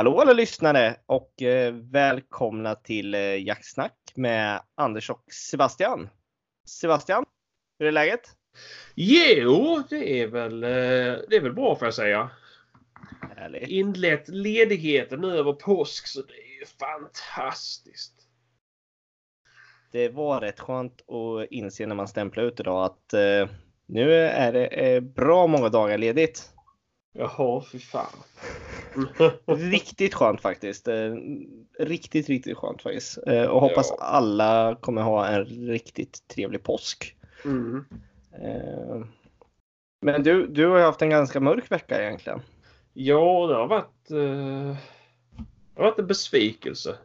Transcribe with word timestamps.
Hallå 0.00 0.20
alla 0.20 0.32
lyssnare 0.32 0.96
och 1.06 1.42
eh, 1.42 1.74
välkomna 1.74 2.74
till 2.74 3.14
eh, 3.14 3.20
Jaktsnack 3.20 4.12
med 4.14 4.62
Anders 4.74 5.10
och 5.10 5.24
Sebastian. 5.50 6.08
Sebastian, 6.68 7.24
hur 7.78 7.88
är 7.88 7.92
läget? 7.92 8.20
Jo, 8.94 9.82
det 9.90 10.20
är 10.22 10.26
väl, 10.26 10.62
eh, 10.64 10.68
det 11.28 11.36
är 11.36 11.40
väl 11.40 11.52
bra 11.52 11.76
får 11.76 11.86
jag 11.86 11.94
säga. 11.94 12.30
Härligt. 13.36 13.68
Inlett 13.68 14.28
ledigheten 14.28 15.20
nu 15.20 15.36
över 15.36 15.52
påsk 15.52 16.06
så 16.06 16.22
det 16.22 16.34
är 16.34 16.58
ju 16.60 16.66
fantastiskt. 16.66 18.14
Det 19.92 20.08
var 20.08 20.40
rätt 20.40 20.60
skönt 20.60 21.00
att 21.10 21.50
inse 21.50 21.86
när 21.86 21.94
man 21.94 22.08
stämplade 22.08 22.48
ut 22.48 22.60
idag 22.60 22.84
att 22.84 23.12
eh, 23.12 23.48
nu 23.86 24.14
är 24.14 24.52
det 24.52 25.00
bra 25.00 25.46
många 25.46 25.68
dagar 25.68 25.98
ledigt. 25.98 26.52
Jaha, 27.12 27.62
fy 27.72 27.78
fan. 27.78 28.12
Riktigt 29.46 30.14
skönt 30.14 30.40
faktiskt. 30.40 30.88
Eh, 30.88 31.14
Riktigt, 31.78 32.28
riktigt 32.28 32.56
skönt 32.58 32.82
faktiskt. 32.82 33.18
Eh, 33.26 33.44
Och 33.44 33.60
hoppas 33.60 33.86
Ja. 33.90 33.96
alla 34.04 34.76
kommer 34.80 35.02
ha 35.02 35.26
en 35.28 35.44
riktigt 35.44 36.28
trevlig 36.28 36.62
påsk. 36.62 37.16
Mm. 37.44 37.84
Eh, 38.32 39.04
Men 40.02 40.22
du, 40.22 40.46
du 40.46 40.66
har 40.66 40.78
ju 40.78 40.84
haft 40.84 41.02
en 41.02 41.10
ganska 41.10 41.40
mörk 41.40 41.70
vecka 41.70 42.02
egentligen. 42.02 42.40
Ja, 42.92 43.46
det 43.46 43.54
har 43.54 43.66
varit, 43.66 44.08
det 44.08 44.76
har 45.74 45.84
varit 45.84 45.98
en 45.98 46.06
besvikelse. 46.06 46.98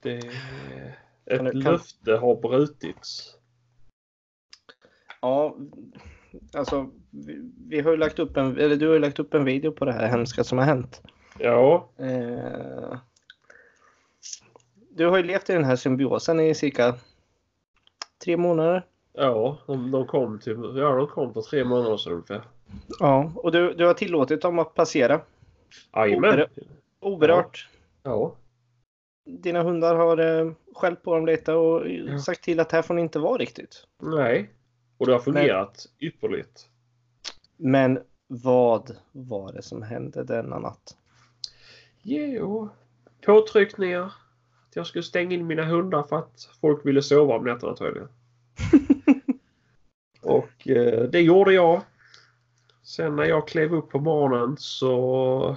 Det, 0.00 0.16
ett 1.24 1.38
kan- 1.40 1.46
löfte 1.60 2.12
har 2.16 2.40
brutits. 2.40 3.34
Ja, 5.20 5.56
alltså 6.52 6.90
vi, 7.68 7.80
har 7.80 7.96
lagt 7.96 8.18
upp 8.18 8.36
en, 8.36 8.58
eller 8.58 8.76
du 8.76 8.86
har 8.86 8.94
ju 8.94 9.00
lagt 9.00 9.18
upp 9.18 9.34
en 9.34 9.44
video 9.44 9.72
på 9.72 9.84
det 9.84 9.92
här 9.92 10.06
hemska 10.08 10.44
som 10.44 10.58
har 10.58 10.64
hänt. 10.64 11.02
Ja, 11.38 11.88
Eh, 11.96 12.98
du 14.90 15.06
har 15.06 15.16
ju 15.16 15.22
levt 15.22 15.50
i 15.50 15.52
den 15.52 15.64
här 15.64 15.76
symbiosen 15.76 16.40
i 16.40 16.54
cirka 16.54 16.94
tre 18.24 18.36
månader. 18.36 18.86
ja 19.12 19.58
de, 19.66 19.90
de 19.90 20.06
kom 20.06 20.38
till, 20.38 20.56
ja, 20.76 20.94
de 20.94 21.06
kom 21.06 21.34
för 21.34 21.40
tre 21.42 21.64
månader 21.64 21.96
sedan 21.96 22.12
ungefär. 22.12 22.42
Ja, 23.00 23.32
och 23.36 23.52
du, 23.52 23.74
du 23.74 23.86
har 23.86 23.94
tillåtit 23.94 24.42
dem 24.42 24.58
att 24.58 24.74
passera 24.74 25.20
Jajamän. 25.96 26.30
Ober- 26.32 26.48
oberört. 27.00 27.68
Ja. 28.02 28.34
Dina 29.24 29.62
hundar 29.62 29.94
har 29.94 30.18
eh, 30.18 30.52
skällt 30.74 31.02
på 31.02 31.14
dem 31.14 31.26
lite 31.26 31.52
och 31.52 31.84
sagt 32.20 32.44
till 32.44 32.60
att 32.60 32.72
här 32.72 32.82
får 32.82 32.94
ni 32.94 33.02
inte 33.02 33.18
vara 33.18 33.36
riktigt. 33.38 33.86
Nej. 34.02 34.50
Och 34.98 35.06
det 35.06 35.12
har 35.12 35.20
fungerat 35.20 35.86
ypperligt. 36.00 36.67
Men 37.58 37.98
vad 38.26 38.96
var 39.12 39.52
det 39.52 39.62
som 39.62 39.82
hände 39.82 40.24
denna 40.24 40.58
natt? 40.58 40.96
Jo. 42.02 42.68
Påtryckningar. 43.24 44.04
Att 44.68 44.76
jag 44.76 44.86
skulle 44.86 45.04
stänga 45.04 45.34
in 45.34 45.46
mina 45.46 45.64
hundar 45.64 46.02
för 46.02 46.18
att 46.18 46.48
folk 46.60 46.86
ville 46.86 47.02
sova 47.02 47.36
om 47.36 47.44
nätterna 47.44 47.74
tydligen. 47.76 48.08
Och 50.22 50.68
eh, 50.68 51.02
det 51.02 51.20
gjorde 51.20 51.52
jag. 51.52 51.82
Sen 52.82 53.16
när 53.16 53.24
jag 53.24 53.48
klev 53.48 53.74
upp 53.74 53.90
på 53.90 54.00
morgonen 54.00 54.56
så 54.58 55.56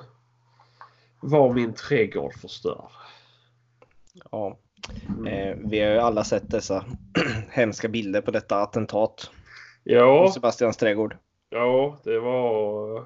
var 1.20 1.54
min 1.54 1.74
trädgård 1.74 2.34
förstörd. 2.34 2.92
Ja, 4.32 4.58
eh, 5.28 5.58
vi 5.58 5.80
har 5.80 5.92
ju 5.92 5.98
alla 5.98 6.24
sett 6.24 6.50
dessa 6.52 6.86
hemska 7.50 7.88
bilder 7.88 8.22
på 8.22 8.32
detta 8.32 8.62
attentat 8.62 9.32
Ja, 9.84 10.32
Sebastians 10.34 10.78
trädgård. 10.78 11.18
Ja, 11.52 12.00
det 12.04 12.20
var... 12.20 13.06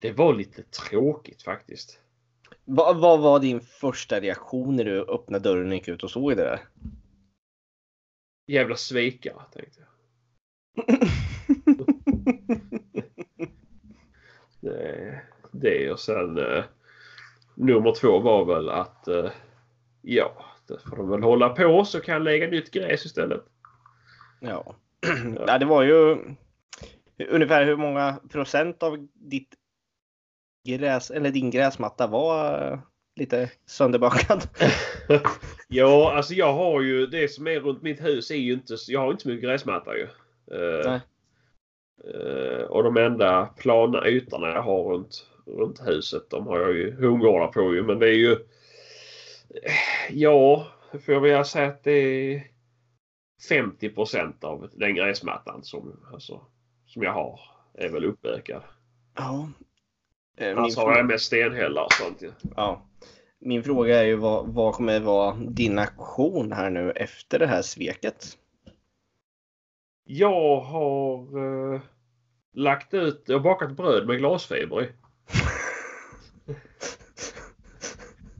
Det 0.00 0.12
var 0.12 0.34
lite 0.34 0.62
tråkigt 0.62 1.42
faktiskt. 1.42 2.00
Va, 2.64 2.92
vad 2.92 3.20
var 3.20 3.40
din 3.40 3.60
första 3.60 4.20
reaktion 4.20 4.76
när 4.76 4.84
du 4.84 5.00
öppnade 5.00 5.44
dörren 5.48 5.68
och 5.68 5.74
gick 5.74 5.88
ut 5.88 6.04
och 6.04 6.10
såg 6.10 6.30
det 6.30 6.42
där? 6.42 6.60
Jävla 8.46 8.76
svikare 8.76 9.42
tänkte 9.52 9.80
jag. 9.80 9.88
Det, 14.60 15.22
det 15.52 15.92
och 15.92 16.00
sen 16.00 16.38
eh, 16.38 16.64
nummer 17.54 17.94
två 17.94 18.18
var 18.18 18.44
väl 18.44 18.68
att 18.68 19.08
eh, 19.08 19.30
ja, 20.02 20.44
det 20.68 20.78
får 20.78 20.96
de 20.96 21.10
väl 21.10 21.22
hålla 21.22 21.48
på 21.48 21.84
så 21.84 22.00
kan 22.00 22.12
jag 22.12 22.22
lägga 22.22 22.46
nytt 22.46 22.70
gräs 22.70 23.06
istället. 23.06 23.44
ja. 24.40 24.76
ja, 25.46 25.58
det 25.58 25.66
var 25.66 25.82
ju 25.82 26.18
ungefär 27.18 27.64
hur 27.64 27.76
många 27.76 28.20
procent 28.30 28.82
av 28.82 29.08
ditt 29.14 29.54
gräs 30.68 31.10
eller 31.10 31.30
din 31.30 31.50
gräsmatta 31.50 32.06
var 32.06 32.62
eh, 32.72 32.78
lite 33.16 33.50
sönderbakad? 33.66 34.42
ja, 35.68 36.12
alltså 36.12 36.34
jag 36.34 36.52
har 36.52 36.80
ju 36.82 37.06
det 37.06 37.28
som 37.28 37.46
är 37.46 37.60
runt 37.60 37.82
mitt 37.82 38.04
hus 38.04 38.30
är 38.30 38.34
ju 38.34 38.52
inte, 38.52 38.76
jag 38.88 39.00
har 39.00 39.10
inte 39.10 39.22
så 39.22 39.28
mycket 39.28 39.44
gräsmatta 39.44 39.96
ju. 39.96 40.08
Nej. 40.84 41.00
eh, 42.14 42.62
och 42.62 42.82
de 42.84 42.96
enda 42.96 43.46
plana 43.46 44.08
ytorna 44.08 44.48
jag 44.48 44.62
har 44.62 44.84
runt, 44.84 45.26
runt 45.46 45.80
huset 45.86 46.30
de 46.30 46.46
har 46.46 46.60
jag 46.60 46.72
ju 46.72 46.94
hundgårdar 46.94 47.46
på 47.46 47.74
ju 47.74 47.82
men 47.82 47.98
det 47.98 48.08
är 48.08 48.18
ju 48.18 48.38
Ja, 50.10 50.66
får 50.90 51.14
jag 51.14 51.20
väl 51.20 51.44
säga 51.44 51.68
att 51.68 51.84
det 51.84 51.92
är 51.92 52.46
50% 53.50 54.44
av 54.44 54.70
den 54.72 54.94
gräsmattan 54.94 55.64
som, 55.64 56.00
alltså, 56.12 56.46
som 56.98 57.04
jag 57.04 57.12
har 57.12 57.40
är 57.74 57.88
väl 57.88 58.04
uppökad. 58.04 58.62
Ja. 59.16 59.48
Eh, 60.36 60.48
Min, 60.48 60.58
Annars 60.58 60.76
har 60.76 60.96
jag 60.96 61.06
mest 61.06 61.24
stenhällar 61.24 61.84
och 61.84 61.92
sånt 61.92 62.22
ju. 62.22 62.32
ja. 62.56 62.86
Min 63.38 63.64
fråga 63.64 63.98
är 64.00 64.04
ju 64.04 64.16
vad, 64.16 64.46
vad 64.48 64.74
kommer 64.74 65.00
vara 65.00 65.34
din 65.34 65.78
aktion 65.78 66.52
här 66.52 66.70
nu 66.70 66.90
efter 66.90 67.38
det 67.38 67.46
här 67.46 67.62
sveket? 67.62 68.38
Jag 70.04 70.60
har 70.60 71.18
eh, 71.74 71.80
lagt 72.52 72.94
ut, 72.94 73.22
jag 73.26 73.38
har 73.38 73.44
bakat 73.44 73.76
bröd 73.76 74.06
med 74.06 74.18
glasfiber 74.18 74.82
i. 74.82 74.88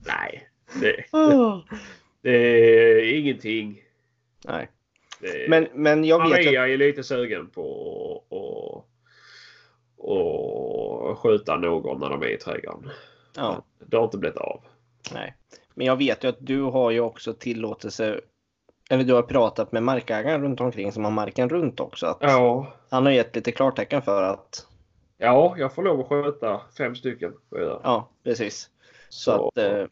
Nej, 0.07 0.49
det, 0.81 1.05
det 2.23 2.37
är 2.37 3.19
ingenting. 3.19 3.83
Nej, 4.45 4.69
Det, 5.21 5.49
men, 5.49 5.69
men 5.75 6.05
jag 6.05 6.19
vet 6.19 6.29
ju 6.29 6.33
att, 6.35 6.45
Maria 6.45 6.69
är 6.69 6.77
lite 6.77 7.03
sugen 7.03 7.51
på 7.51 7.65
att 8.31 8.99
och 9.99 11.19
skjuta 11.19 11.57
någon 11.57 12.01
när 12.01 12.09
de 12.11 12.23
är 12.23 12.27
i 12.27 12.37
trädgården. 12.37 12.91
ja, 13.37 13.65
Det 13.79 13.97
har 13.97 14.05
inte 14.05 14.19
blivit 14.19 14.37
av. 14.39 14.61
nej. 15.15 15.35
Men 15.75 15.87
jag 15.87 15.97
vet 15.97 16.25
ju 16.25 16.29
att 16.29 16.37
du 16.41 16.63
har 16.63 16.91
ju 16.91 17.01
också 17.01 17.35
tillåtelse 17.35 18.21
eller 18.91 19.05
du 19.05 19.15
har 19.15 19.23
pratat 19.23 19.73
med 19.73 19.83
markägaren 19.83 20.43
runt 20.43 20.61
omkring 20.61 20.93
som 20.93 21.05
har 21.05 21.11
marken 21.11 21.49
runt 21.49 21.81
också. 21.81 22.07
Att 22.07 22.19
Ja, 22.21 22.73
Han 22.91 23.07
har 23.07 23.13
gett 23.13 23.37
lite 23.37 23.53
klartecken 23.53 24.03
för 24.03 24.23
att 24.23 24.67
ja 25.19 25.55
jag 25.59 25.75
får 25.75 25.83
lov 25.83 26.01
att 26.01 26.09
skjuta 26.09 26.61
fem 26.79 26.95
stycken. 26.95 27.33
ja, 27.83 28.09
precis. 28.25 28.71
Så, 29.09 29.31
Så, 29.31 29.49
att 29.49 29.59
eh, 29.59 29.87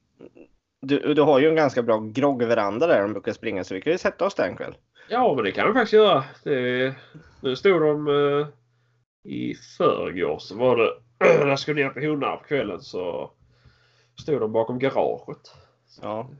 du, 0.80 1.14
du 1.14 1.22
har 1.22 1.38
ju 1.40 1.48
en 1.48 1.56
ganska 1.56 1.82
bra 1.82 1.98
groggveranda 1.98 2.86
där 2.86 3.02
de 3.02 3.12
brukar 3.12 3.32
springa 3.32 3.64
så 3.64 3.74
vi 3.74 3.80
kan 3.80 3.92
ju 3.92 3.98
sätta 3.98 4.26
oss 4.26 4.34
där 4.34 4.48
en 4.48 4.56
kväll. 4.56 4.74
Ja, 5.08 5.34
men 5.34 5.44
det 5.44 5.52
kan 5.52 5.68
vi 5.68 5.72
faktiskt 5.72 5.92
göra. 5.92 6.24
Det, 6.44 6.94
nu 7.42 7.56
stod 7.56 7.82
de 7.82 8.08
eh, 8.08 8.46
i 9.32 9.54
förrgår 9.54 10.38
så 10.38 10.56
var 10.56 10.76
det 10.76 10.92
när 11.20 11.46
jag 11.46 11.58
skulle 11.58 11.82
ner 11.82 11.90
på 11.90 12.00
hundar 12.00 12.36
på 12.36 12.44
kvällen 12.44 12.80
så 12.80 13.30
stod 14.20 14.40
de 14.40 14.52
bakom 14.52 14.78
garaget. 14.78 15.54
Ja. 16.02 16.30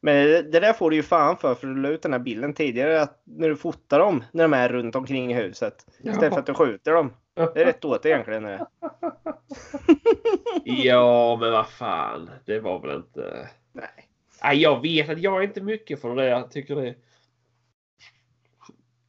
Men 0.00 0.26
det, 0.26 0.60
där 0.60 0.72
får 0.72 0.90
du 0.90 0.96
ju 0.96 1.02
fan 1.02 1.36
för 1.36 1.54
för 1.54 1.66
du 1.66 1.76
la 1.76 1.88
ut 1.88 2.02
den 2.02 2.12
här 2.12 2.20
bilden 2.20 2.54
tidigare 2.54 3.02
att 3.02 3.22
när 3.24 3.48
du 3.48 3.56
fotar 3.56 3.98
dem 3.98 4.24
när 4.32 4.44
de 4.44 4.52
är 4.52 4.68
runt 4.68 4.96
omkring 4.96 5.32
i 5.32 5.34
huset. 5.34 5.86
Istället 5.98 6.32
för 6.32 6.40
att 6.40 6.46
du 6.46 6.54
skjuter 6.54 6.92
dem. 6.92 7.12
Det 7.34 7.60
är 7.60 7.64
rätt 7.64 7.84
åt 7.84 8.06
egentligen. 8.06 8.42
det. 8.42 8.66
Ja, 10.64 11.36
men 11.40 11.52
vad 11.52 11.68
fan. 11.68 12.30
Det 12.44 12.60
var 12.60 12.80
väl 12.80 12.96
inte... 12.96 13.48
Nej. 13.72 14.08
Nej, 14.42 14.62
jag 14.62 14.82
vet 14.82 15.08
att 15.08 15.18
jag 15.18 15.38
är 15.38 15.42
inte 15.42 15.60
mycket 15.60 16.00
för 16.00 16.16
det. 16.16 16.28
Jag 16.28 16.50
tycker 16.50 16.76
det... 16.76 16.94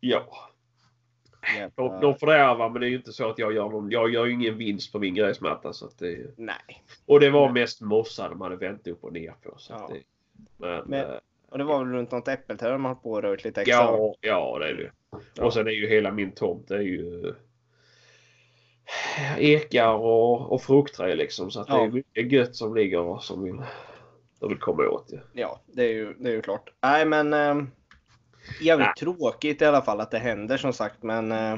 Ja, 0.03 0.25
de, 1.41 1.57
Jävla... 1.57 1.99
de 1.99 2.15
fördärvar 2.15 2.69
men 2.69 2.81
det 2.81 2.87
är 2.87 2.89
ju 2.89 2.95
inte 2.97 3.11
så 3.13 3.29
att 3.29 3.39
jag 3.39 3.53
gör 3.53 3.69
någon... 3.69 3.91
Jag 3.91 4.09
gör 4.13 4.25
ju 4.25 4.33
ingen 4.33 4.57
vinst 4.57 4.91
på 4.91 4.99
min 4.99 5.15
gräsmatta. 5.15 5.73
Så 5.73 5.85
att 5.85 5.97
det, 5.99 6.33
Nej. 6.37 6.83
och 7.05 7.19
det 7.19 7.29
var 7.29 7.49
mest 7.51 7.81
mossa 7.81 8.29
de 8.29 8.41
hade 8.41 8.55
vänt 8.55 8.87
upp 8.87 9.03
och 9.03 9.13
ner 9.13 9.33
på. 9.43 9.53
Så 9.57 9.73
Ja. 9.73 9.83
att 9.85 9.89
det, 9.91 10.01
men, 10.57 10.83
Men- 10.87 11.05
eh, 11.09 11.15
Och 11.49 11.57
det 11.57 11.63
var 11.63 11.79
väl 11.83 11.93
runt 11.93 12.11
något 12.11 12.27
äppelträd 12.27 12.71
de 12.71 12.85
höll 12.85 12.95
på 12.95 13.11
och 13.11 13.21
rört 13.21 13.43
lite 13.43 13.61
extra. 13.61 13.75
Ja, 13.75 14.15
ja 14.21 14.57
det 14.59 14.69
är 14.69 14.73
det. 14.73 14.91
Ja. 15.35 15.45
Och 15.45 15.53
sen 15.53 15.67
är 15.67 15.71
ju 15.71 15.87
hela 15.89 16.11
min 16.11 16.31
tomt 16.31 16.67
det 16.67 16.75
är 16.75 16.81
ju 16.81 17.33
ekar 19.37 19.93
och, 19.93 20.51
och 20.51 20.61
fruktträd 20.61 21.17
liksom. 21.17 21.51
Så 21.51 21.61
att 21.61 21.67
det 21.67 21.73
Ja. 21.73 21.83
är 21.85 21.89
mycket 21.91 22.31
gött 22.31 22.55
som 22.55 22.75
ligger 22.75 22.99
och 22.99 23.23
som 23.23 23.43
vill, 23.43 23.61
de 24.39 24.49
vill 24.49 24.57
komma 24.59 24.83
åt. 24.87 25.05
Ja. 25.11 25.19
Ja, 25.33 25.61
det 25.65 25.83
är 25.83 25.93
ju, 25.93 26.13
det 26.19 26.29
är 26.29 26.33
ju 26.33 26.41
klart. 26.41 26.69
Nej, 26.81 27.05
men 27.05 27.33
eh, 27.33 27.63
jävligt 28.61 28.85
Nej. 28.87 28.93
tråkigt 28.99 29.61
i 29.61 29.65
alla 29.65 29.81
fall 29.81 30.01
att 30.01 30.11
det 30.11 30.17
händer 30.19 30.57
som 30.57 30.73
sagt. 30.73 31.03
Men 31.03 31.31
eh, 31.31 31.57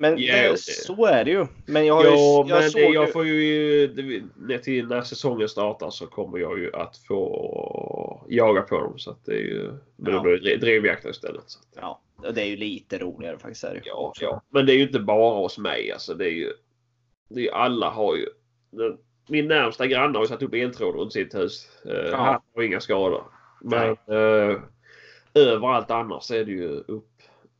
Men 0.00 0.18
Ja, 0.18 0.50
det, 0.52 0.58
så 0.58 1.06
är 1.06 1.24
det 1.24 1.30
ju. 1.30 1.46
Men 1.66 1.86
jag 1.86 1.94
har 1.94 2.04
ju... 2.04 2.10
Ja, 2.10 2.44
jag 2.48 2.60
men 2.62 2.70
det, 2.72 2.80
jag 2.80 3.12
får 3.12 3.26
ju... 3.26 4.30
När, 4.36 4.58
till, 4.58 4.86
när 4.88 5.02
säsongen 5.02 5.48
startar 5.48 5.90
så 5.90 6.06
kommer 6.06 6.38
jag 6.38 6.58
ju 6.58 6.74
att 6.74 6.96
få 6.96 8.26
jaga 8.28 8.62
på 8.62 8.78
dem. 8.80 8.98
Så 8.98 9.10
att 9.10 9.24
det 9.24 9.32
är 9.32 9.40
ju... 9.40 9.72
Men 9.96 10.14
Ja. 10.14 10.20
blir 10.20 10.38
det 10.58 11.10
istället. 11.10 11.42
Så. 11.46 11.58
att- 11.58 11.66
Ja, 11.76 12.00
och 12.16 12.34
det 12.34 12.42
är 12.42 12.46
ju 12.46 12.56
lite 12.56 12.98
roligare 12.98 13.38
faktiskt. 13.38 13.64
Är 13.64 13.74
det. 13.74 13.80
Ja, 13.84 14.12
ja. 14.20 14.42
Men 14.50 14.66
det 14.66 14.72
är 14.72 14.76
ju 14.76 14.82
inte 14.82 15.00
bara 15.00 15.38
hos 15.38 15.58
mig. 15.58 15.92
Alltså, 15.92 16.14
det 16.14 16.24
är 16.24 16.32
ju... 16.32 16.52
Det 17.28 17.40
är, 17.40 17.44
ju- 17.44 17.50
alla 17.50 17.90
har 17.90 18.16
ju... 18.16 18.26
Min 19.28 19.48
närmsta 19.48 19.86
granne 19.86 20.18
har 20.18 20.24
ju 20.24 20.28
satt 20.28 20.42
upp 20.42 20.54
eltråd 20.54 20.94
runt 20.94 21.12
sitt 21.12 21.34
hus. 21.34 21.68
Uh, 21.86 21.92
Ja. 21.92 22.16
Han 22.16 22.40
har 22.54 22.62
inga 22.62 22.80
skador. 22.80 23.22
Men 23.60 23.88
eh, 23.90 24.56
överallt 25.34 25.90
annars 25.90 26.30
är 26.30 26.44
det 26.44 26.52
ju 26.52 26.84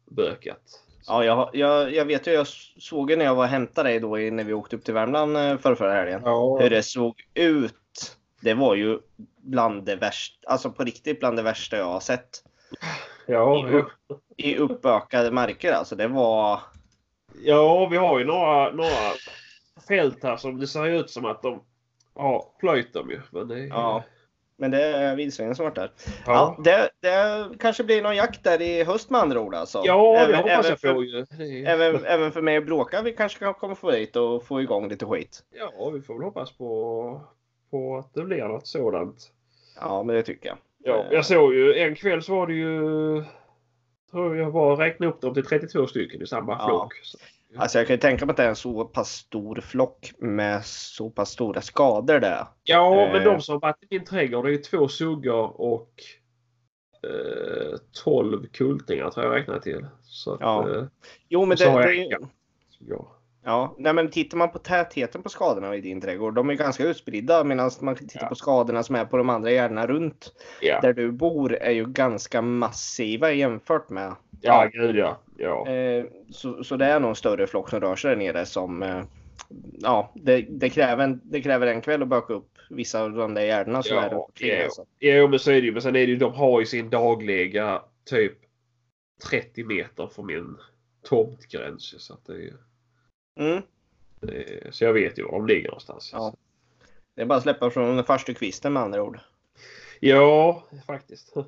uppbökat. 0.06 0.61
Ja, 1.06 1.25
jag, 1.25 1.50
jag, 1.53 1.94
jag 1.94 2.05
vet 2.05 2.26
ju. 2.26 2.31
Jag 2.32 2.47
såg 2.79 3.11
ju 3.11 3.17
när 3.17 3.25
jag 3.25 3.35
var 3.35 3.43
och 3.44 3.49
hämtade 3.50 3.88
dig 3.88 4.00
då 4.00 4.19
i- 4.19 4.31
när 4.31 4.44
vi 4.44 4.53
åkte 4.53 4.76
upp 4.76 4.85
till 4.85 4.94
Värmland 4.94 5.37
eh, 5.37 5.56
förra, 5.59 5.76
förra 5.76 5.93
helgen. 5.94 6.20
Ja. 6.25 6.59
Hur 6.61 6.70
det 6.70 6.82
såg 6.82 7.15
ut. 7.35 8.17
Det 8.41 8.55
var 8.55 8.75
ju 8.75 8.99
bland 9.37 9.85
det 9.85 9.97
värsta, 9.97 10.49
alltså 10.49 10.70
på 10.70 10.85
riktigt 10.85 11.20
bland 11.20 11.37
det 11.37 11.43
värsta 11.43 11.76
jag 11.76 11.85
har 11.85 12.00
sett. 12.00 12.29
Ja, 13.26 13.69
ja. 13.73 13.85
I 14.37 14.56
uppökade 14.56 15.31
marker 15.31 15.73
alltså. 15.73 15.97
Det 15.97 16.09
var... 16.09 16.61
Ja, 17.43 17.88
vi 17.91 17.97
har 17.97 18.19
ju 18.19 18.25
några, 18.25 18.70
några 18.73 19.12
fält 19.88 20.23
här 20.23 20.37
som 20.37 20.61
det 20.61 20.67
ser 20.67 20.87
ut 20.87 21.11
som 21.11 21.25
att 21.25 21.43
de 21.43 21.62
har 22.15 22.44
plöjt 22.61 22.93
dem 22.94 23.11
ju. 23.11 23.20
Men 23.31 23.49
det, 23.49 23.55
är- 23.61 23.67
Ja. 23.69 24.05
Men 24.60 24.70
det 24.70 24.82
är 24.84 25.16
vildsvinen 25.16 25.55
som 25.55 25.64
varit 25.64 25.75
där. 25.75 25.90
Ja, 26.26 26.56
ja. 26.56 26.62
det, 26.64 26.90
det 27.00 27.49
kanske 27.58 27.84
blir 27.84 28.02
någon 28.02 28.16
jakt 28.16 28.44
där 28.44 28.62
i 28.62 28.84
höst 28.84 29.10
med 29.10 29.20
andra 29.20 29.40
ord 29.40 29.55
alltså. 29.55 29.82
ja 29.84 30.12
det 30.12 30.19
även, 30.19 30.34
hoppas 30.34 30.50
även 30.52 30.70
jag 30.70 30.81
för, 30.81 30.94
på 30.94 31.05
ju. 31.05 31.25
Det 31.31 31.70
Även, 31.70 32.05
även 32.05 32.32
för 32.32 32.43
mig 32.43 32.58
och 32.58 32.64
Bråka, 32.64 33.02
vi 33.02 33.12
kanske 33.12 33.38
kan 33.38 33.55
komma 33.55 33.75
få 33.75 33.90
dit 33.90 34.16
och 34.16 34.44
få 34.44 34.60
igång 34.60 34.88
lite 34.88 35.06
skit. 35.06 35.43
Ja, 35.50 35.90
vi 35.90 36.00
får 36.00 36.14
väl 36.14 36.22
hoppas 36.22 36.52
på, 36.52 37.20
på 37.70 37.99
att 37.99 38.14
det 38.14 38.25
blir 38.25 38.44
något 38.44 38.66
sådant. 38.66 39.31
Ja, 39.81 40.02
men 40.02 40.16
det 40.16 40.22
tycker 40.22 40.49
jag. 40.49 40.58
Ja, 40.78 41.05
jag 41.10 41.26
såg 41.26 41.55
ju 41.55 41.75
en 41.75 41.94
kväll 41.94 42.22
så 42.22 42.34
var 42.34 42.46
det 42.46 42.55
ju 42.55 43.25
tror 44.10 44.37
jag 44.37 44.52
bara 44.52 44.84
räkna 44.84 45.06
upp 45.06 45.20
dem 45.20 45.34
till 45.34 45.44
32 45.44 45.87
stycken 45.87 46.22
i 46.22 46.26
samma 46.26 46.52
Ja. 46.52 46.66
flock. 46.69 46.93
Så, 47.54 47.60
Alltså 47.60 47.78
jag 47.78 47.86
kan 47.86 47.94
ju 47.94 48.00
tänka 48.00 48.26
mig 48.26 48.30
att 48.30 48.36
det 48.36 48.42
är 48.44 48.48
en 48.48 48.56
så 48.56 48.84
pass 48.84 49.10
stor 49.12 49.60
flock 49.60 50.12
med 50.18 50.64
så 50.64 51.10
pass 51.10 51.30
stora 51.30 51.60
skador 51.60 52.20
där. 52.20 52.46
ja, 52.62 53.00
Eh. 53.06 53.12
men 53.12 53.24
de 53.24 53.40
som 53.40 53.52
har 53.52 53.60
varit 53.60 53.82
i 53.82 53.86
min 53.90 54.04
trädgård 54.04 54.44
det 54.46 54.54
är 54.54 54.62
två 54.62 54.88
suggor 54.88 55.60
och 55.60 55.92
eh, 57.02 57.78
12 58.04 58.46
kultingar 58.52 59.10
tror 59.10 59.26
jag 59.26 59.34
räknar 59.34 59.58
till. 59.58 59.86
Så 60.02 60.34
att, 60.34 60.40
Ja. 60.40 60.76
eh, 60.76 60.84
Jo, 61.28 61.44
men 61.44 61.56
det, 61.56 61.82
det, 61.82 61.94
inga. 61.96 62.18
ja. 62.78 63.18
Ja, 63.44 63.75
nej, 63.79 63.93
men 63.93 64.11
tittar 64.11 64.38
man 64.38 64.50
på 64.50 64.58
tätheten 64.58 65.23
på 65.23 65.29
skadorna 65.29 65.76
i 65.76 65.81
din 65.81 66.00
trädgård, 66.00 66.35
de 66.35 66.50
är 66.50 66.55
ganska 66.55 66.85
utspridda 66.85 67.44
medan 67.44 67.70
man 67.81 67.94
tittar 67.96 68.20
Ja. 68.23 68.29
på 68.29 68.35
skadorna 68.35 68.82
som 68.82 68.94
är 68.96 69.05
på 69.05 69.17
de 69.17 69.31
andra 69.31 69.50
gärdena 69.50 69.87
runt 69.87 70.32
Ja, 70.61 70.81
där 70.81 70.93
du 70.93 71.12
bor 71.12 71.55
är 71.55 71.70
ju 71.70 71.87
ganska 71.87 72.43
massiva 72.43 73.32
jämfört 73.32 73.88
med. 73.90 74.14
ja, 74.40 74.69
gud 74.73 74.96
ja. 74.96 75.19
ja. 75.37 75.69
Eh, 75.69 76.05
så, 76.31 76.64
så 76.64 76.76
det 76.76 76.85
är 76.87 77.00
nog 77.00 77.08
en 77.08 77.14
större 77.17 77.46
flock 77.46 77.70
som 77.70 77.81
rör 77.81 77.96
sig 77.96 78.11
där 78.11 78.17
nere 78.17 78.46
som 78.46 78.82
eh, 78.82 79.02
Ja, 79.81 80.12
det, 80.14 80.46
det, 80.50 80.70
kräver 80.70 81.05
en, 81.05 81.20
det 81.25 81.43
kräver 81.43 81.67
en 81.67 81.81
kväll 81.81 82.02
att 82.02 82.08
böka 82.08 82.32
upp 82.32 82.50
vissa 82.70 83.02
av 83.02 83.12
de 83.12 83.34
där 83.34 83.43
gärdena 83.43 83.82
som 83.82 83.96
Ja, 83.96 84.02
är 84.05 84.46
ja. 84.46 84.64
Alltså. 84.64 84.84
Jo, 85.00 85.29
men 85.29 85.38
så 85.38 85.50
är 85.50 85.55
det 85.55 85.67
ju. 85.67 85.73
Men 85.73 85.82
sen 85.82 85.96
är 85.96 86.00
det 86.06 86.12
ju, 86.12 86.17
de 86.17 86.34
har 86.34 86.61
ju 86.61 86.67
sin 86.67 86.91
dagliga 86.91 87.82
typ 88.05 88.32
30 89.31 89.64
meter 89.64 90.06
från 90.06 90.26
min 90.26 90.56
tomtgräns. 91.08 91.94
Så, 91.99 92.14
att 92.14 92.26
det 92.26 92.32
är, 92.32 92.52
Mm. 93.38 93.62
är, 94.20 94.70
så 94.70 94.85
jag 94.85 94.93
vet 94.93 95.19
ju 95.19 95.23
var 95.23 95.32
de 95.32 95.46
ligger 95.46 95.69
någonstans. 95.69 96.11
Ja. 96.12 96.35
Det 97.14 97.23
är 97.23 97.26
bara 97.26 97.37
att 97.37 97.43
släppa 97.43 97.70
från 97.70 97.96
den 97.96 98.05
första 98.05 98.35
kvisten 98.35 98.73
med 98.73 98.82
andra 98.82 99.02
ord. 99.02 99.20
ja 100.00 100.62
faktiskt. 100.87 101.35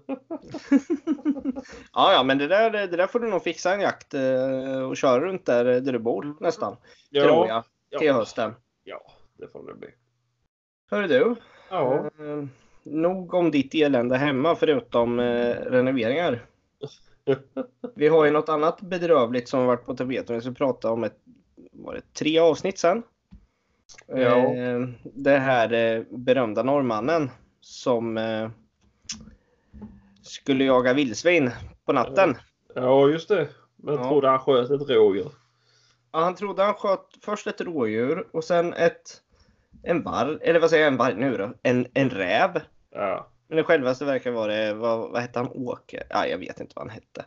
Ja, 1.93 2.13
ja, 2.13 2.23
men 2.23 2.39
det 2.39 2.47
där, 2.47 2.71
det 2.71 2.97
där 2.97 3.07
får 3.07 3.21
du 3.21 3.29
nog 3.29 3.43
fixa 3.43 3.75
en 3.75 3.81
jakt 3.81 4.15
eh, 4.15 4.83
och 4.83 4.97
köra 4.97 5.21
runt 5.21 5.47
där, 5.47 5.65
där 5.65 5.93
du 5.93 5.99
bor 5.99 6.37
nästan. 6.41 6.77
Tror 7.13 7.49
jag. 7.49 7.65
Till 7.99 8.07
ja, 8.07 8.13
hösten. 8.13 8.55
ja, 8.85 9.03
det 9.39 9.49
får 9.49 9.67
det 9.67 9.75
bli. 9.75 9.89
Hörru 10.91 11.07
du. 11.07 11.35
Ja. 11.71 12.11
Eh, 12.19 12.45
nog 12.83 13.35
om 13.35 13.51
ditt 13.51 13.75
elände 13.75 14.17
hemma 14.17 14.55
förutom 14.55 15.21
eh, 15.21 15.55
renoveringar. 15.55 16.47
Vi 17.95 18.09
har 18.09 18.25
ju 18.25 18.31
något 18.31 18.49
annat 18.49 18.81
bedrövligt 18.81 19.49
som 19.49 19.67
varit 19.67 19.87
på 19.87 19.97
tapeten. 19.97 20.35
Vi 20.37 20.43
ska 20.43 20.53
prata 20.53 20.91
om 20.91 21.05
ett, 21.05 21.19
var 21.85 21.95
det 21.95 22.15
tre 22.15 22.39
avsnitt 22.39 22.79
sen? 22.79 23.03
Ja. 24.07 24.55
Eh, 24.55 24.81
det 25.03 25.39
här 25.39 25.73
eh, 25.73 26.03
berömda 26.11 26.63
norrmannen 26.63 27.31
som 27.61 28.19
eh, 28.19 28.51
skulle 30.23 30.65
jaga 30.65 30.93
vildsvin 30.93 31.51
på 31.85 31.93
natten. 31.93 32.37
ja, 32.75 33.09
just 33.09 33.29
det. 33.29 33.49
Men 33.77 33.95
Ja. 33.95 34.09
trodde 34.09 34.29
han 34.29 34.39
sköt 34.39 34.71
ett 34.71 34.89
rådjur. 34.91 35.33
Ja, 36.13 36.19
han 36.21 36.35
trodde 36.35 36.63
han 36.63 36.75
sköt 36.75 37.07
först 37.25 37.47
ett 37.47 37.61
rådjur 37.61 38.27
och 38.33 38.45
sen 38.45 38.73
ett 38.73 39.23
en 39.83 40.03
varg, 40.03 40.39
eller 40.43 40.61
vad 40.61 40.71
säger 40.71 40.85
jag, 40.85 40.93
en 40.93 40.99
varg 40.99 41.15
nu 41.15 41.37
då? 41.37 41.53
En, 41.63 41.87
en 41.95 42.11
räv. 42.11 42.61
Ja. 42.91 43.27
Men 43.49 43.57
det 43.57 43.65
självaste 43.65 44.05
verkar 44.05 44.31
vara 44.31 44.53
det, 44.53 44.75
vad, 44.75 45.11
vad 45.11 45.21
hette 45.23 45.39
han, 45.39 45.49
Åke? 45.49 46.03
Ja, 46.11 46.27
jag 46.27 46.39
vet 46.39 46.61
inte 46.61 46.73
vad 46.77 46.87
han 46.91 46.95
hette. 47.01 47.25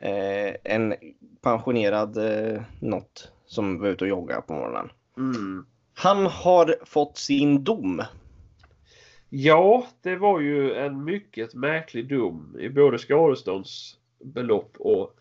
Eh, 0.00 0.74
en 0.74 0.94
pensionerad 1.42 2.16
eh, 2.16 2.62
något 2.80 3.32
som 3.54 3.78
var 3.80 3.88
ute 3.88 4.04
och 4.04 4.08
joggade 4.08 4.42
på 4.42 4.52
morgonen. 4.52 4.90
Mm. 5.16 5.66
Han 5.94 6.26
har 6.26 6.76
fått 6.84 7.18
sin 7.18 7.64
dom. 7.64 8.02
Ja, 9.28 9.86
det 10.02 10.16
var 10.16 10.40
ju 10.40 10.74
en 10.74 11.04
mycket 11.04 11.54
märklig 11.54 12.08
dom 12.08 12.56
i 12.60 12.68
både 12.68 12.98
skadeståndsbelopp 12.98 14.76
och 14.78 15.16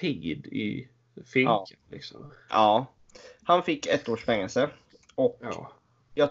tid 0.00 0.46
i 0.46 0.88
finkan. 1.32 1.66
Ja. 1.70 1.76
Liksom. 1.90 2.32
Ja, 2.50 2.86
han 3.44 3.62
fick 3.62 3.86
ett 3.86 4.08
års 4.08 4.24
fängelse. 4.24 4.68
Och 5.14 5.38
Ja. 5.42 5.72
jag 6.14 6.28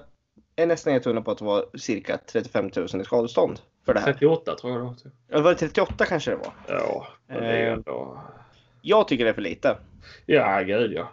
är 0.55 0.65
nästan 0.67 0.93
helt 0.93 1.05
hundra 1.05 1.21
på 1.21 1.31
att 1.31 1.37
det 1.37 1.45
var 1.45 1.65
cirka 1.77 2.17
35 2.31 2.71
000 2.75 3.01
i 3.01 3.03
skadestånd 3.03 3.59
för 3.85 3.93
det 3.93 3.99
här. 3.99 4.13
38 4.13 4.55
tror 4.55 4.73
jag 4.73 4.81
det 4.81 4.85
var. 4.85 4.93
typ. 4.93 5.13
Var 5.43 5.51
det 5.51 5.55
38 5.55 6.05
kanske 6.05 6.31
det 6.31 6.37
var? 6.37 6.53
Ja, 6.67 7.07
men 7.27 7.37
det 7.43 7.47
är 7.49 7.67
Eh. 7.67 7.73
ändå... 7.73 8.21
Jag 8.81 9.07
tycker 9.07 9.23
det 9.23 9.29
är 9.29 9.33
för 9.33 9.41
lite. 9.41 9.77
Ja, 10.25 10.61
gud 10.61 10.93
ja. 10.93 11.09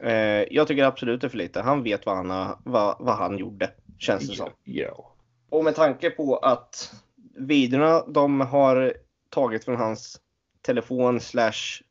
Eh, 0.00 0.44
jag 0.50 0.68
tycker 0.68 0.84
absolut 0.84 1.20
det 1.20 1.26
är 1.26 1.28
för 1.28 1.38
lite. 1.38 1.60
Han 1.60 1.82
vet 1.82 2.06
vad 2.06 2.16
han, 2.16 2.30
har, 2.30 2.58
vad, 2.64 2.96
vad 3.00 3.14
han 3.16 3.38
gjorde, 3.38 3.70
känns 3.98 4.28
det 4.28 4.36
som. 4.36 4.50
Ja. 4.64 5.14
Och 5.48 5.64
med 5.64 5.74
tanke 5.74 6.10
på 6.10 6.36
att 6.36 6.94
videorna 7.36 8.06
de 8.06 8.40
har 8.40 8.94
tagit 9.30 9.64
från 9.64 9.76
hans 9.76 10.20
telefon 10.62 11.20
slash 11.20 11.82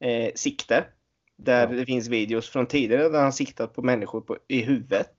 eh, 0.00 0.32
sikte. 0.34 0.84
Där 1.36 1.68
Ja. 1.68 1.76
det 1.76 1.86
finns 1.86 2.08
videos 2.08 2.48
från 2.48 2.66
tidigare 2.66 3.08
där 3.08 3.22
han 3.22 3.32
siktat 3.32 3.74
på 3.74 3.82
människor 3.82 4.20
på, 4.20 4.38
i 4.48 4.60
huvudet. 4.62 5.10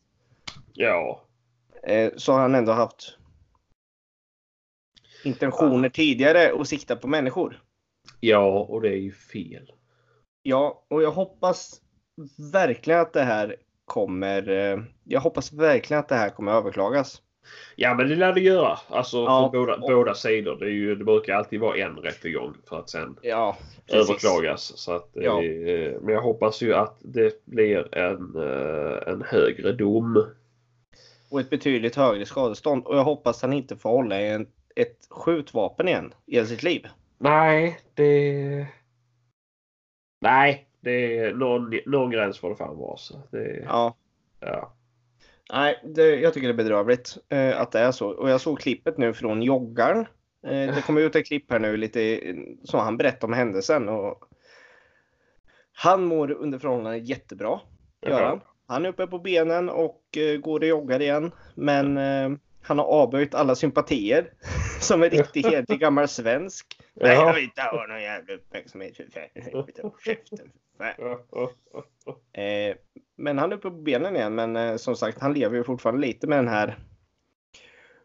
Ja. 0.73 1.23
Eh, 1.83 2.11
så 2.17 2.33
har 2.33 2.39
han 2.39 2.55
ändå 2.55 2.71
haft 2.71 3.17
intentioner 5.23 5.89
tidigare 5.89 6.61
att 6.61 6.67
sikta 6.67 6.95
på 6.95 7.07
människor. 7.07 7.63
Ja, 8.19 8.59
och 8.59 8.81
det 8.81 8.89
är 8.89 8.99
ju 8.99 9.11
fel. 9.11 9.71
Ja, 10.43 10.85
och 10.87 11.03
jag 11.03 11.11
hoppas 11.11 11.81
verkligen 12.53 12.99
att 13.01 13.13
det 13.13 13.21
här 13.23 13.55
kommer. 13.85 14.49
Eh, 14.49 14.79
jag 15.03 15.21
hoppas 15.21 15.53
verkligen 15.53 15.99
att 15.99 16.09
det 16.09 16.15
här 16.15 16.29
kommer 16.29 16.51
överklagas. 16.51 17.21
Ja, 17.75 17.93
men 17.93 18.09
det 18.09 18.15
lär 18.15 18.33
det 18.33 18.41
göra. 18.41 18.77
Alltså 18.89 19.17
Ja. 19.17 19.49
från 19.51 19.61
båda, 19.61 19.77
båda 19.77 20.13
sidor. 20.15 20.55
Det, 20.59 20.65
är 20.65 20.69
ju, 20.69 20.95
det 20.95 21.03
brukar 21.03 21.33
alltid 21.35 21.59
vara 21.59 21.77
en 21.77 21.95
rättegång 21.97 22.53
för 22.69 22.79
att 22.79 22.89
sen 22.89 23.17
Ja, 23.21 23.57
överklagas. 23.87 24.77
Så 24.77 24.91
att, 24.95 25.17
eh, 25.17 25.23
Ja. 25.23 25.41
Men 26.01 26.13
jag 26.13 26.21
hoppas 26.21 26.61
ju 26.61 26.73
att 26.73 26.97
det 26.99 27.45
blir 27.45 27.95
en, 27.95 28.35
eh, 28.35 29.13
en 29.13 29.21
högre 29.21 29.71
dom. 29.71 30.25
Och 31.31 31.39
ett 31.39 31.49
betydligt 31.49 31.95
högre 31.95 32.25
skadestånd. 32.25 32.85
Och 32.85 32.97
jag 32.97 33.03
hoppas 33.03 33.41
han 33.41 33.53
inte 33.53 33.77
får 33.77 33.89
hålla 33.89 34.19
en, 34.19 34.47
ett 34.75 34.97
skjutvapen 35.09 35.87
igen 35.87 36.13
i 36.25 36.45
sitt 36.45 36.63
liv. 36.63 36.87
Nej, 37.17 37.79
det... 37.93 38.67
Nej, 40.21 40.67
det 40.81 41.17
är 41.17 41.33
någon, 41.33 41.79
någon 41.85 42.11
gräns 42.11 42.39
får 42.39 42.50
det 42.50 42.55
fan 42.55 42.77
vara. 42.77 42.97
Så 42.97 43.21
det, 43.31 43.63
ja. 43.65 43.95
Ja, 44.39 44.73
nej, 45.53 45.81
det, 45.83 46.15
jag 46.15 46.33
tycker 46.33 46.47
det 46.47 46.53
är 46.53 46.63
bedrövligt 46.63 47.17
eh, 47.29 47.61
att 47.61 47.71
det 47.71 47.79
är 47.79 47.91
så. 47.91 48.09
Och 48.09 48.29
jag 48.29 48.41
såg 48.41 48.59
klippet 48.59 48.97
nu 48.97 49.13
från 49.13 49.41
joggaren. 49.41 50.00
Eh, 50.47 50.75
det 50.75 50.83
kom 50.85 50.97
ut 50.97 51.15
ett 51.15 51.27
klipp 51.27 51.51
här 51.51 51.59
nu 51.59 51.77
lite 51.77 52.19
som 52.63 52.79
han 52.79 52.97
berättade 52.97 53.25
om 53.25 53.33
händelsen. 53.33 53.89
Och 53.89 54.23
han 55.73 56.03
mår 56.05 56.31
under 56.31 56.59
förhållanden 56.59 57.05
jättebra. 57.05 57.59
Gör 58.01 58.23
han. 58.23 58.41
Han 58.67 58.85
är 58.85 58.89
uppe 58.89 59.07
på 59.07 59.19
benen 59.19 59.69
och 59.69 60.17
eh, 60.17 60.38
går 60.38 60.59
och 60.59 60.65
joggar 60.65 61.01
igen. 61.01 61.31
Men 61.55 61.97
eh, 61.97 62.38
Han 62.63 62.79
har 62.79 62.85
avböjt 62.85 63.35
alla 63.35 63.55
sympatier. 63.55 64.33
Som 64.79 65.03
en 65.03 65.09
riktig 65.09 65.43
hederlig 65.43 65.79
gammal 65.79 66.07
svensk. 66.07 66.81
Nej, 66.93 67.13
jag 67.15 67.33
vill 67.33 67.43
inte 67.43 67.61
ha 67.61 67.87
någon 67.87 68.01
jävla 68.01 68.33
uppmärksamhet. 68.33 68.97
Käften. 70.05 70.51
Eh, 72.33 72.75
men 73.15 73.37
han 73.37 73.51
är 73.51 73.55
uppe 73.55 73.69
på 73.69 73.75
benen 73.75 74.15
igen. 74.15 74.35
Men 74.35 74.55
eh, 74.55 74.75
som 74.75 74.95
sagt, 74.95 75.19
han 75.19 75.33
lever 75.33 75.57
ju 75.57 75.63
fortfarande 75.63 76.01
lite 76.01 76.27
med 76.27 76.37
den 76.37 76.47
här 76.47 76.79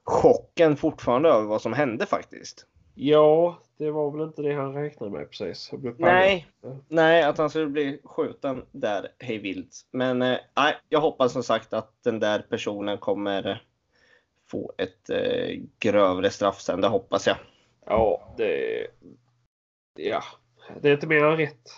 chocken 0.04 0.76
fortfarande 0.76 1.28
över 1.28 1.46
vad 1.46 1.62
som 1.62 1.72
hände 1.72 2.06
faktiskt. 2.06 2.66
Ja, 2.94 3.58
det 3.78 3.90
var 3.90 4.10
väl 4.10 4.20
inte 4.20 4.42
det 4.42 4.52
han 4.52 4.74
räknade 4.74 5.12
med 5.12 5.30
precis. 5.30 5.72
Nej, 5.98 6.46
nej, 6.88 7.22
att 7.22 7.38
han 7.38 7.50
skulle 7.50 7.66
bli 7.66 8.00
skjuten 8.04 8.62
där 8.72 9.08
hej 9.18 9.38
vilt. 9.38 9.86
Men 9.90 10.22
eh, 10.22 10.38
jag 10.88 11.00
hoppas 11.00 11.32
som 11.32 11.42
sagt 11.42 11.72
att 11.72 11.92
den 12.04 12.20
där 12.20 12.46
personen 12.50 12.98
kommer 12.98 13.62
få 14.50 14.72
ett 14.78 15.10
eh, 15.10 15.60
grövre 15.78 16.30
straff 16.30 16.60
sen. 16.60 16.80
Det 16.80 16.88
hoppas 16.88 17.26
jag. 17.26 17.36
Ja, 17.86 18.34
det... 18.36 18.86
Ja, 19.98 20.22
det 20.80 20.88
är 20.88 20.92
inte 20.92 21.06
mer 21.06 21.24
än 21.24 21.36
rätt. 21.36 21.72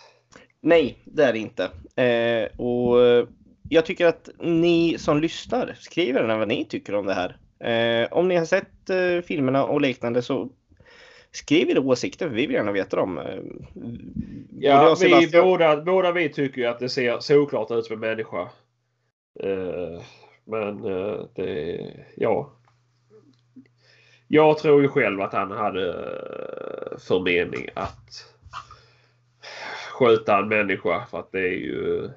Nej, 0.61 0.97
det 1.05 1.23
är 1.23 1.33
det 1.33 1.39
inte. 1.39 1.63
Eh, 2.03 2.59
och 2.59 3.01
eh, 3.01 3.27
jag 3.69 3.85
tycker 3.85 4.05
att 4.05 4.29
ni 4.39 4.97
som 4.97 5.21
lyssnar 5.21 5.75
skriver 5.79 6.37
vad 6.37 6.47
ni 6.47 6.65
tycker 6.65 6.95
om 6.95 7.05
det 7.05 7.13
här. 7.13 7.37
Eh, 7.59 8.07
om 8.11 8.27
ni 8.27 8.35
har 8.35 8.45
sett 8.45 8.89
eh, 8.89 9.21
filmerna 9.21 9.65
och 9.65 9.81
liknande 9.81 10.21
så 10.21 10.49
skriv 11.31 11.69
era 11.69 11.81
åsikter 11.81 12.27
för 12.27 12.35
vi 12.35 12.45
vill 12.45 12.55
gärna 12.55 12.71
veta 12.71 12.97
dem. 12.97 13.17
Eh, 13.17 13.39
ja, 14.59 14.95
vi 14.99 15.29
båda, 15.33 15.81
båda 15.81 16.11
vi 16.11 16.29
tycker 16.29 16.61
ju 16.61 16.67
att 16.67 16.79
det 16.79 16.89
ser 16.89 17.19
såklart 17.19 17.71
ut 17.71 17.85
som 17.85 17.93
en 17.93 17.99
människa. 17.99 18.41
Eh, 19.43 20.01
men 20.45 20.81
det, 21.35 22.05
ja. 22.15 22.58
Jag 24.31 24.57
tror 24.57 24.81
ju 24.81 24.87
själv 24.87 25.21
att 25.21 25.33
han 25.33 25.51
hade 25.51 25.89
eh, 25.89 26.97
för 26.97 27.19
mening 27.19 27.69
att 27.73 28.25
skjuta 29.91 30.37
en 30.37 30.47
människa 30.47 31.05
för 31.05 31.19
att 31.19 31.31
det 31.31 31.39
är 31.39 31.57
ju... 31.57 32.09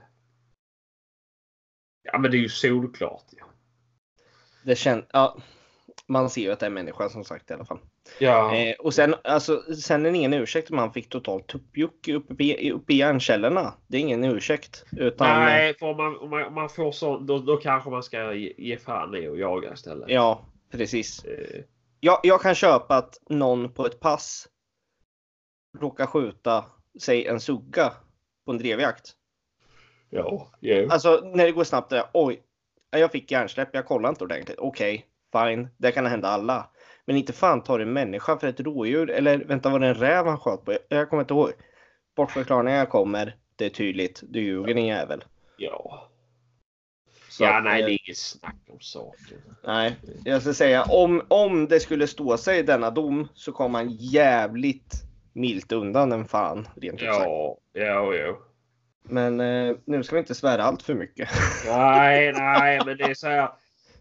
Ja 2.03 2.19
men 2.19 2.31
det 2.31 2.37
är 2.37 2.41
ju 2.41 2.49
solklart. 2.49 3.25
Ja. 3.31 3.47
Det 4.65 4.77
känns... 4.77 5.05
Ja, 5.13 5.37
man 6.07 6.31
ser 6.31 6.41
ju 6.41 6.53
att 6.53 6.61
det 6.61 6.67
är 6.67 6.71
en 6.71 6.75
människa 6.75 7.09
som 7.09 7.25
sagt 7.25 7.51
i 7.51 7.55
alla 7.55 7.65
fall. 7.65 7.79
Ja. 8.19 8.57
Eh, 8.57 8.75
och 8.79 8.95
sen, 8.95 9.15
alltså, 9.25 9.75
sen 9.75 10.07
är 10.07 10.11
det 10.11 10.17
ingen 10.17 10.35
ursäkt 10.35 10.71
om 10.71 10.79
han 10.79 10.93
fick 10.93 11.09
totalt 11.09 11.47
tuppjuck 11.47 12.09
uppe 12.09 12.45
i, 12.45 12.71
uppe 12.73 12.93
i 12.93 12.97
hjärnkällorna. 12.97 13.75
Det 13.87 13.97
är 13.97 14.01
ingen 14.01 14.25
ursäkt. 14.25 14.85
Utan... 14.97 15.41
Nej, 15.41 15.75
för 15.79 15.87
om 15.87 15.97
man, 15.97 16.17
om 16.17 16.31
man, 16.31 16.45
om 16.45 16.55
man 16.55 16.69
får 16.69 16.93
sånt 16.93 17.27
då, 17.27 17.39
då 17.39 17.57
kanske 17.57 17.91
man 17.91 18.03
ska 18.03 18.35
ge, 18.35 18.55
ge 18.59 18.77
fan 18.77 19.15
i 19.15 19.29
och 19.29 19.39
jaga 19.39 19.73
istället. 19.73 20.11
Ja, 20.11 20.45
precis. 20.71 21.25
Eh. 21.25 21.65
Jag, 22.05 22.21
jag 22.23 22.41
kan 22.41 22.55
köpa 22.55 22.97
att 22.97 23.19
någon 23.29 23.73
på 23.73 23.87
ett 23.87 24.01
pass 24.01 24.49
råkar 25.79 26.07
skjuta, 26.07 26.65
säg 27.01 27.27
en 27.27 27.41
sugga 27.41 27.93
på 28.45 28.51
en 28.53 28.59
drevjakt. 28.59 29.13
Ja, 30.11 30.51
yeah. 30.61 30.93
Alltså 30.93 31.21
när 31.35 31.45
det 31.45 31.53
går 31.53 31.65
snabbt. 31.65 31.91
Där, 31.91 32.05
Oj, 32.13 32.43
jag 32.91 33.13
fick 33.13 33.31
hjärnsläpp. 33.31 33.69
Jag 33.73 33.87
kollade 33.87 34.09
inte 34.09 34.25
ordentligt. 34.25 34.59
Okej, 34.59 35.07
okay, 35.31 35.55
fine. 35.55 35.69
Det 35.77 35.93
kan 35.93 36.07
hända 36.07 36.29
alla. 36.29 36.71
Men 37.05 37.17
inte 37.17 37.33
fan 37.33 37.63
tar 37.63 37.81
en 37.81 37.93
människa 37.93 38.39
för 38.39 38.47
ett 38.47 38.61
rådjur. 38.61 39.11
Eller 39.11 39.39
vänta, 39.39 39.71
var 39.71 39.79
det 39.79 39.87
en 39.87 39.95
räv 39.95 40.27
han 40.27 40.39
sköt 40.39 40.65
på? 40.65 40.77
Jag 40.89 41.11
kommer 41.11 41.23
inte 41.23 41.35
ihåg. 41.35 41.53
Bortförklaringar 42.17 42.87
kommer. 42.87 43.37
Det 43.57 43.65
är 43.65 43.71
tydligt. 43.71 44.21
Du 44.23 44.41
ljuger 44.41 44.75
din 44.75 44.87
jävel. 44.87 45.25
Ja. 45.57 46.12
Så 47.33 47.45
ja, 47.45 47.59
att, 47.59 47.65
nej, 47.65 47.83
det 47.83 47.91
är 47.91 47.99
inget 48.07 48.19
snack 48.19 48.57
om 48.69 48.81
saken. 48.81 49.39
Nej, 49.65 49.97
jag 50.25 50.43
ska 50.43 50.55
säga 50.55 50.83
om, 50.83 51.23
om 51.29 51.69
det 51.69 51.81
skulle 51.81 52.07
stå 52.07 52.37
sig 52.37 52.59
i 52.59 52.63
denna 52.63 52.91
dom 52.91 53.29
så 53.35 53.53
kommer 53.53 53.79
han 53.79 53.91
jävligt 53.91 54.93
milt 55.33 55.73
undan 55.73 56.13
en 56.13 56.25
fan. 56.25 56.69
Rent 56.77 57.01
ja, 57.01 57.13
sagt. 57.15 57.29
ja, 57.73 58.15
ja. 58.15 58.39
Men 59.03 59.41
eh, 59.41 59.77
nu 59.85 60.03
ska 60.03 60.17
vi 60.17 60.21
inte 60.21 60.35
svära 60.35 60.63
allt 60.63 60.83
för 60.83 60.95
mycket. 60.95 61.29
Nej, 61.67 62.33
nej, 62.33 62.81
men 62.87 62.97
det 62.97 63.05
är 63.05 63.15
så 63.15 63.29
här. 63.29 63.49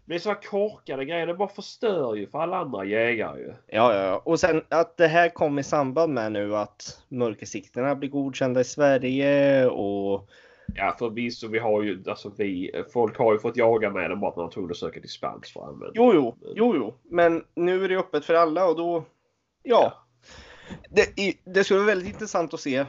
Det 0.04 0.14
är 0.14 0.18
så 0.18 0.28
här 0.28 0.42
korkade 0.42 1.04
grejer. 1.04 1.26
Det 1.26 1.34
bara 1.34 1.48
förstör 1.48 2.14
ju 2.14 2.26
för 2.26 2.38
alla 2.38 2.56
andra 2.56 2.84
jägare 2.84 3.40
ju. 3.40 3.54
Ja, 3.66 3.94
ja, 3.94 4.02
ja. 4.02 4.22
Och 4.24 4.40
sen 4.40 4.62
att 4.68 4.96
det 4.96 5.06
här 5.06 5.28
kom 5.28 5.58
i 5.58 5.62
samband 5.62 6.14
med 6.14 6.32
nu 6.32 6.56
att 6.56 7.02
mörkersikterna 7.08 7.94
blir 7.94 8.08
godkända 8.08 8.60
i 8.60 8.64
Sverige 8.64 9.66
och 9.66 10.28
Ja 10.74 10.96
förvisso, 10.98 11.48
vi 11.48 11.58
har 11.58 11.82
ju, 11.82 12.04
alltså 12.06 12.32
vi, 12.38 12.84
folk 12.92 13.18
har 13.18 13.32
ju 13.32 13.38
fått 13.38 13.56
jaga 13.56 13.90
med 13.90 14.10
dem 14.10 14.20
bara 14.20 14.30
att 14.30 14.36
man 14.36 14.44
har 14.44 14.52
tvungen 14.52 14.70
att 14.70 14.76
söka 14.76 15.00
dispens 15.00 15.52
för 15.52 15.60
användning. 15.60 15.92
Jo, 15.94 16.12
jo, 16.14 16.36
jo, 16.56 16.76
jo, 16.76 16.94
men 17.02 17.44
nu 17.54 17.84
är 17.84 17.88
det 17.88 17.96
öppet 17.96 18.24
för 18.24 18.34
alla 18.34 18.66
och 18.66 18.76
då, 18.76 19.04
ja. 19.62 20.06
Det, 20.90 21.34
det 21.44 21.64
skulle 21.64 21.80
vara 21.80 21.86
väldigt 21.86 22.12
intressant 22.12 22.54
att 22.54 22.60
se. 22.60 22.86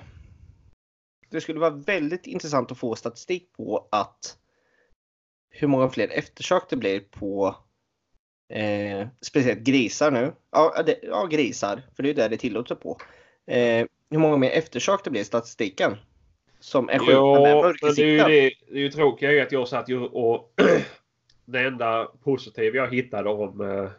Det 1.30 1.42
skulle 1.42 1.60
vara 1.60 1.70
väldigt 1.70 2.28
intressant 2.28 2.72
att 2.72 2.78
få 2.78 2.96
statistik 2.96 3.54
på 3.54 3.88
att 3.92 4.38
hur 5.50 5.68
många 5.68 5.90
fler 5.90 6.08
eftersök 6.08 6.64
det 6.70 6.76
blir 6.76 7.00
på 7.00 7.56
eh, 8.50 9.08
speciellt 9.22 9.60
grisar 9.60 10.12
nu. 10.12 10.34
Ja, 10.52 10.84
det, 10.86 11.00
ja, 11.04 11.26
grisar, 11.26 11.82
för 11.96 12.04
det 12.04 12.10
är 12.10 12.14
det 12.14 12.28
det 12.28 12.38
tillåter 12.38 12.76
på. 12.76 12.98
Eh, 13.48 13.86
hur 14.10 14.18
många 14.20 14.38
mer 14.38 14.52
eftersök 14.52 15.04
det 15.04 15.10
blir 15.10 15.22
i 15.22 15.26
statistiken 15.26 15.98
som 16.64 16.90
är 16.90 17.00
skjutna 17.00 17.42
med 17.42 17.56
mörkersikten. 17.56 18.18
Det, 18.18 18.42
det, 18.42 18.52
det 18.72 18.78
är 18.78 18.82
ju 18.82 18.90
tråkiga 18.90 19.44
att 19.44 19.52
jag 19.52 19.68
satt 19.68 19.90
ju 19.90 20.00
och 20.00 20.54
det 21.46 21.60
enda 21.60 22.06
positiva 22.24 22.78
jag 22.78 22.94
hittade 22.94 23.30
om, 23.30 23.62
eh, 23.62 23.90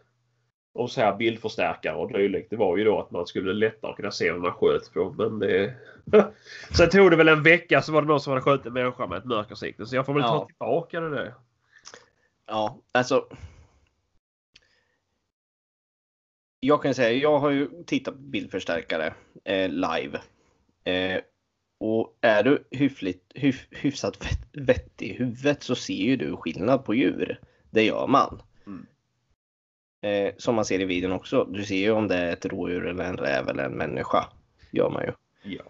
om 0.75 0.89
så 0.89 1.01
här 1.01 1.17
bildförstärkare 1.17 1.97
och 1.97 2.13
dylikt 2.13 2.51
det 2.51 2.57
var 2.57 2.77
ju 2.77 2.85
då 2.85 3.01
att 3.01 3.11
man 3.11 3.27
skulle 3.27 3.53
lättare 3.53 3.97
kunna 3.97 4.11
se 4.11 4.33
vad 4.33 4.41
man 4.41 4.53
sköt 4.53 4.93
på. 4.93 5.11
Men 5.19 5.39
det... 5.39 5.75
Sen 6.77 6.91
tog 6.91 7.11
det 7.11 7.17
väl 7.17 7.29
en 7.29 7.43
vecka 7.43 7.83
så 7.83 7.93
var 7.93 8.03
det 8.03 8.09
någon 8.09 8.21
som 8.21 8.31
hade 8.31 8.43
skjutit 8.43 8.67
en 8.67 8.73
människa 8.73 9.07
med 9.07 9.19
ett 9.19 9.25
mörkersikte 9.25 9.87
så 9.87 9.97
jag 9.97 10.07
får 10.07 10.15
väl 10.15 10.23
ja. 10.23 10.29
ta 10.29 10.47
tillbaka 10.47 11.01
det 11.01 11.11
där. 11.11 11.35
Ja, 12.47 12.79
alltså. 12.93 13.27
Jag 16.61 16.83
kan 16.83 16.95
säga, 16.95 17.19
jag 17.19 17.39
har 17.39 17.51
ju 17.51 17.69
tittat 17.87 18.15
på 18.15 18.21
bildförstärkare 18.21 19.15
eh, 19.45 19.69
live. 19.69 20.21
Eh, 20.85 21.21
och 21.79 22.19
är 22.21 22.43
du 22.43 22.65
hyfligt, 22.71 23.33
hyf, 23.35 23.67
hyfsat 23.71 24.27
vettig 24.53 25.11
i 25.11 25.13
huvudet 25.13 25.63
så 25.63 25.75
ser 25.75 25.95
ju 25.95 26.17
du 26.17 26.37
skillnad 26.37 26.85
på 26.85 26.95
djur. 26.95 27.41
Det 27.71 27.83
gör 27.83 28.07
man. 28.07 28.43
Mm. 28.67 28.87
Eh, 30.01 30.35
som 30.37 30.55
man 30.55 30.65
ser 30.65 30.81
i 30.81 30.85
videon 30.85 31.13
också. 31.13 31.45
Du 31.45 31.65
ser 31.65 31.77
ju 31.77 31.91
om 31.91 32.09
det 32.09 32.17
är 32.17 32.33
ett 32.33 32.47
rådjur 32.47 32.87
eller 32.87 33.05
en 33.05 33.17
räv 33.17 33.49
eller 33.49 33.65
en 33.65 33.73
människa. 33.73 34.27
Gör 34.71 34.91
man 34.91 35.03
ju. 35.03 35.13
Ja. 35.43 35.63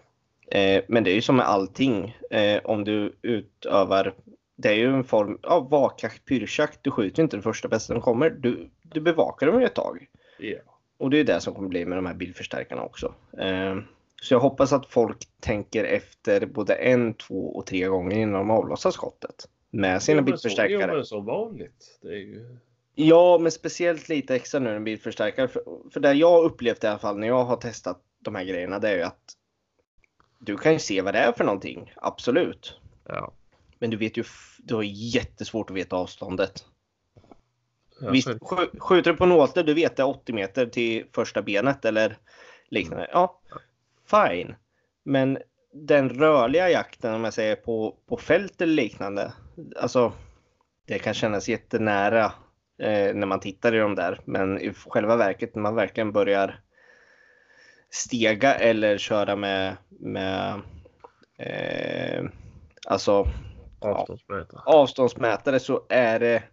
Eh, 0.59 0.83
men 0.87 1.03
det 1.03 1.11
är 1.11 1.15
ju 1.15 1.21
som 1.21 1.35
med 1.35 1.45
allting. 1.45 2.17
Eh, 2.29 2.61
om 2.63 2.83
du 2.83 3.15
utövar 3.21 4.13
det 4.55 4.69
är 4.69 4.73
ju 4.73 4.93
en 4.93 5.03
form 5.03 5.39
av 5.43 5.69
vakjakt, 5.69 6.25
pyrschjakt. 6.25 6.79
Du 6.81 6.91
skjuter 6.91 7.23
inte 7.23 7.37
den 7.37 7.43
första 7.43 7.67
bästa 7.67 7.93
som 7.93 8.01
kommer. 8.01 8.29
Du, 8.29 8.69
du 8.81 9.01
bevakar 9.01 9.47
dem 9.47 9.59
ju 9.59 9.65
ett 9.65 9.75
tag. 9.75 10.07
Ja. 10.39 10.57
Och 10.97 11.09
det 11.09 11.19
är 11.19 11.23
det 11.23 11.41
som 11.41 11.53
kommer 11.53 11.69
bli 11.69 11.85
med 11.85 11.97
de 11.97 12.05
här 12.05 12.13
bildförstärkarna 12.13 12.81
också. 12.81 13.13
Eh, 13.37 13.75
så 14.21 14.33
jag 14.33 14.39
hoppas 14.39 14.73
att 14.73 14.85
folk 14.85 15.27
tänker 15.39 15.83
efter 15.83 16.45
både 16.45 16.73
en, 16.73 17.13
två 17.13 17.55
och 17.55 17.65
tre 17.65 17.87
gånger 17.87 18.17
innan 18.17 18.33
de 18.33 18.49
avlossar 18.49 18.91
skottet. 18.91 19.49
Med 19.71 20.03
sina 20.03 20.19
jo, 20.19 20.25
bildförstärkare. 20.25 20.91
Jo, 20.91 20.95
men 20.95 21.05
som 21.05 21.25
vanligt. 21.25 21.99
Det 22.01 22.07
är 22.07 22.17
ju... 22.17 22.57
Ja, 22.95 23.37
men 23.37 23.51
speciellt 23.51 24.09
lite 24.09 24.35
extra 24.35 24.59
nu 24.59 24.75
en 24.75 24.83
bildförstärkare. 24.83 25.47
För, 25.47 25.63
för 25.93 25.99
det 25.99 26.13
jag 26.13 26.43
upplevt 26.43 26.83
i 26.83 26.87
alla 26.87 26.99
fall 26.99 27.17
när 27.17 27.27
jag 27.27 27.43
har 27.43 27.57
testat 27.57 28.01
de 28.19 28.35
här 28.35 28.43
grejerna, 28.43 28.79
det 28.79 28.89
är 28.89 28.95
ju 28.95 29.01
att 29.01 29.35
du 30.39 30.57
kan 30.57 30.73
ju 30.73 30.79
se 30.79 31.01
vad 31.01 31.13
det 31.13 31.19
är 31.19 31.31
för 31.31 31.43
någonting. 31.43 31.93
Absolut. 31.95 32.79
Ja. 33.07 33.33
Men 33.79 33.89
du 33.89 33.97
vet 33.97 34.17
ju, 34.17 34.23
du 34.59 34.75
har 34.75 34.83
jättesvårt 34.83 35.69
att 35.69 35.75
veta 35.75 35.95
avståndet. 35.95 36.65
Ja, 38.01 38.09
Visst, 38.09 38.29
skjuter 38.79 39.11
du 39.11 39.17
på 39.17 39.25
nåter, 39.25 39.63
du 39.63 39.73
vet 39.73 39.95
det 39.95 40.03
är 40.03 40.07
80 40.07 40.33
meter 40.33 40.65
till 40.65 41.05
första 41.11 41.41
benet 41.41 41.85
eller 41.85 42.17
liknande. 42.69 43.09
Ja, 43.11 43.41
fine. 44.05 44.55
Men 45.03 45.37
den 45.73 46.09
rörliga 46.09 46.69
jakten, 46.69 47.13
om 47.13 47.23
jag 47.23 47.33
säger 47.33 47.55
på, 47.55 47.95
på 48.07 48.17
fält 48.17 48.61
eller 48.61 48.73
liknande, 48.73 49.33
alltså 49.81 50.13
det 50.85 50.99
kan 50.99 51.13
kännas 51.13 51.49
jättenära 51.49 52.25
eh, 52.79 53.15
när 53.15 53.25
man 53.25 53.39
tittar 53.39 53.75
i 53.75 53.77
de 53.77 53.95
där. 53.95 54.19
Men 54.25 54.61
i 54.61 54.73
själva 54.73 55.15
verket 55.15 55.55
när 55.55 55.61
man 55.61 55.75
verkligen 55.75 56.11
börjar 56.11 56.59
stega 57.89 58.55
eller 58.55 58.97
köra 58.97 59.35
med, 59.35 59.75
med 59.89 60.61
eh, 61.37 62.25
alltså 62.87 63.27
avståndsmätare. 63.79 64.61
Ja, 64.65 64.73
avståndsmätare 64.73 65.59
så 65.59 65.85
är 65.89 66.19
det 66.19 66.43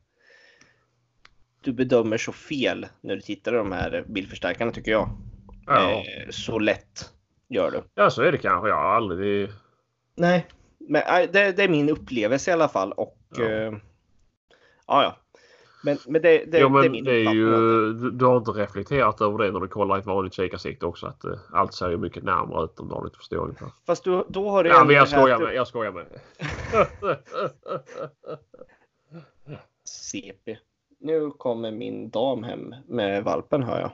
du 1.61 1.73
bedömer 1.73 2.19
så 2.19 2.33
fel 2.33 2.87
när 3.01 3.17
du 3.17 3.21
tittar 3.21 3.53
i 3.55 3.57
de 3.57 3.73
här 3.73 4.05
bildförstärkarna 4.09 4.73
tycker 4.73 4.91
jag. 4.91 5.09
Ja. 5.67 5.91
Eh, 5.91 6.31
så 6.31 6.59
lätt 6.59 7.13
gör 7.55 7.71
du. 7.71 7.83
Ja, 7.95 8.11
så 8.11 8.23
är 8.23 8.33
det 8.33 8.39
kanske. 8.39 8.69
Jag 8.69 8.77
har 8.77 8.95
aldrig... 8.95 9.51
Nej, 10.17 10.47
men 10.79 11.03
det, 11.33 11.53
det, 11.57 11.63
är 11.63 11.69
min 11.69 11.91
upplevelse 11.91 12.51
i 12.51 12.55
alla 12.55 12.69
fall. 12.69 12.93
Och 12.93 13.19
ja, 13.37 13.45
eh, 13.45 13.73
ja. 14.87 15.03
ja. 15.03 15.17
Men, 15.85 15.99
men 16.07 16.23
det, 16.23 16.45
det, 16.45 16.59
jo, 16.59 16.69
men 16.69 16.81
det 16.81 16.87
är 16.87 16.91
min 16.91 17.05
det 17.05 17.13
är 17.13 17.33
ju, 17.33 17.93
Du 18.11 18.25
har 18.25 18.37
inte 18.37 18.51
reflekterat 18.51 19.21
över 19.21 19.39
det 19.39 19.53
när 19.53 19.61
du 19.61 19.69
kollar 19.69 19.97
i 19.97 20.01
ett 20.01 20.07
vanligt 20.07 20.35
kikarsikte 20.35 20.87
också 20.87 21.07
att 21.07 21.25
uh, 21.25 21.39
allt 21.53 21.75
ser 21.75 21.91
ju 21.91 21.97
mycket 21.97 22.25
närmare 22.25 22.65
ut 22.65 22.81
om 22.81 22.89
du 22.89 22.95
har 22.95 23.05
lite 23.05 23.17
förståelse 23.17 23.59
för. 23.59 23.71
Fast 23.87 24.05
du, 24.05 24.25
då 24.29 24.51
har 24.51 24.65
du 24.65 24.71
Ja, 24.71 24.85
men 24.85 24.97
jag 24.97 25.09
skojar 25.09 25.39
med. 25.39 25.55
Jag 25.55 25.67
skojar 25.69 25.93
med. 25.93 26.07
CP. 29.85 30.59
Nu 31.01 31.31
kommer 31.31 31.71
min 31.71 32.11
dam 32.11 32.43
hem 32.43 32.75
med 32.87 33.25
valpen 33.25 33.63
hör 33.63 33.81
jag. 33.81 33.91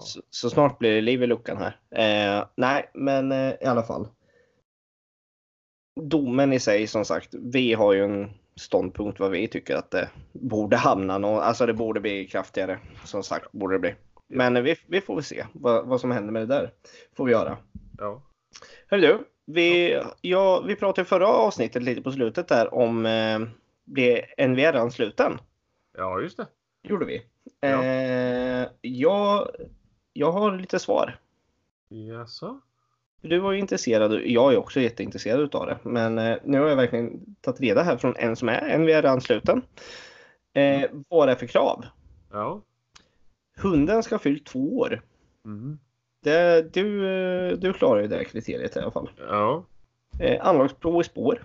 Så, 0.00 0.20
så, 0.30 0.50
snart 0.50 0.78
blir 0.78 0.92
det 0.92 1.00
liv 1.00 1.22
i 1.22 1.26
luckan 1.26 1.56
här. 1.56 1.80
Eh, 1.90 2.46
nej, 2.56 2.90
men 2.94 3.32
eh, 3.32 3.54
i 3.60 3.64
alla 3.64 3.82
fall. 3.82 4.08
Domen 6.00 6.52
i 6.52 6.60
sig 6.60 6.86
som 6.86 7.04
sagt. 7.04 7.34
Vi 7.34 7.74
har 7.74 7.92
ju 7.92 8.04
en 8.04 8.30
ståndpunkt 8.56 9.20
vad 9.20 9.30
vi 9.30 9.48
tycker 9.48 9.76
att 9.76 9.90
det 9.90 10.10
borde 10.32 10.76
hamna. 10.76 11.18
Nå 11.18 11.40
alltså 11.40 11.66
det 11.66 11.74
borde 11.74 12.00
bli 12.00 12.26
kraftigare. 12.26 12.78
Som 13.04 13.22
sagt 13.22 13.52
borde 13.52 13.74
det 13.74 13.80
bli. 13.80 13.94
Men 14.28 14.64
vi, 14.64 14.76
vi 14.86 15.00
får 15.00 15.14
väl 15.14 15.24
se 15.24 15.46
vad, 15.52 15.86
vad 15.86 16.00
som 16.00 16.10
händer 16.10 16.32
med 16.32 16.42
det 16.42 16.54
där. 16.54 16.72
Får 17.16 17.24
vi 17.24 17.32
göra. 17.32 17.56
Ja. 17.98 18.22
Hörru 18.86 19.00
du, 19.00 19.24
vi, 19.46 20.00
ja, 20.20 20.60
vi 20.60 20.76
pratade 20.76 21.02
i 21.02 21.08
förra 21.08 21.26
avsnittet 21.26 21.82
lite 21.82 22.02
på 22.02 22.12
slutet 22.12 22.48
där 22.48 22.74
om 22.74 23.06
eh, 23.06 23.40
blir 23.84 24.46
NVR 24.48 24.76
ansluten. 24.76 25.38
Ja, 25.98 26.20
just 26.20 26.36
det. 26.36 26.46
gjorde 26.82 27.04
vi. 27.04 27.22
Ja. 27.68 27.84
Eh, 27.84 28.68
jag, 28.80 29.48
jag 30.12 30.32
har 30.32 30.58
lite 30.58 30.78
svar. 30.78 31.18
Jaså? 31.88 32.60
Du 33.20 33.38
var 33.38 33.52
ju 33.52 33.58
intresserad, 33.58 34.20
jag 34.24 34.52
är 34.52 34.56
också 34.56 34.80
jätteintresserad 34.80 35.54
av 35.54 35.66
det. 35.66 35.78
Men 35.82 36.18
eh, 36.18 36.36
nu 36.44 36.60
har 36.60 36.68
jag 36.68 36.76
verkligen 36.76 37.36
tagit 37.40 37.60
reda 37.60 37.82
här 37.82 37.96
från 37.96 38.16
en 38.16 38.36
som 38.36 38.48
är 38.48 38.78
NVR-ansluten. 38.78 39.62
Eh, 40.52 40.90
vad 41.08 41.28
är 41.28 41.32
det 41.32 41.38
för 41.38 41.46
krav? 41.46 41.84
Ja. 42.32 42.60
Hunden 43.56 44.02
ska 44.02 44.14
ha 44.14 44.20
fyllt 44.20 44.46
två 44.46 44.78
år. 44.78 45.02
Mm. 45.44 45.78
Det, 46.22 46.74
du, 46.74 47.08
eh, 47.08 47.58
du 47.58 47.72
klarar 47.72 48.00
ju 48.00 48.08
det 48.08 48.24
kriteriet 48.24 48.76
i 48.76 48.80
alla 48.80 48.90
fall. 48.90 49.10
Ja. 49.28 49.64
Eh, 50.20 50.46
anlagsprov 50.46 51.00
i 51.00 51.04
spår. 51.04 51.44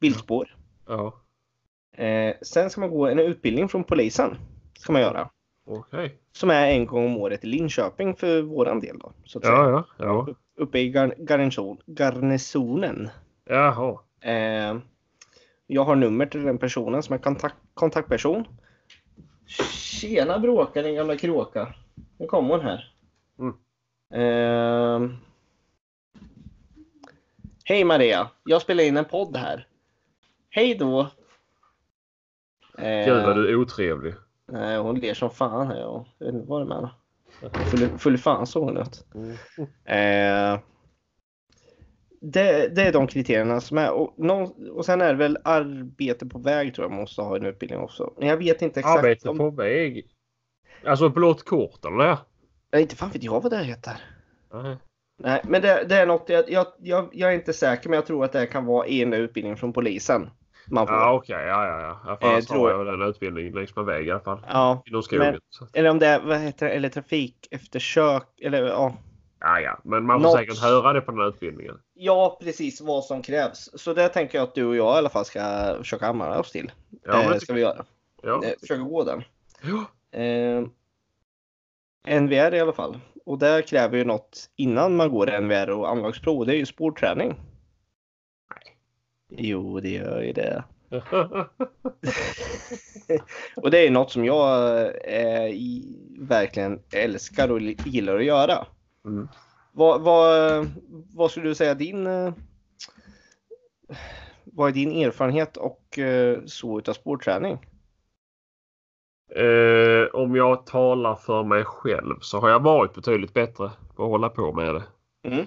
Bildspår. 0.00 0.56
Ja. 0.86 1.20
Eh, 1.96 2.34
sen 2.42 2.70
ska 2.70 2.80
man 2.80 2.90
gå 2.90 3.06
en 3.06 3.18
utbildning 3.18 3.68
från 3.68 3.84
polisen. 3.84 4.36
Ska 4.78 4.92
man 4.92 5.02
göra. 5.02 5.30
Okay. 5.66 6.10
Som 6.32 6.50
är 6.50 6.70
en 6.70 6.86
gång 6.86 7.06
om 7.06 7.16
året 7.16 7.44
i 7.44 7.46
Linköping 7.46 8.16
för 8.16 8.42
våran 8.42 8.80
del 8.80 8.98
då. 8.98 9.12
Så 9.24 9.38
att 9.38 9.44
ja, 9.44 9.50
säga. 9.50 9.84
ja, 10.08 10.26
ja. 10.26 10.34
Uppe 10.56 10.78
i 10.78 10.90
gar 10.90 11.14
garnison, 11.18 11.78
garnisonen. 11.86 13.08
Jaha. 13.44 14.00
Eh, 14.20 14.76
jag 15.66 15.84
har 15.84 15.96
nummer 15.96 16.26
till 16.26 16.42
den 16.42 16.58
personen 16.58 17.02
som 17.02 17.14
är 17.14 17.18
kontakt, 17.18 17.56
kontaktperson. 17.74 18.44
Tjena 19.46 20.38
bråka 20.38 20.82
din 20.82 20.94
gamla 20.94 21.16
kråka. 21.16 21.74
Nu 22.18 22.26
kommer 22.26 22.56
hon 22.56 22.60
här. 22.60 22.92
Mm. 23.38 23.54
Eh, 24.12 25.10
Hej 27.64 27.84
Maria, 27.84 28.30
jag 28.44 28.62
spelar 28.62 28.84
in 28.84 28.96
en 28.96 29.04
podd 29.04 29.36
här. 29.36 29.66
Hej 30.50 30.74
då! 30.74 31.10
Gud 32.78 33.24
vad 33.24 33.36
du 33.36 33.48
är 33.48 33.56
otrevlig. 33.56 34.14
Nej, 34.52 34.78
hon 34.78 34.98
ler 34.98 35.14
som 35.14 35.30
fan 35.30 35.66
här. 35.66 35.80
Jag 35.80 36.06
vet 36.18 36.34
inte 36.34 36.48
vad 36.48 36.60
det 36.60 36.66
menar. 36.66 36.90
Full, 37.70 37.98
full 37.98 38.18
fan 38.18 38.46
såg 38.46 38.64
hon 38.64 38.76
ut. 38.76 39.06
Mm. 39.14 39.30
Eh, 39.84 40.60
det, 42.20 42.68
det 42.74 42.82
är 42.82 42.92
de 42.92 43.06
kriterierna 43.06 43.60
som 43.60 43.78
är. 43.78 43.90
Och, 43.90 44.14
någon, 44.18 44.70
och 44.70 44.84
sen 44.84 45.00
är 45.00 45.08
det 45.08 45.18
väl 45.18 45.38
arbete 45.44 46.26
på 46.26 46.38
väg 46.38 46.74
tror 46.74 46.84
jag 46.84 46.96
måste 46.96 47.22
ha 47.22 47.36
en 47.36 47.46
utbildning 47.46 47.80
också. 47.80 48.12
Men 48.18 48.28
jag 48.28 48.36
vet 48.36 48.62
inte 48.62 48.80
exakt. 48.80 48.98
Arbete 48.98 49.28
om... 49.28 49.38
på 49.38 49.50
väg? 49.50 50.06
Alltså 50.84 51.08
blått 51.08 51.44
kort 51.44 51.84
eller? 51.84 52.18
Nej, 52.72 52.82
inte 52.82 52.96
fan 52.96 53.10
vet 53.10 53.22
jag 53.22 53.40
vad 53.40 53.52
det 53.52 53.64
heter. 53.64 54.00
Nej. 54.52 54.76
Nej, 55.18 55.40
men 55.44 55.62
det, 55.62 55.84
det 55.88 55.96
är 55.96 56.06
något. 56.06 56.28
Jag, 56.28 56.50
jag, 56.50 56.66
jag, 56.78 57.08
jag 57.12 57.30
är 57.30 57.34
inte 57.34 57.52
säker, 57.52 57.88
men 57.88 57.96
jag 57.96 58.06
tror 58.06 58.24
att 58.24 58.32
det 58.32 58.46
kan 58.46 58.64
vara 58.64 58.86
en 58.86 59.12
utbildning 59.12 59.56
från 59.56 59.72
polisen. 59.72 60.30
Man 60.66 60.86
får. 60.86 60.96
Ja 60.96 61.12
okej, 61.12 61.36
okay. 61.36 61.46
ja 61.46 61.66
ja 61.66 61.80
ja. 61.80 62.00
Jag 62.06 62.20
fan, 62.20 62.34
eh, 62.34 62.40
tror 62.40 62.70
jag 62.70 62.86
den 62.86 63.02
utbildningen 63.08 63.52
längs 63.52 63.76
med 63.76 63.84
väg 63.84 64.06
i 64.06 64.10
alla 64.10 64.20
fall. 64.20 64.46
Ja. 64.48 64.82
Inom 64.86 65.02
skogen. 65.02 65.40
Men, 65.60 65.68
eller 65.72 65.90
om 65.90 65.98
det 65.98 66.06
är, 66.06 66.20
vad 66.20 66.38
heter 66.38 66.66
det, 66.66 66.72
eller 66.72 66.88
trafik 66.88 67.48
eftersök 67.50 68.40
eller 68.40 68.62
ja. 68.62 68.94
Ja 69.40 69.60
ja, 69.60 69.78
men 69.84 70.06
man 70.06 70.22
får 70.22 70.28
Något... 70.28 70.38
säkert 70.38 70.58
höra 70.58 70.92
det 70.92 71.00
på 71.00 71.10
den 71.10 71.20
här 71.20 71.28
utbildningen. 71.28 71.78
Ja 71.94 72.38
precis 72.42 72.80
vad 72.80 73.04
som 73.04 73.22
krävs. 73.22 73.70
Så 73.74 73.94
det 73.94 74.08
tänker 74.08 74.38
jag 74.38 74.42
att 74.42 74.54
du 74.54 74.64
och 74.64 74.76
jag 74.76 74.94
i 74.94 74.98
alla 74.98 75.08
fall 75.08 75.24
ska 75.24 75.74
försöka 75.78 76.06
anmäla 76.06 76.40
oss 76.40 76.52
till. 76.52 76.72
Ja, 77.04 77.22
eh, 77.22 77.38
ska 77.38 77.52
vi 77.52 77.60
göra. 77.60 77.84
Ja. 78.22 78.44
Eh, 78.44 78.52
försöka 78.60 78.82
gå 78.82 79.04
den. 79.04 79.22
Ja. 79.62 79.84
Eh, 80.20 80.66
NVR 82.20 82.54
i 82.54 82.60
alla 82.60 82.72
fall. 82.72 82.98
Och 83.26 83.38
det 83.38 83.62
kräver 83.62 83.98
ju 83.98 84.04
något 84.04 84.50
innan 84.56 84.96
man 84.96 85.10
går 85.10 85.40
NVR 85.40 85.70
och 85.70 85.88
anlagsprov. 85.90 86.46
Det 86.46 86.54
är 86.54 86.58
ju 86.58 86.66
spårträning. 86.66 87.34
Jo, 89.38 89.80
det 89.80 89.90
gör 89.90 90.22
ju 90.22 90.32
det. 90.32 90.64
och 93.56 93.70
det 93.70 93.86
är 93.86 93.90
något 93.90 94.10
som 94.10 94.24
jag 94.24 94.80
eh, 95.04 95.54
verkligen 96.18 96.80
älskar 96.92 97.50
och 97.50 97.60
gillar 97.60 98.16
att 98.16 98.24
göra. 98.24 98.66
Mm. 99.04 99.28
Vad, 99.72 100.00
vad, 100.00 100.66
vad 101.14 101.30
skulle 101.30 101.48
du 101.48 101.54
säga 101.54 101.74
din 101.74 102.06
eh, 102.06 102.32
vad 104.44 104.68
är 104.68 104.72
din 104.72 104.92
erfarenhet 104.92 105.56
och 105.56 105.98
eh, 105.98 106.38
så 106.46 106.78
utav 106.78 106.92
sportträning? 106.92 107.58
Eh, 109.34 110.06
om 110.12 110.36
jag 110.36 110.66
talar 110.66 111.14
för 111.14 111.44
mig 111.44 111.64
själv 111.64 112.14
så 112.20 112.40
har 112.40 112.50
jag 112.50 112.62
varit 112.62 112.94
betydligt 112.94 113.34
bättre 113.34 113.70
på 113.96 114.04
att 114.04 114.10
hålla 114.10 114.28
på 114.28 114.52
med 114.52 114.74
det. 114.74 114.82
Mm. 115.22 115.46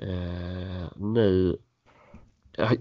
Eh, 0.00 0.88
nu. 0.96 1.58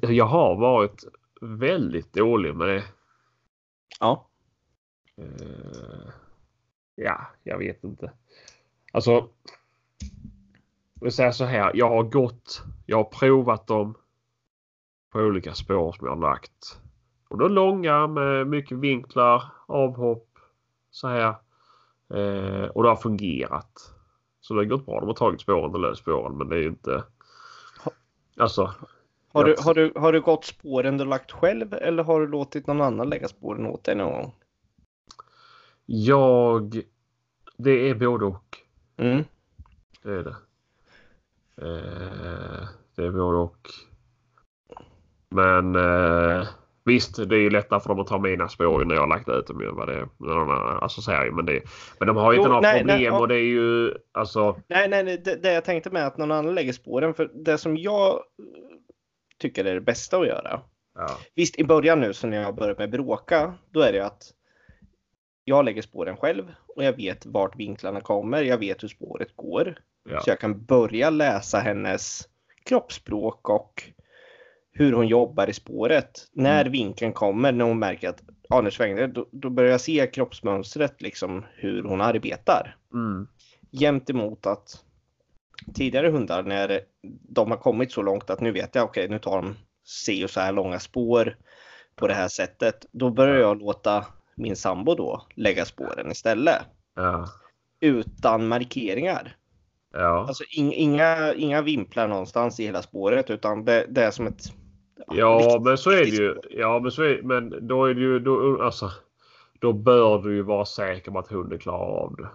Jag, 0.02 0.26
har 0.26 0.56
varit 0.56 1.04
väldigt 1.42 2.14
dålig 2.14 2.56
med 2.56 2.68
det. 2.68 2.84
Ja. 4.00 4.28
Uh, 5.20 6.10
ja, 6.96 7.28
jag 7.44 7.58
vet 7.58 7.84
inte. 7.84 8.12
Alltså. 8.94 9.30
Jag 11.02 11.14
säger 11.14 11.32
så 11.32 11.46
här. 11.46 11.72
Jag 11.74 11.90
har 11.90 12.04
gått. 12.04 12.64
Jag 12.86 12.98
har 12.98 13.04
provat 13.04 13.68
dem. 13.68 13.96
På 15.12 15.20
olika 15.20 15.54
spår 15.54 15.92
som 15.92 16.08
jag 16.08 16.16
har 16.16 16.22
lagt. 16.22 16.82
Och 17.30 17.38
då 17.38 17.48
långa 17.48 18.08
med 18.08 18.48
mycket 18.48 18.78
vinklar, 18.78 19.44
avhopp. 19.66 20.30
Så 20.92 21.08
här. 21.08 21.36
Uh, 22.14 22.66
och 22.66 22.84
det 22.84 22.90
har 22.90 22.96
fungerat. 22.96 23.94
Så 24.42 24.54
det 24.54 24.60
har 24.60 24.66
gått 24.66 24.86
bra. 24.86 25.00
De 25.00 25.08
har 25.08 25.14
tagit 25.14 25.42
spåren 25.42 25.74
och 25.74 25.80
löst 25.80 26.02
spåren 26.02 26.38
men 26.38 26.50
det 26.50 26.56
är 26.56 26.60
ju 26.60 26.68
inte. 26.68 27.04
Alltså 28.38 28.74
har 29.34 29.44
du, 29.44 29.56
har, 29.60 29.74
du, 29.74 29.94
har 29.96 30.14
du 30.14 30.22
gått 30.22 30.46
spåren 30.46 30.98
du 30.98 31.06
lagt 31.06 31.32
själv 31.32 31.74
eller 31.74 32.04
har 32.04 32.20
du 32.20 32.28
låtit 32.28 32.68
någon 32.68 32.82
annan 32.82 33.10
lägga 33.10 33.28
spåren 33.28 33.66
åt 33.66 33.84
dig 33.84 33.96
någon 33.96 34.12
gång? 34.12 34.34
Jag... 35.86 36.82
Det 37.58 37.90
är 37.90 37.96
både 37.96 38.26
och. 38.26 38.58
Mm. 38.98 39.24
Det 40.04 40.12
är 40.12 40.24
det. 40.24 40.36
Eh, 41.62 42.68
det 42.96 43.06
är 43.06 43.12
både 43.12 43.38
och. 43.38 43.70
Men 45.30 45.76
eh, 45.76 46.48
visst, 46.86 47.30
det 47.30 47.36
är 47.36 47.40
ju 47.40 47.50
lättare 47.50 47.80
för 47.80 47.90
dem 47.90 48.00
att 48.00 48.08
ta 48.08 48.20
mina 48.20 48.50
spår 48.50 48.86
när 48.86 48.96
jag 48.96 49.02
har 49.02 49.08
lagt 49.08 49.30
ut 49.30 49.48
dem. 49.48 49.62
Ju, 49.62 49.72
vad 49.72 49.88
det, 49.88 50.08
alltså, 50.82 51.02
så 51.02 51.12
här, 51.12 51.32
men, 51.32 51.46
det, 51.46 51.62
men 52.00 52.08
de 52.08 52.18
har 52.18 52.32
ju 52.32 52.38
inte 52.38 52.50
några 52.50 52.62
nej, 52.62 52.80
problem 52.80 52.98
nej, 52.98 53.12
och 53.12 53.28
det 53.28 53.36
är 53.36 53.50
ju 53.50 53.94
alltså. 54.12 54.62
Nej, 54.68 54.90
nej, 54.90 55.04
det, 55.04 55.36
det 55.36 55.54
jag 55.54 55.66
tänkte 55.66 55.90
med 55.90 56.08
att 56.08 56.18
någon 56.18 56.32
annan 56.32 56.56
lägger 56.56 56.74
spåren. 56.74 57.14
För 57.14 57.32
det 57.34 57.58
som 57.58 57.78
jag 57.78 58.20
tycker 59.42 59.66
är 59.66 59.74
det 59.74 59.82
bästa 59.82 60.18
att 60.18 60.28
göra. 60.28 60.62
Ja. 60.96 61.18
Visst, 61.36 61.60
i 61.60 61.64
början 61.64 62.00
nu 62.00 62.14
så 62.14 62.28
när 62.28 62.42
jag 62.42 62.56
börjat 62.56 62.78
med 62.78 62.90
bråka, 62.90 63.54
då 63.70 63.82
är 63.82 63.94
det 63.94 64.06
att 64.06 64.34
jag 65.44 65.66
lägger 65.66 65.82
spåren 65.82 66.18
själv 66.18 66.52
och 66.76 66.84
jag 66.84 66.94
vet 66.94 67.26
vart 67.26 67.56
vinklarna 67.56 68.02
kommer. 68.02 68.44
Jag 68.44 68.58
vet 68.58 68.84
hur 68.84 68.88
spåret 68.88 69.36
går. 69.36 69.80
Ja. 70.10 70.22
Så 70.22 70.30
jag 70.30 70.40
kan 70.40 70.66
börja 70.66 71.10
läsa 71.10 71.60
hennes 71.60 72.28
kroppsspråk 72.66 73.50
och 73.50 73.84
hur 74.72 74.94
hon 74.94 75.08
jobbar 75.08 75.50
i 75.50 75.54
spåret. 75.54 76.28
När 76.32 76.62
mm. 76.62 76.72
vinkeln 76.72 77.14
kommer, 77.14 77.52
när 77.52 77.66
hon 77.66 77.80
märker 77.80 78.10
att 78.10 78.22
ja, 78.50 78.62
nu 78.62 78.72
svängde 78.72 79.08
då, 79.08 79.28
då 79.32 79.50
börjar 79.50 79.72
jag 79.72 79.82
se 79.82 80.08
kroppsmönstret, 80.08 81.02
liksom 81.02 81.46
hur 81.56 81.84
hon 81.84 82.02
arbetar. 82.02 82.76
Mm. 82.94 83.28
Jämt 83.72 84.10
emot 84.10 84.46
att 84.46 84.84
tidigare 85.74 86.10
hundar 86.10 86.44
när 86.44 86.82
de 87.30 87.52
har 87.52 87.58
kommit 87.58 87.92
så 87.92 88.02
långt 88.02 88.30
att 88.30 88.42
nu 88.42 88.52
vet 88.52 88.76
jag 88.76 88.84
okej 88.84 89.04
okay, 89.06 89.14
nu 89.14 89.20
tar 89.20 89.42
de 89.42 89.56
se 89.86 90.24
och 90.24 90.30
så 90.30 90.40
här 90.40 90.54
långa 90.54 90.80
spår 90.80 91.38
på 91.96 92.08
det 92.08 92.14
här 92.14 92.28
sättet. 92.28 92.86
Då 92.92 93.10
börjar 93.10 93.36
jag 93.36 93.60
låta 93.60 94.06
min 94.36 94.56
sambo 94.56 94.96
då 94.96 95.26
lägga 95.36 95.66
spåren 95.66 96.12
istället. 96.12 96.62
Ja. 96.96 97.28
Utan 97.80 98.48
markeringar. 98.48 99.36
Ja. 99.94 100.26
Alltså 100.28 100.44
in, 100.58 100.72
inga, 100.72 101.34
inga 101.34 101.62
vimplar 101.62 102.08
någonstans 102.08 102.60
i 102.60 102.66
hela 102.66 102.82
spåret 102.82 103.30
utan 103.30 103.66
det, 103.66 103.86
det 103.90 104.04
är 104.04 104.12
som 104.12 104.28
ett... 104.28 104.44
Ja, 105.08 105.14
ja 105.14 105.62
men 105.64 105.78
så 105.78 105.92
är 105.92 106.02
det 106.02 106.10
ju. 106.10 106.36
Ja 106.50 106.80
men 106.80 106.92
så 106.92 107.04
är 107.04 107.22
men 107.22 107.68
då 107.68 107.86
är 107.86 107.94
det 107.94 108.02
ju 108.02 108.20
då, 108.20 108.64
alltså. 108.64 108.92
då 109.60 109.74
bör 109.74 110.22
du 110.22 110.36
ju 110.36 110.42
vara 110.42 110.66
säker 110.66 111.12
på 111.12 111.20
att 111.20 111.28
hunden 111.28 111.60
klarar 111.60 112.04
av 112.04 112.16
det. 112.16 112.28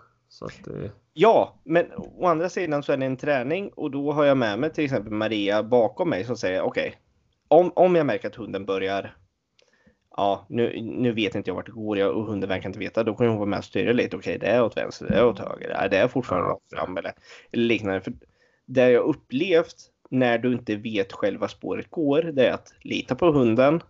Det... 0.65 0.91
Ja, 1.13 1.61
men 1.65 1.87
å 1.97 2.27
andra 2.27 2.49
sidan 2.49 2.83
så 2.83 2.93
är 2.93 2.97
det 2.97 3.07
en 3.07 3.17
träning 3.17 3.69
och 3.69 3.91
då 3.91 4.13
har 4.13 4.25
jag 4.25 4.37
med 4.37 4.59
mig 4.59 4.73
till 4.73 4.85
exempel 4.85 5.13
Maria 5.13 5.63
bakom 5.63 6.11
mig 6.11 6.25
som 6.25 6.37
säger 6.37 6.63
okej, 6.63 6.89
okay, 6.89 7.01
om, 7.49 7.73
om 7.75 7.95
jag 7.95 8.07
märker 8.07 8.29
att 8.29 8.37
hunden 8.37 8.67
börjar 8.67 9.17
ja, 10.17 10.47
nu, 10.49 10.81
nu 10.81 11.13
vet 11.13 11.35
inte 11.35 11.51
jag 11.51 11.55
vart 11.55 11.67
det 11.67 11.73
går 11.73 11.99
jag, 11.99 12.17
och 12.17 12.25
hunden 12.25 12.49
verkar 12.49 12.69
inte 12.69 12.79
veta. 12.79 13.03
Då 13.03 13.15
kan 13.15 13.27
hon 13.27 13.37
vara 13.37 13.47
med 13.47 13.59
och 13.59 13.65
styra 13.65 13.93
lite. 13.93 14.17
Okej, 14.17 14.37
okay, 14.37 14.49
det 14.49 14.55
är 14.55 14.63
åt 14.63 14.77
vänster, 14.77 15.07
det 15.09 15.15
är 15.15 15.27
åt 15.27 15.39
höger, 15.39 15.89
det 15.91 15.97
är 15.97 16.09
fortfarande 16.09 16.49
rakt 16.49 16.71
fram 16.71 16.97
eller, 16.97 17.13
liknande. 17.53 18.01
För 18.01 18.13
det 18.67 18.91
jag 18.91 19.05
upplevt 19.05 19.77
när 20.11 20.39
du 20.39 20.53
inte 20.53 20.77
vet 20.77 21.13
själv 21.13 21.41
var 21.41 21.49
spåret 21.49 21.91
går, 21.91 22.23
det 22.23 22.47
är 22.47 22.53
att 22.53 22.75
lita 22.81 23.15
på 23.15 23.33
hunden. 23.33 23.81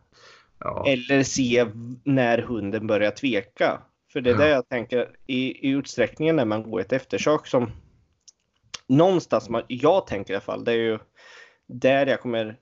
Ja. 0.58 0.84
Eller 0.88 1.22
se 1.22 1.66
när 2.04 2.38
hunden 2.38 2.86
börjar 2.86 3.10
tveka. 3.10 3.82
För 4.16 4.20
det 4.20 4.30
är 4.30 4.34
ja. 4.34 4.40
det 4.40 4.48
jag 4.48 4.68
tänker 4.68 5.10
i, 5.26 5.68
i 5.68 5.70
utsträckningen 5.70 6.36
när 6.36 6.44
man 6.44 6.70
går 6.70 6.80
ett 6.80 6.92
eftersök 6.92 7.46
som 7.46 7.70
någonstans, 8.86 9.48
man, 9.48 9.62
jag 9.68 10.06
tänker 10.06 10.32
i 10.32 10.36
alla 10.36 10.40
fall, 10.40 10.64
det 10.64 10.72
är 10.72 10.76
ju 10.76 10.98
där 11.66 12.06
jag 12.06 12.20
kommer 12.20 12.58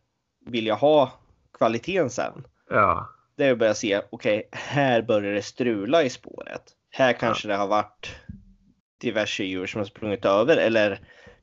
vilja 0.47 0.75
ha 0.75 1.12
kvaliteten 1.59 2.11
sen. 2.11 2.47
Ja. 2.71 3.09
Det 3.37 3.45
är 3.45 3.53
att 3.53 3.59
börja 3.59 3.75
se, 3.75 4.03
okej, 4.11 4.38
okay, 4.38 4.43
här 4.53 5.03
börjar 5.03 5.35
det 5.35 5.43
strula 5.43 6.03
i 6.03 6.11
spåret. 6.11 6.62
Här 6.90 7.12
kanske 7.12 7.49
ja. 7.49 7.53
det 7.53 7.59
har 7.61 7.69
varit 7.69 8.17
diverse 9.01 9.45
djur 9.45 9.67
som 9.67 9.79
har 9.79 9.87
sprungit 9.87 10.25
över 10.25 10.57
eller 10.57 11.01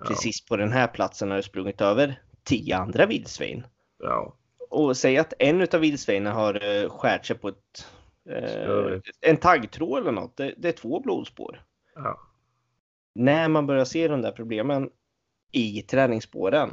precis 0.08 0.46
på 0.46 0.58
den 0.58 0.72
här 0.72 0.88
platsen 0.88 1.30
har 1.30 1.38
det 1.38 1.44
sprungit 1.44 1.82
över 1.82 2.22
tio 2.44 2.78
andra 2.78 3.06
vildsvin. 3.06 3.66
Ja. 4.00 4.36
Och 4.70 4.98
säg 4.98 5.18
att 5.18 5.34
en 5.40 5.62
av 5.62 5.80
vildsvinen 5.80 6.34
har 6.34 6.66
uh, 6.66 6.90
skärt 6.90 7.26
sig 7.26 7.38
på 7.38 7.48
ett, 7.48 7.86
uh, 8.30 9.00
en 9.22 9.38
taggtråd 9.38 10.02
eller 10.02 10.12
något. 10.12 10.38
Det, 10.38 10.54
det, 10.58 10.68
är 10.68 10.72
två 10.74 11.00
blodspår. 11.00 11.64
Ja. 11.96 12.20
När 13.16 13.50
man 13.50 13.68
börjar 13.68 13.86
se 13.86 14.08
de 14.08 14.22
där 14.22 14.32
problemen 14.32 14.90
i 15.52 15.82
träningsspåren. 15.82 16.70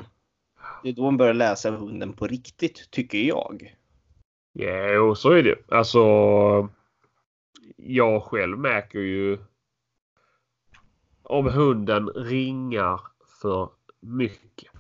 Det 0.83 0.89
är 0.89 0.93
då 0.93 1.03
man 1.03 1.17
börjar 1.17 1.35
läsa 1.35 1.71
hunden 1.71 2.13
på 2.13 2.27
riktigt, 2.27 2.91
tycker 2.91 3.19
jag. 3.19 3.77
Ja, 4.53 5.15
så 5.15 5.31
är 5.31 5.43
det. 5.43 5.57
Alltså, 5.69 5.99
jag 7.77 8.23
själv 8.23 8.59
märker 8.59 8.99
ju 8.99 9.39
om 11.23 11.47
hunden 11.47 12.09
ringar 12.09 13.01
för 13.41 13.71
mycket. 14.01 14.73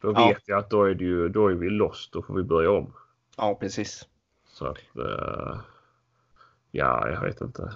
Då 0.00 0.12
ja. 0.12 0.28
vet 0.28 0.48
jag 0.48 0.58
att 0.58 0.70
då 0.70 0.84
är, 0.84 0.94
det 0.94 1.04
ju, 1.04 1.28
då 1.28 1.48
är 1.48 1.54
vi 1.54 1.70
lost. 1.70 2.12
Då 2.12 2.22
får 2.22 2.34
vi 2.34 2.42
börja 2.42 2.70
om. 2.70 2.92
Ja, 3.36 3.54
precis. 3.60 4.08
Så 4.46 4.66
att... 4.66 4.78
Uh, 4.98 5.60
ja, 6.74 7.08
jag 7.10 7.20
vet 7.20 7.40
inte. 7.40 7.72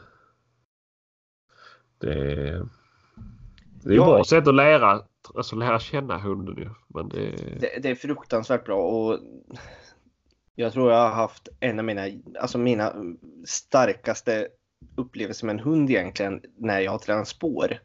Det, 1.98 2.14
det 3.82 3.92
är 3.92 3.96
ja. 3.96 4.04
bra 4.04 4.24
sätt 4.24 4.48
att 4.48 4.54
lära, 4.54 5.02
alltså 5.34 5.56
lära 5.56 5.78
känna 5.78 6.18
hunden 6.18 6.56
ju. 6.56 6.70
Men 6.88 7.08
det... 7.08 7.30
Det, 7.60 7.82
det 7.82 7.90
är 7.90 7.94
fruktansvärt 7.94 8.64
bra 8.64 8.82
och 8.82 9.18
jag 10.54 10.72
tror 10.72 10.92
jag 10.92 10.98
har 10.98 11.14
haft 11.14 11.48
en 11.60 11.78
av 11.78 11.84
mina, 11.84 12.02
alltså 12.40 12.58
mina 12.58 12.94
starkaste 13.46 14.48
upplevelser 14.96 15.46
med 15.46 15.52
en 15.52 15.64
hund 15.64 15.90
egentligen 15.90 16.42
när 16.56 16.80
jag 16.80 16.92
har 16.92 16.98
tränat 16.98 17.28
spår. 17.28 17.80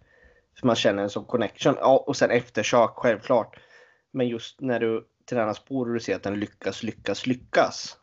För 0.59 0.67
man 0.67 0.75
känner 0.75 1.03
en 1.03 1.09
sån 1.09 1.25
connection. 1.25 1.75
Ja, 1.79 2.03
och 2.07 2.15
sen 2.15 2.31
eftersök 2.31 2.91
självklart. 2.95 3.59
Men 4.11 4.27
just 4.27 4.61
när 4.61 4.79
du 4.79 5.07
tränar 5.29 5.53
spår 5.53 5.85
och 5.87 5.93
du 5.93 5.99
ser 5.99 6.15
att 6.15 6.23
den 6.23 6.39
lyckas, 6.39 6.83
lyckas, 6.83 7.27
lyckas. 7.27 7.97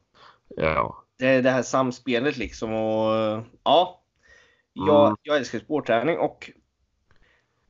Ja. 0.56 1.04
Det 1.20 1.40
det 1.40 1.50
här 1.50 1.62
samspelet 1.62 2.36
liksom 2.36 2.72
och 2.72 3.44
ja. 3.62 4.02
Jag, 4.72 5.06
mm. 5.06 5.16
jag 5.22 5.36
älskar 5.36 5.58
spårträning 5.58 6.18
och 6.18 6.50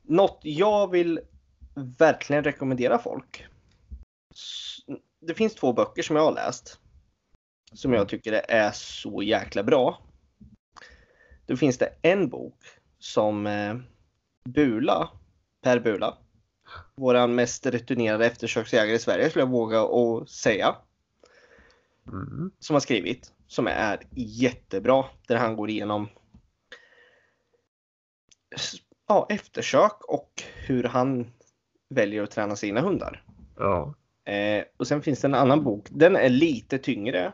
något 0.01 0.39
jag 0.43 0.91
vill 0.91 1.19
verkligen 1.97 2.43
rekommendera 2.43 2.99
folk. 2.99 3.45
Det 5.19 5.33
finns 5.33 5.55
två 5.55 5.73
böcker 5.73 6.03
som 6.03 6.15
jag 6.15 6.23
har 6.23 6.33
läst. 6.33 6.79
Som 7.73 7.93
jag 7.93 8.09
tycker 8.09 8.33
är 8.33 8.71
så 8.71 9.23
jäkla 9.23 9.63
bra. 9.63 10.01
Då 11.45 11.57
finns 11.57 11.77
det 11.77 11.93
en 12.01 12.29
bok 12.29 12.59
som 12.99 13.47
eh, 13.47 13.75
Bula, 14.49 15.09
Per 15.61 15.79
Bula, 15.79 16.17
våran 16.95 17.35
mest 17.35 17.65
returnerade 17.65 18.25
eftersöksjägare 18.25 18.95
i 18.95 18.99
Sverige 18.99 19.29
skulle 19.29 19.43
jag 19.43 19.49
våga 19.49 19.81
att 19.81 20.29
säga. 20.29 20.75
Mm. 22.07 22.51
Som 22.59 22.73
har 22.73 22.79
skrivit, 22.79 23.33
som 23.51 23.67
är 23.67 23.99
jättebra. 24.15 25.05
Där 25.27 25.35
han 25.35 25.55
går 25.55 25.69
igenom 25.69 26.07
ja, 29.07 29.27
eftersök 29.29 30.03
och 30.07 30.43
hur 30.67 30.83
han 30.83 31.27
väljer 31.89 32.23
att 32.23 32.31
träna 32.31 32.55
sina 32.55 32.81
hundar. 32.81 33.23
Ja. 33.57 33.93
Eh, 34.31 34.63
och 34.77 34.87
sen 34.87 35.01
finns 35.01 35.21
det 35.21 35.27
en 35.27 35.35
annan 35.35 35.63
bok. 35.63 35.87
Den 35.89 36.15
är 36.15 36.29
lite 36.29 36.77
tyngre. 36.77 37.33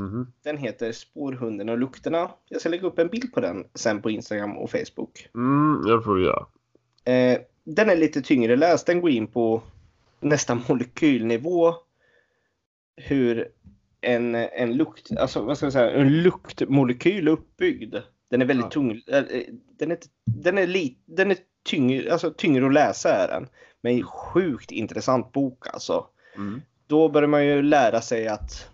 Mm. 0.00 0.26
Den 0.42 0.58
heter 0.58 0.92
Spårhunden 0.92 1.68
och 1.68 1.78
lukterna. 1.78 2.30
Jag 2.48 2.60
ska 2.60 2.68
lägga 2.70 2.86
upp 2.86 2.98
en 2.98 3.08
bild 3.08 3.32
på 3.34 3.40
den 3.40 3.64
sen 3.74 4.02
på 4.02 4.10
Instagram 4.10 4.56
och 4.56 4.70
Facebook. 4.70 5.28
Mm, 5.34 5.82
jag 5.86 6.04
får 6.04 6.22
göra. 6.22 6.46
Eh, 7.04 7.40
den 7.64 7.90
är 7.90 7.96
lite 7.96 8.22
tyngre 8.22 8.56
läst. 8.56 8.86
Den 8.86 9.00
går 9.00 9.10
in 9.10 9.26
på 9.26 9.62
nästan 10.20 10.62
molekylnivå. 10.68 11.74
Hur 12.96 13.48
en, 14.02 14.34
en 14.34 14.76
lukt, 14.76 15.16
alltså 15.18 15.42
vad 15.42 15.56
ska 15.56 15.66
jag 15.66 15.72
säga, 15.72 15.90
en 15.90 16.22
luktmolekyl 16.22 17.28
uppbyggd. 17.28 17.96
Den 18.30 18.42
är 18.42 18.46
väldigt 18.46 18.64
ja. 18.64 18.70
tung. 18.70 19.02
Eh, 19.06 19.24
den 19.78 19.90
är, 19.90 19.98
den 20.24 20.58
är, 20.58 20.66
lit, 20.66 21.02
den 21.04 21.30
är 21.30 21.36
tyngre, 21.64 22.12
alltså 22.12 22.30
tyngre 22.30 22.66
att 22.66 22.72
läsa 22.72 23.14
är 23.14 23.28
den. 23.28 23.48
Men 23.80 24.02
sjukt 24.02 24.70
intressant 24.70 25.32
bok 25.32 25.66
alltså. 25.66 26.06
Mm. 26.36 26.62
Då 26.86 27.08
börjar 27.08 27.28
man 27.28 27.46
ju 27.46 27.62
lära 27.62 28.00
sig 28.00 28.28
att 28.28 28.68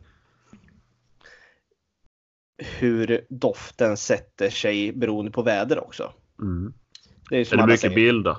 hur 2.79 3.27
doften 3.29 3.97
sätter 3.97 4.51
sig 4.51 4.93
beroende 4.93 5.31
på 5.31 5.43
väder 5.43 5.85
också. 5.85 6.13
Mm. 6.43 6.73
Det 7.31 7.37
är, 7.37 7.55
är 7.55 7.57
det 7.57 7.67
mycket 7.67 7.81
säger. 7.81 7.95
bilder? 7.95 8.37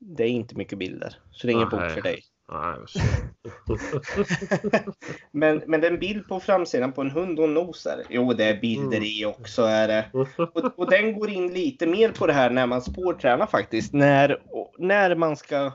Det 0.00 0.24
är 0.24 0.28
inte 0.28 0.54
mycket 0.54 0.78
bilder, 0.78 1.18
så 1.30 1.46
det 1.46 1.52
är 1.52 1.54
ingen 1.54 1.66
ah, 1.66 1.70
bok 1.70 1.90
för 1.90 2.02
dig. 2.02 2.22
men, 5.30 5.62
men 5.66 5.80
den 5.80 5.98
bild 5.98 6.28
på 6.28 6.40
framsidan 6.40 6.92
på 6.92 7.00
en 7.00 7.10
hund 7.10 7.38
och 7.38 7.44
en 7.44 7.54
noser. 7.54 8.02
Jo, 8.08 8.32
det 8.32 8.44
är 8.44 8.60
bilder 8.60 8.96
mm. 8.96 9.02
i 9.02 9.24
också. 9.24 9.62
Är 9.62 9.88
det. 9.88 10.06
Och, 10.12 10.28
och, 10.78 10.90
den 10.90 11.18
går 11.18 11.30
in 11.30 11.52
lite 11.52 11.86
mer 11.86 12.12
på 12.12 12.26
det 12.26 12.32
här 12.32 12.50
när 12.50 12.66
man 12.66 12.82
spårtränar 12.82 13.46
faktiskt. 13.46 13.92
När, 13.92 14.42
när 14.78 15.14
man 15.14 15.36
ska 15.36 15.72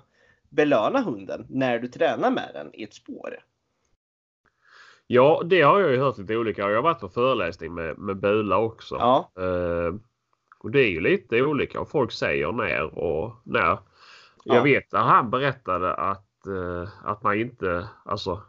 belöna 0.50 1.02
hunden 1.02 1.46
när 1.50 1.80
du 1.80 1.88
tränar 1.88 2.32
med 2.32 2.50
den 2.54 2.70
i 2.74 2.84
ett 2.84 2.94
spår. 2.94 3.40
Ja, 5.08 5.42
det 5.46 5.62
har 5.62 5.80
jag 5.80 5.92
ju 5.92 6.00
hört 6.00 6.18
lite 6.18 6.38
olika. 6.38 6.62
Jag 6.62 6.76
har 6.76 6.82
varit 6.82 7.00
på 7.00 7.10
föreläsning 7.10 7.74
med, 7.74 7.98
med 7.98 8.18
Bula 8.18 8.58
också. 8.58 8.96
Ja. 8.96 9.32
Uh, 9.40 9.96
och 10.60 10.72
det 10.72 10.80
är 10.80 10.90
ju 10.90 11.02
lite 11.02 11.42
olika 11.42 11.80
och 11.80 11.90
folk 11.90 12.12
säger 12.12 12.52
när 12.52 13.00
och 13.00 13.42
när. 13.44 13.78
Jag 14.44 14.58
ja. 14.58 14.64
vet 14.64 14.94
att 14.94 15.06
han 15.06 15.30
berättade 15.30 15.94
att, 15.94 16.33
att 17.04 17.24
man 17.24 17.40
inte, 17.40 17.88
alltså 18.06 18.42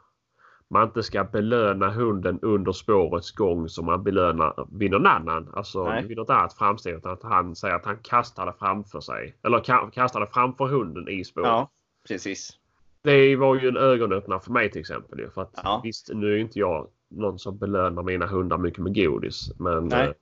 man 0.69 0.85
inte 0.85 1.03
ska 1.03 1.25
belöna 1.25 1.91
hunden 1.91 2.39
under 2.43 2.73
spårets 2.73 3.33
gång 3.33 3.69
som 3.69 3.87
man 3.87 4.03
belönar 4.03 4.67
vid 4.79 4.91
någon 4.91 5.07
annan. 5.07 5.51
Alltså 5.53 5.85
Nej. 5.85 6.07
vid 6.07 6.17
något 6.17 6.31
annat 6.31 6.55
framsteg. 6.55 6.95
Utan 6.95 7.13
att 7.13 7.23
han 7.23 7.57
säger 7.57 7.75
att 7.75 7.85
han 7.85 7.99
kastade 8.03 8.53
framför 8.59 9.01
sig. 9.01 9.37
Eller 9.43 9.91
kastade 9.91 10.27
framför 10.27 10.67
hunden 10.67 11.09
i 11.09 11.25
spåret. 11.25 11.47
Ja, 11.47 11.71
precis 12.09 12.59
det 13.05 13.37
var 13.37 13.55
ju 13.55 13.69
en 13.69 13.77
ögonöppnare 13.77 14.41
för 14.41 14.51
mig 14.51 14.71
till 14.71 14.81
exempel. 14.81 15.31
För 15.31 15.43
att 15.43 15.61
ja. 15.63 15.81
visst, 15.85 16.11
nu 16.15 16.35
är 16.35 16.37
inte 16.37 16.59
jag 16.59 16.89
någon 17.09 17.39
som 17.39 17.59
belönar 17.59 18.03
mina 18.03 18.27
hundar 18.27 18.59
mycket 18.59 18.83
med 18.83 18.95
godis. 18.95 19.53
Men 19.59 19.89
Nej. 19.89 20.07
Eh, 20.07 20.13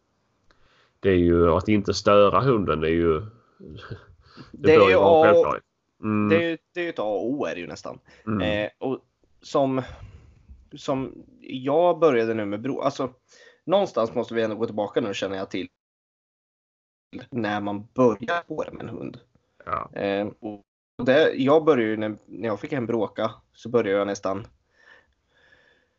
det 1.00 1.10
är 1.10 1.16
ju 1.16 1.50
att 1.50 1.68
inte 1.68 1.94
störa 1.94 2.40
hunden 2.40 2.80
det 2.80 2.88
är 2.88 2.94
ju... 2.94 3.20
Det, 4.52 4.68
det 4.68 4.74
är 4.74 4.88
ju 4.88 4.96
A, 4.98 5.56
mm. 6.02 6.28
det, 6.28 6.52
är, 6.52 6.58
det 6.74 6.86
är 6.86 6.88
ett 6.88 6.98
A 6.98 7.02
och 7.02 7.30
O 7.30 7.44
är 7.44 7.54
det 7.54 7.60
ju 7.60 7.66
nästan. 7.66 7.98
Mm. 8.26 8.40
Eh, 8.40 8.70
och 8.78 9.00
som, 9.40 9.82
som 10.76 11.24
jag 11.40 11.98
började 11.98 12.34
nu 12.34 12.44
med 12.44 12.60
bro, 12.60 12.80
alltså 12.80 13.12
någonstans 13.64 14.14
måste 14.14 14.34
vi 14.34 14.42
ändå 14.42 14.56
gå 14.56 14.66
tillbaka 14.66 15.00
nu 15.00 15.14
känner 15.14 15.36
jag 15.36 15.50
till 15.50 15.68
när 17.30 17.60
man 17.60 17.88
börjar 17.94 18.42
spåra 18.42 18.72
med 18.72 18.82
en 18.82 18.88
hund. 18.88 19.18
Ja. 19.64 19.90
Eh, 19.92 20.28
och 20.40 20.64
det, 21.04 21.32
jag 21.34 21.64
började 21.64 21.90
ju 21.90 21.96
när, 21.96 22.16
när 22.26 22.48
jag 22.48 22.60
fick 22.60 22.72
hem 22.72 22.86
bråka 22.86 23.30
så 23.52 23.68
började 23.68 23.98
jag 23.98 24.06
nästan 24.06 24.46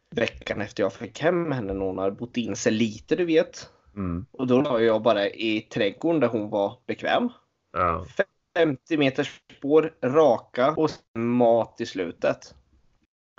veckan 0.09 0.61
efter 0.61 0.83
jag 0.83 0.93
fick 0.93 1.19
hem 1.19 1.51
henne 1.51 1.73
när 1.73 1.85
hon 1.85 1.97
hade 1.97 2.11
bott 2.11 2.37
in 2.37 2.55
sig 2.55 2.71
lite 2.71 3.15
du 3.15 3.25
vet. 3.25 3.69
Mm. 3.95 4.25
Och 4.31 4.47
då 4.47 4.61
la 4.61 4.79
jag 4.79 5.01
bara 5.01 5.27
i 5.27 5.61
trädgården 5.61 6.19
där 6.19 6.27
hon 6.27 6.49
var 6.49 6.77
bekväm. 6.85 7.29
Ja. 7.71 8.05
50 8.53 8.97
meters 8.97 9.41
spår 9.57 9.93
raka 10.03 10.73
och 10.77 10.89
mat 11.19 11.75
i 11.79 11.85
slutet. 11.85 12.55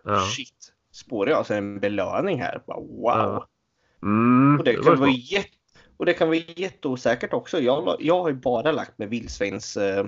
Ja. 0.05 0.21
Shit. 0.21 0.73
Spårar 0.93 1.31
jag 1.31 1.39
alltså 1.39 1.55
en 1.55 1.81
belöning 1.81 2.41
här? 2.41 2.63
Bara, 2.67 2.81
wow. 2.81 3.03
Ja. 3.05 3.49
Mm, 4.03 4.59
och 4.59 4.65
det, 4.65 4.71
det 4.71 4.77
kunde 4.77 5.01
vara 5.01 5.11
jätte 5.11 5.57
Och 5.97 6.07
det 6.07 6.15
kan 6.15 6.29
vara 6.29 6.39
jätteosäkert 6.57 7.33
också. 7.33 7.61
Jag, 7.61 7.97
jag 8.01 8.23
har 8.23 8.29
ju 8.29 8.35
bara 8.35 8.73
lagt 8.73 8.99
med 8.99 9.09
vildsvins. 9.09 9.77
Eh, 9.77 10.07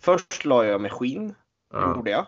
först 0.00 0.44
la 0.44 0.64
jag 0.64 0.80
med 0.80 0.92
skinn. 0.92 1.34
Ja. 1.72 1.94
Gjorde 1.96 2.10
jag. 2.10 2.26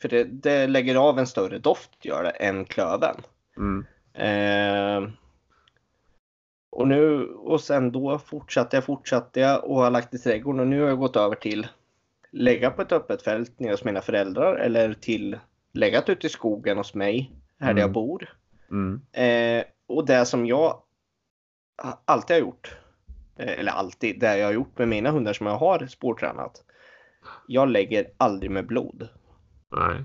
För 0.00 0.08
det, 0.08 0.24
det, 0.24 0.66
lägger 0.66 0.94
av 0.94 1.18
en 1.18 1.26
större 1.26 1.58
doft 1.58 2.04
gör 2.04 2.22
det 2.22 2.30
än 2.30 2.64
klöven. 2.64 3.16
Mm. 3.56 3.86
Eh, 4.14 5.10
och 6.78 6.88
nu 6.88 7.24
och 7.26 7.60
sen 7.60 7.92
då 7.92 8.18
fortsatte 8.18 8.76
jag, 8.76 8.84
fortsatte 8.84 9.40
jag 9.40 9.64
och 9.64 9.76
har 9.76 9.90
lagt 9.90 10.14
i 10.14 10.18
trädgården 10.18 10.60
och 10.60 10.66
nu 10.66 10.80
har 10.80 10.88
jag 10.88 10.98
gått 10.98 11.16
över 11.16 11.34
till 11.34 11.66
lägga 12.30 12.70
på 12.70 12.82
ett 12.82 12.92
öppet 12.92 13.22
fält 13.22 13.58
nere 13.58 13.70
hos 13.70 13.84
mina 13.84 14.00
föräldrar 14.00 14.56
eller 14.56 14.94
till 14.94 15.38
läggat 15.72 16.08
ute 16.08 16.26
i 16.26 16.30
skogen 16.30 16.78
hos 16.78 16.94
mig 16.94 17.32
här 17.58 17.66
mm. 17.66 17.76
där 17.76 17.82
jag 17.82 17.88
mm. 17.88 17.92
bor. 17.92 18.36
Mm. 18.70 19.00
Eh, 19.12 19.64
och 19.86 20.06
det 20.06 20.26
som 20.26 20.46
jag 20.46 20.82
alltid 22.04 22.36
har 22.36 22.40
gjort, 22.40 22.76
eh, 23.36 23.58
eller 23.58 23.72
alltid, 23.72 24.20
det 24.20 24.38
jag 24.38 24.46
har 24.46 24.52
gjort 24.52 24.78
med 24.78 24.88
mina 24.88 25.10
hundar 25.10 25.32
som 25.32 25.46
jag 25.46 25.58
har 25.58 25.86
spårtränat. 25.86 26.64
Jag 27.46 27.68
lägger 27.68 28.06
aldrig 28.16 28.50
med 28.50 28.66
blod. 28.66 29.08
Nej. 29.76 30.04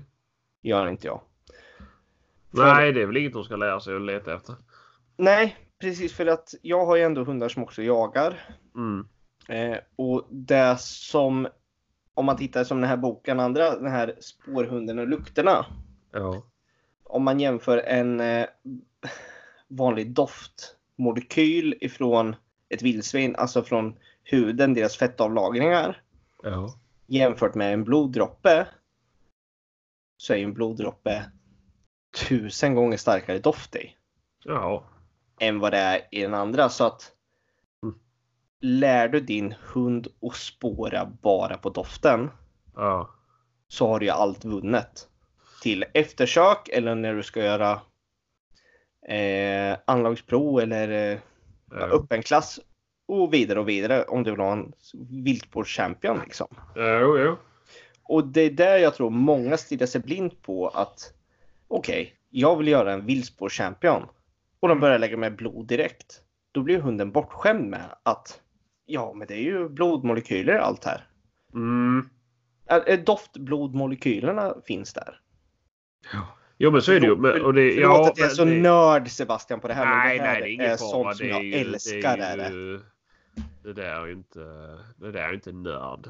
Gör 0.62 0.88
inte 0.88 1.06
jag. 1.06 1.20
Nej, 2.50 2.92
det 2.92 3.02
är 3.02 3.06
väl 3.06 3.16
inget 3.16 3.32
de 3.32 3.44
ska 3.44 3.56
lära 3.56 3.80
sig 3.80 3.96
att 3.96 4.02
leta 4.02 4.34
efter. 4.34 4.54
Nej, 5.16 5.56
precis 5.84 6.12
för 6.12 6.26
att 6.26 6.54
jag 6.62 6.86
har 6.86 6.96
ju 6.96 7.02
ändå 7.02 7.24
hundar 7.24 7.48
som 7.48 7.62
också 7.62 7.82
jagar. 7.82 8.56
Mm. 8.74 9.08
Eh, 9.48 9.78
och 9.96 10.26
det 10.30 10.80
som, 10.80 11.48
om 12.14 12.24
man 12.26 12.36
tittar 12.36 12.64
som 12.64 12.80
den 12.80 12.90
här 12.90 12.96
boken, 12.96 13.40
andra, 13.40 13.76
den 13.76 13.90
här 13.90 14.16
spårhunden 14.20 14.98
och 14.98 15.08
lukterna. 15.08 15.66
Ja. 16.12 16.42
Om 17.02 17.24
man 17.24 17.40
jämför 17.40 17.78
en 17.78 18.20
eh, 18.20 18.46
vanlig 19.68 20.10
doftmolekyl 20.10 21.74
ifrån 21.80 22.36
ett 22.68 22.82
vildsvin, 22.82 23.36
alltså 23.36 23.62
från 23.62 23.94
huden, 24.22 24.74
deras 24.74 24.96
fettavlagringar. 24.96 26.02
Ja. 26.42 26.74
Jämfört 27.06 27.54
med 27.54 27.72
en 27.72 27.84
bloddroppe. 27.84 28.66
Så 30.16 30.32
är 30.32 30.36
ju 30.36 30.44
en 30.44 30.54
bloddroppe 30.54 31.24
tusen 32.28 32.74
gånger 32.74 32.96
starkare 32.96 33.38
doft 33.38 33.76
i. 33.76 33.96
Ja. 34.44 34.84
Än 35.40 35.58
vad 35.58 35.72
det 35.72 35.78
är 35.78 36.00
i 36.10 36.22
den 36.22 36.34
andra. 36.34 36.68
Så 36.68 36.84
att 36.84 37.12
mm. 37.82 37.94
lär 38.60 39.08
du 39.08 39.20
din 39.20 39.54
hund 39.72 40.06
att 40.22 40.36
spåra 40.36 41.06
bara 41.22 41.56
på 41.56 41.70
doften. 41.70 42.30
Ja. 42.74 43.10
Så 43.68 43.88
har 43.88 44.00
du 44.00 44.06
ju 44.06 44.12
allt 44.12 44.44
vunnet. 44.44 45.08
Till 45.62 45.84
eftersök 45.94 46.68
eller 46.68 46.94
när 46.94 47.14
du 47.14 47.22
ska 47.22 47.44
göra 47.44 47.80
eh, 49.08 49.78
anlagsprov 49.84 50.60
eller 50.60 51.12
eh, 51.12 51.18
ja. 51.70 51.76
öppen 51.76 52.22
klass 52.22 52.60
och 53.06 53.34
vidare 53.34 53.60
och 53.60 53.68
vidare 53.68 54.04
om 54.04 54.22
du 54.22 54.30
vill 54.30 54.40
ha 54.40 54.52
en 54.52 54.72
viltspårschampion 55.08 56.20
liksom. 56.24 56.46
Jo, 56.74 57.18
jo. 57.18 57.36
Och 58.02 58.26
det 58.26 58.40
är 58.40 58.50
där 58.50 58.78
jag 58.78 58.94
tror 58.94 59.10
många 59.10 59.56
stirrar 59.56 59.86
sig 59.86 60.00
blind 60.00 60.42
på 60.42 60.68
att 60.68 61.12
okej, 61.68 62.02
okay, 62.02 62.12
jag 62.30 62.56
vill 62.56 62.68
göra 62.68 62.92
en 62.92 63.06
viltspårschampion 63.06 64.02
och 64.64 64.68
de 64.68 64.80
börjar 64.80 64.98
lägga 64.98 65.16
med 65.16 65.36
blod 65.36 65.66
direkt. 65.66 66.20
Då 66.52 66.62
blir 66.62 66.78
hunden 66.78 67.12
bortskämd 67.12 67.70
med 67.70 67.84
att 68.02 68.40
ja, 68.86 69.12
men 69.14 69.26
det 69.26 69.34
är 69.34 69.42
ju 69.42 69.68
blodmolekyler 69.68 70.58
allt 70.58 70.84
här. 70.84 71.06
Mm. 71.54 72.08
Doftblodmolekylerna 73.04 74.54
finns 74.66 74.92
där. 74.92 75.20
Ja. 76.12 76.26
Jo 76.58 76.70
men 76.70 76.82
så 76.82 76.92
är 76.92 77.00
det 77.00 77.06
ju. 77.06 77.16
Men, 77.16 77.44
och 77.44 77.54
det, 77.54 77.74
Förlåt 77.74 77.98
ja, 77.98 78.10
att 78.10 78.18
jag 78.18 78.26
är 78.30 78.34
så 78.34 78.44
det, 78.44 78.60
nörd 78.60 79.10
Sebastian 79.10 79.60
på 79.60 79.68
det 79.68 79.74
här. 79.74 79.84
Nej, 79.84 80.18
men 80.18 80.26
det 80.26 80.32
här 80.32 80.40
nej, 80.40 80.56
det 80.56 80.64
är, 80.64 80.72
är 80.72 80.76
sånt 80.76 81.16
som 81.16 81.28
jag 81.28 81.52
älskar. 81.52 82.16
Det, 82.16 82.24
är 82.24 82.50
ju, 82.50 82.80
det 83.62 83.72
där 83.72 84.02
är 84.02 84.06
ju 84.06 84.12
inte, 84.12 84.38
det 84.96 85.12
där 85.12 85.28
är 85.28 85.32
inte 85.32 85.52
nörd. 85.52 86.08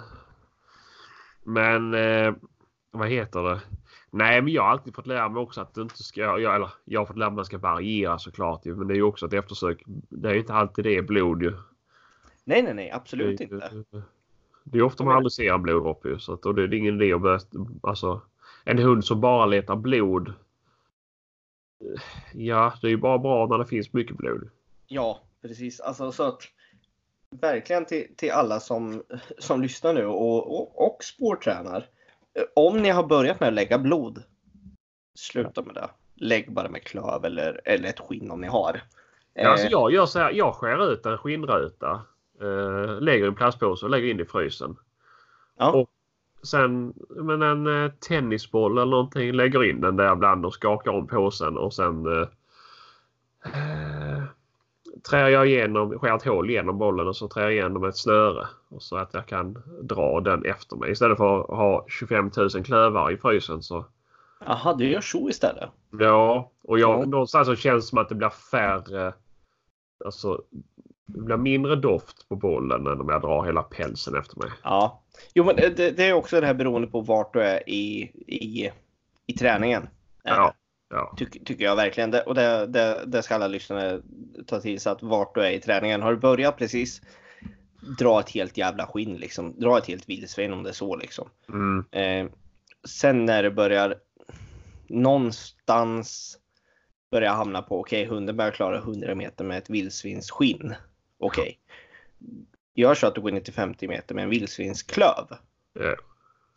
Men 1.44 1.94
eh, 1.94 2.34
vad 2.98 3.08
heter 3.08 3.42
det? 3.42 3.60
Nej, 4.10 4.42
men 4.42 4.52
jag 4.52 4.62
har 4.62 4.70
alltid 4.70 4.94
fått 4.94 5.06
lära 5.06 5.28
mig 5.28 5.42
också 5.42 5.60
att 5.60 5.74
det 5.74 5.82
inte 5.82 6.02
ska... 6.02 6.20
Jag, 6.20 6.54
eller 6.54 6.70
jag 6.84 7.00
har 7.00 7.06
fått 7.06 7.18
lära 7.18 7.30
mig 7.30 7.40
att 7.40 7.44
det 7.44 7.58
ska 7.58 7.58
variera 7.58 8.18
såklart 8.18 8.64
Men 8.64 8.88
det 8.88 8.94
är 8.94 8.96
ju 8.96 9.02
också 9.02 9.26
ett 9.26 9.32
eftersök. 9.32 9.82
Det 9.86 10.28
är 10.28 10.32
ju 10.32 10.40
inte 10.40 10.54
alltid 10.54 10.84
det 10.84 10.96
är 10.96 11.02
blod 11.02 11.42
ju. 11.42 11.52
Nej, 12.44 12.62
nej, 12.62 12.74
nej. 12.74 12.90
Absolut 12.90 13.38
det, 13.38 13.44
inte. 13.44 13.70
Det 14.64 14.78
är 14.78 14.82
ofta 14.82 15.04
man 15.04 15.16
aldrig 15.16 15.32
ser 15.32 15.52
en 15.52 15.62
bloddroppe 15.62 16.08
ju. 16.08 16.18
Så 16.18 16.32
att, 16.32 16.46
och 16.46 16.54
det 16.54 16.62
är 16.62 16.74
ingen 16.74 17.02
idé 17.02 17.12
att 17.12 17.20
börja... 17.20 17.40
Alltså, 17.82 18.20
en 18.64 18.78
hund 18.78 19.04
som 19.04 19.20
bara 19.20 19.46
letar 19.46 19.76
blod. 19.76 20.32
Ja, 22.32 22.74
det 22.80 22.86
är 22.86 22.90
ju 22.90 22.96
bara 22.96 23.18
bra 23.18 23.46
när 23.46 23.58
det 23.58 23.66
finns 23.66 23.92
mycket 23.92 24.16
blod. 24.16 24.50
Ja, 24.86 25.22
precis. 25.42 25.80
Alltså 25.80 26.12
så 26.12 26.22
att 26.22 26.42
verkligen 27.30 27.84
till, 27.84 28.16
till 28.16 28.30
alla 28.30 28.60
som, 28.60 29.02
som 29.38 29.62
lyssnar 29.62 29.94
nu 29.94 30.06
och, 30.06 30.60
och, 30.60 30.86
och 30.86 31.04
spårtränar. 31.04 31.88
Om 32.54 32.82
ni 32.82 32.88
har 32.88 33.02
börjat 33.02 33.40
med 33.40 33.48
att 33.48 33.54
lägga 33.54 33.78
blod, 33.78 34.22
sluta 35.14 35.62
med 35.62 35.74
det. 35.74 35.90
Lägg 36.14 36.52
bara 36.52 36.68
med 36.68 36.84
klöv 36.84 37.24
eller, 37.24 37.60
eller 37.64 37.88
ett 37.88 38.00
skinn 38.00 38.30
om 38.30 38.40
ni 38.40 38.46
har. 38.46 38.80
Ja, 39.34 39.48
alltså 39.48 39.66
eh, 39.66 39.72
jag 39.72 39.92
gör 39.92 40.06
så 40.06 40.18
här, 40.18 40.32
jag 40.32 40.54
skär 40.54 40.92
ut 40.92 41.06
en 41.06 41.18
skinnruta, 41.18 42.02
eh, 42.40 43.00
lägger 43.00 43.24
i 43.24 43.28
en 43.28 43.34
plastpåse 43.34 43.86
och 43.86 43.90
lägger 43.90 44.08
in 44.08 44.20
i 44.20 44.24
frysen. 44.24 44.76
Ja. 45.58 45.72
Och 45.72 45.90
sen 46.42 46.94
men 47.08 47.42
en 47.42 47.84
eh, 47.84 47.90
tennisboll 47.90 48.78
eller 48.78 48.90
någonting, 48.90 49.32
lägger 49.32 49.64
in 49.64 49.80
den 49.80 49.96
där 49.96 50.12
ibland 50.12 50.46
och 50.46 50.54
skakar 50.54 50.92
om 50.92 51.06
påsen 51.06 51.58
och 51.58 51.74
sen 51.74 52.06
eh 52.06 52.28
trär 55.10 55.28
jag 55.28 55.46
igenom, 55.46 55.98
skär 55.98 56.16
ett 56.16 56.24
hål 56.24 56.50
genom 56.50 56.78
bollen 56.78 57.08
och 57.08 57.16
så 57.16 57.28
trär 57.28 57.42
jag 57.42 57.52
igenom 57.52 57.84
ett 57.84 57.96
snöre. 57.96 58.46
Och 58.68 58.82
så 58.82 58.96
att 58.96 59.14
jag 59.14 59.26
kan 59.26 59.62
dra 59.82 60.20
den 60.20 60.44
efter 60.44 60.76
mig. 60.76 60.90
Istället 60.90 61.16
för 61.16 61.40
att 61.40 61.46
ha 61.46 61.84
25 61.88 62.30
000 62.36 62.50
klövar 62.50 63.10
i 63.10 63.16
frysen 63.16 63.62
så... 63.62 63.84
Jaha, 64.46 64.74
du 64.74 64.88
gör 64.88 65.00
så 65.00 65.28
istället? 65.28 65.70
Ja, 65.98 66.50
och 66.62 66.78
jag, 66.78 67.00
ja. 67.00 67.06
någonstans 67.06 67.46
så 67.46 67.56
känns 67.56 67.84
det 67.84 67.88
som 67.88 67.98
att 67.98 68.08
det 68.08 68.14
blir 68.14 68.28
färre... 68.50 69.14
Alltså, 70.04 70.42
det 71.06 71.20
blir 71.20 71.36
mindre 71.36 71.76
doft 71.76 72.28
på 72.28 72.36
bollen 72.36 72.86
än 72.86 73.00
om 73.00 73.08
jag 73.08 73.22
drar 73.22 73.44
hela 73.44 73.62
pälsen 73.62 74.16
efter 74.16 74.38
mig. 74.38 74.50
Ja, 74.62 75.02
jo 75.34 75.44
men 75.44 75.56
det, 75.56 75.96
det 75.96 76.08
är 76.08 76.12
också 76.12 76.40
det 76.40 76.46
här 76.46 76.54
beroende 76.54 76.88
på 76.88 77.00
vart 77.00 77.32
du 77.32 77.40
är 77.42 77.68
i, 77.68 78.02
i, 78.26 78.70
i 79.26 79.32
träningen. 79.32 79.88
Ja. 80.22 80.54
Ja. 80.94 81.14
Ty 81.18 81.26
tycker 81.26 81.64
jag 81.64 81.76
verkligen. 81.76 82.10
Det, 82.10 82.22
och 82.22 82.34
det, 82.34 82.66
det, 82.66 83.04
det 83.06 83.22
ska 83.22 83.34
alla 83.34 83.46
lyssnare 83.46 84.00
ta 84.46 84.60
till 84.60 84.80
sig 84.80 84.92
att 84.92 85.02
vart 85.02 85.34
du 85.34 85.40
är 85.40 85.50
i 85.50 85.60
träningen. 85.60 86.02
Har 86.02 86.12
du 86.12 86.18
börjat 86.18 86.56
precis, 86.56 87.02
dra 87.98 88.20
ett 88.20 88.30
helt 88.30 88.56
jävla 88.56 88.86
skinn 88.86 89.16
liksom. 89.16 89.60
Dra 89.60 89.78
ett 89.78 89.86
helt 89.86 90.08
vildsvin 90.08 90.52
om 90.52 90.62
det 90.62 90.68
är 90.68 90.74
så 90.74 90.96
liksom. 90.96 91.28
Mm. 91.48 91.84
Eh, 91.90 92.32
sen 92.88 93.24
när 93.24 93.42
det 93.42 93.50
börjar 93.50 93.94
någonstans 94.86 96.38
börja 97.10 97.32
hamna 97.32 97.62
på 97.62 97.80
okej, 97.80 98.06
okay, 98.06 98.14
hunden 98.14 98.36
börjar 98.36 98.50
klara 98.50 98.78
100 98.78 99.14
meter 99.14 99.44
med 99.44 99.58
ett 99.58 99.70
vildsvinsskinn. 99.70 100.74
Okej. 101.18 101.42
Okay. 101.42 101.56
Gör 102.74 102.94
så 102.94 103.06
att 103.06 103.14
du 103.14 103.20
går 103.20 103.30
ner 103.30 103.40
till 103.40 103.54
50 103.54 103.88
meter 103.88 104.14
med 104.14 104.24
en 104.24 104.30
vildsvinsklöv. 104.30 105.26
Yeah. 105.80 105.94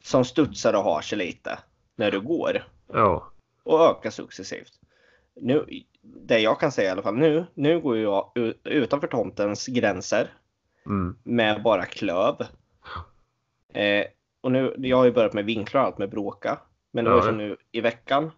Som 0.04 0.26
studsar 0.26 0.74
och 0.74 0.84
har 0.84 1.02
sig 1.02 1.18
lite 1.18 1.60
när 1.96 2.12
du 2.12 2.22
går. 2.22 2.64
Ja 2.94 3.32
och 3.68 3.90
öka 3.90 4.12
successivt. 4.12 4.72
Nu, 5.36 5.66
det 6.02 6.40
jag 6.40 6.60
kan 6.60 6.72
säga 6.72 6.90
i 6.90 6.92
alla 6.92 7.04
fall 7.04 7.16
nu, 7.16 7.46
nu 7.54 7.80
går 7.80 7.98
jag 7.98 8.32
utanför 8.64 9.08
tomtens 9.08 9.68
gränser 9.68 10.30
mm. 10.86 11.18
med 11.24 11.64
bara 11.64 11.86
klöv. 11.86 12.36
Eh, 13.74 14.06
och 14.42 14.52
nu, 14.52 14.76
jag 14.78 14.98
har 14.98 15.06
ju 15.06 15.12
börjat 15.12 15.34
med 15.34 15.46
vinklar 15.46 15.82
och 15.82 15.88
allt 15.88 15.98
med 15.98 16.10
bråka. 16.10 16.60
Men 16.92 17.06
det 17.06 17.12
var 17.12 17.22
som 17.22 17.38
nu 17.38 17.58
i 17.72 17.82
veckan. 17.82 18.32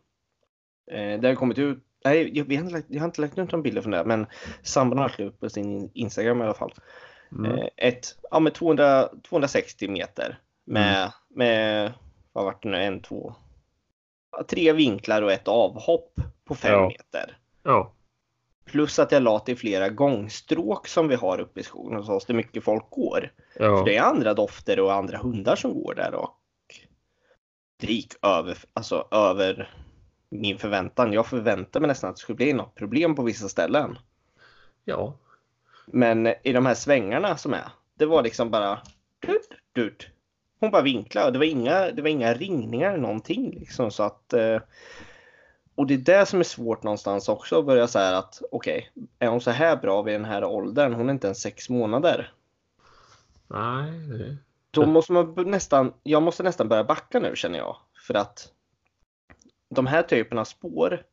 Eh, 0.92 1.20
det 1.20 1.28
har 1.28 1.36
kommit 1.36 1.58
ut, 1.58 1.78
nej 2.06 2.38
jag, 2.38 2.52
jag, 2.52 2.62
har 2.62 2.66
inte, 2.66 2.84
jag 2.88 3.00
har 3.00 3.06
inte 3.06 3.22
lagt 3.22 3.38
ut 3.38 3.52
några 3.52 3.64
bilder 3.64 3.82
från 3.82 3.92
det, 3.92 4.06
men 4.06 4.26
sambon 4.64 4.98
har 4.98 5.06
lagt 5.06 5.20
upp 5.20 5.40
på 5.40 5.50
sin 5.50 5.92
Instagram 5.94 6.42
i 6.42 6.44
alla 6.44 6.54
fall. 6.54 6.74
Mm. 7.32 7.52
Eh, 7.52 7.68
ett, 7.78 8.06
ja 8.32 8.40
med 8.40 8.54
200, 8.54 9.10
260 9.30 9.88
meter 9.88 10.40
med, 10.66 10.98
mm. 10.98 11.12
med 11.30 11.94
vad 12.34 12.46
vart 12.46 12.64
det 12.64 12.70
nu, 12.70 12.78
en, 12.78 13.02
två, 13.02 13.36
tre 14.44 14.74
vinklar 14.74 15.22
och 15.22 15.32
ett 15.32 15.48
avhopp 15.48 16.14
på 16.46 16.56
fem 16.56 16.74
ja. 16.74 16.88
meter. 16.88 17.38
Ja. 17.64 17.94
Plus 18.66 19.00
att 19.00 19.12
jag 19.12 19.24
la 19.24 19.40
till 19.40 19.58
flera 19.58 19.90
gångstråk 19.90 20.88
som 20.88 21.08
vi 21.08 21.16
har 21.16 21.40
uppe 21.40 21.60
i 21.60 21.64
skogen 21.64 21.98
hos 21.98 22.10
oss 22.10 22.26
där 22.26 22.34
mycket 22.34 22.64
folk 22.64 22.90
går. 22.90 23.32
Ja. 23.56 23.78
För 23.78 23.86
det 23.86 23.98
är 23.98 24.02
andra 24.02 24.34
dofter 24.34 24.80
och 24.80 24.94
andra 24.94 25.18
hundar 25.18 25.56
som 25.56 25.74
går 25.74 25.96
där 25.96 26.14
och 26.14 26.36
det 27.80 27.94
gick 27.94 28.14
över, 28.22 28.58
alltså 28.74 29.08
över 29.12 29.74
min 30.30 30.58
förväntan. 30.58 31.14
Jag 31.14 31.28
förväntade 31.28 31.82
mig 31.82 31.88
nästan 31.88 32.10
att 32.10 32.16
det 32.16 32.22
skulle 32.22 32.36
bli 32.36 32.54
något 32.54 32.76
problem 32.76 33.16
på 33.16 33.24
vissa 33.24 33.50
ställen. 33.50 33.98
Ja. 34.86 35.14
Men 35.86 36.28
i 36.28 36.54
de 36.54 36.66
här 36.66 36.74
svängarna 36.74 37.38
som 37.38 37.54
är, 37.54 37.72
det 37.98 38.06
var 38.06 38.24
liksom 38.24 38.52
bara 38.52 38.80
dut, 39.28 39.50
dut, 39.76 40.08
hon 40.60 40.72
bara 40.72 40.82
vinklade. 40.82 41.32
Det 41.32 41.40
var 41.40 41.46
inga, 41.46 41.92
det 41.92 42.02
var 42.02 42.10
inga 42.10 42.34
ringningar 42.34 42.90
eller 42.90 43.02
någonting 43.02 43.52
liksom 43.60 43.92
så 43.92 44.04
att. 44.04 44.34
Eh, 44.34 44.60
och 45.76 45.88
det 45.88 45.94
är 45.94 45.98
det 45.98 46.26
som 46.26 46.40
är 46.40 46.44
svårt 46.44 46.84
någonstans 46.84 47.30
också 47.30 47.60
att 47.60 47.66
börja 47.66 47.88
säga 47.88 48.18
att 48.18 48.42
okej, 48.52 48.90
okay, 48.96 49.08
är 49.20 49.28
hon 49.28 49.42
så 49.42 49.52
här 49.52 49.76
bra 49.76 50.02
vid 50.02 50.16
den 50.16 50.26
här 50.26 50.44
åldern? 50.44 50.94
Hon 50.94 51.10
är 51.10 51.14
inte 51.14 51.28
ens 51.28 51.42
sex 51.42 51.70
månader. 51.70 52.34
Nej. 53.48 53.92
Det... 53.92 54.38
Då 54.72 54.86
måste 54.86 55.14
man 55.14 55.34
nästan, 55.38 55.94
jag 56.04 56.24
måste 56.24 56.44
nästan 56.44 56.68
börja 56.68 56.84
backa 56.84 57.20
nu 57.20 57.36
känner 57.36 57.60
jag. 57.60 57.78
För 58.08 58.14
att 58.14 58.48
de 59.70 59.88
här 59.88 60.04
typerna 60.04 60.42
av 60.42 60.46
spår, 60.46 61.04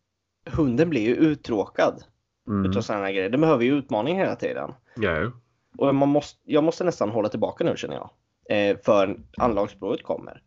hunden 0.50 0.90
blir 0.90 1.02
ju 1.02 1.14
uttråkad 1.14 2.04
mm. 2.46 2.70
utav 2.70 2.80
sådana 2.80 3.04
här 3.04 3.12
grejer. 3.12 3.30
Den 3.30 3.40
behöver 3.40 3.64
ju 3.64 3.78
utmaning 3.78 4.18
hela 4.18 4.36
tiden. 4.36 4.72
Ja. 4.96 5.32
Och 5.78 5.94
man 5.94 6.08
måste, 6.08 6.40
jag 6.44 6.64
måste 6.64 6.84
nästan 6.84 7.10
hålla 7.10 7.28
tillbaka 7.28 7.64
nu 7.64 7.76
känner 7.76 7.94
jag. 7.94 8.10
Eh, 8.48 8.76
för 8.84 9.16
anlagsprovet 9.36 10.02
kommer. 10.02 10.42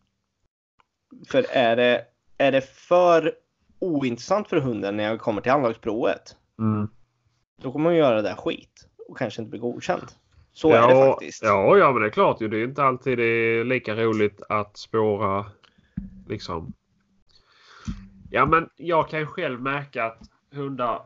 För 1.28 1.46
är 1.50 1.76
det, 1.76 2.04
är 2.38 2.52
det 2.52 2.60
för 2.60 3.34
ointressant 3.78 4.48
för 4.48 4.60
hunden 4.60 4.96
när 4.96 5.04
jag 5.04 5.20
kommer 5.20 5.40
till 5.40 5.52
anlagsprovet. 5.52 6.36
Mm. 6.58 6.88
Då 7.62 7.72
kommer 7.72 7.84
man 7.84 7.96
göra 7.96 8.16
det 8.16 8.22
där 8.22 8.34
skit 8.34 8.88
och 9.08 9.18
kanske 9.18 9.42
inte 9.42 9.50
bli 9.50 9.58
godkänd. 9.58 10.06
Så 10.52 10.70
ja, 10.70 10.84
är 10.84 10.88
det 10.88 11.10
faktiskt. 11.10 11.42
Ja, 11.42 11.78
ja, 11.78 11.92
men 11.92 12.02
det 12.02 12.08
är 12.08 12.12
klart. 12.12 12.38
Det 12.38 12.44
är 12.44 12.64
inte 12.64 12.82
alltid 12.82 13.18
det 13.18 13.24
är 13.24 13.64
lika 13.64 13.94
roligt 13.94 14.42
att 14.48 14.76
spåra 14.76 15.46
liksom. 16.28 16.72
Ja, 18.30 18.46
men 18.46 18.68
jag 18.76 19.08
kan 19.08 19.26
själv 19.26 19.60
märka 19.60 20.04
att 20.04 20.18
hundar 20.52 21.02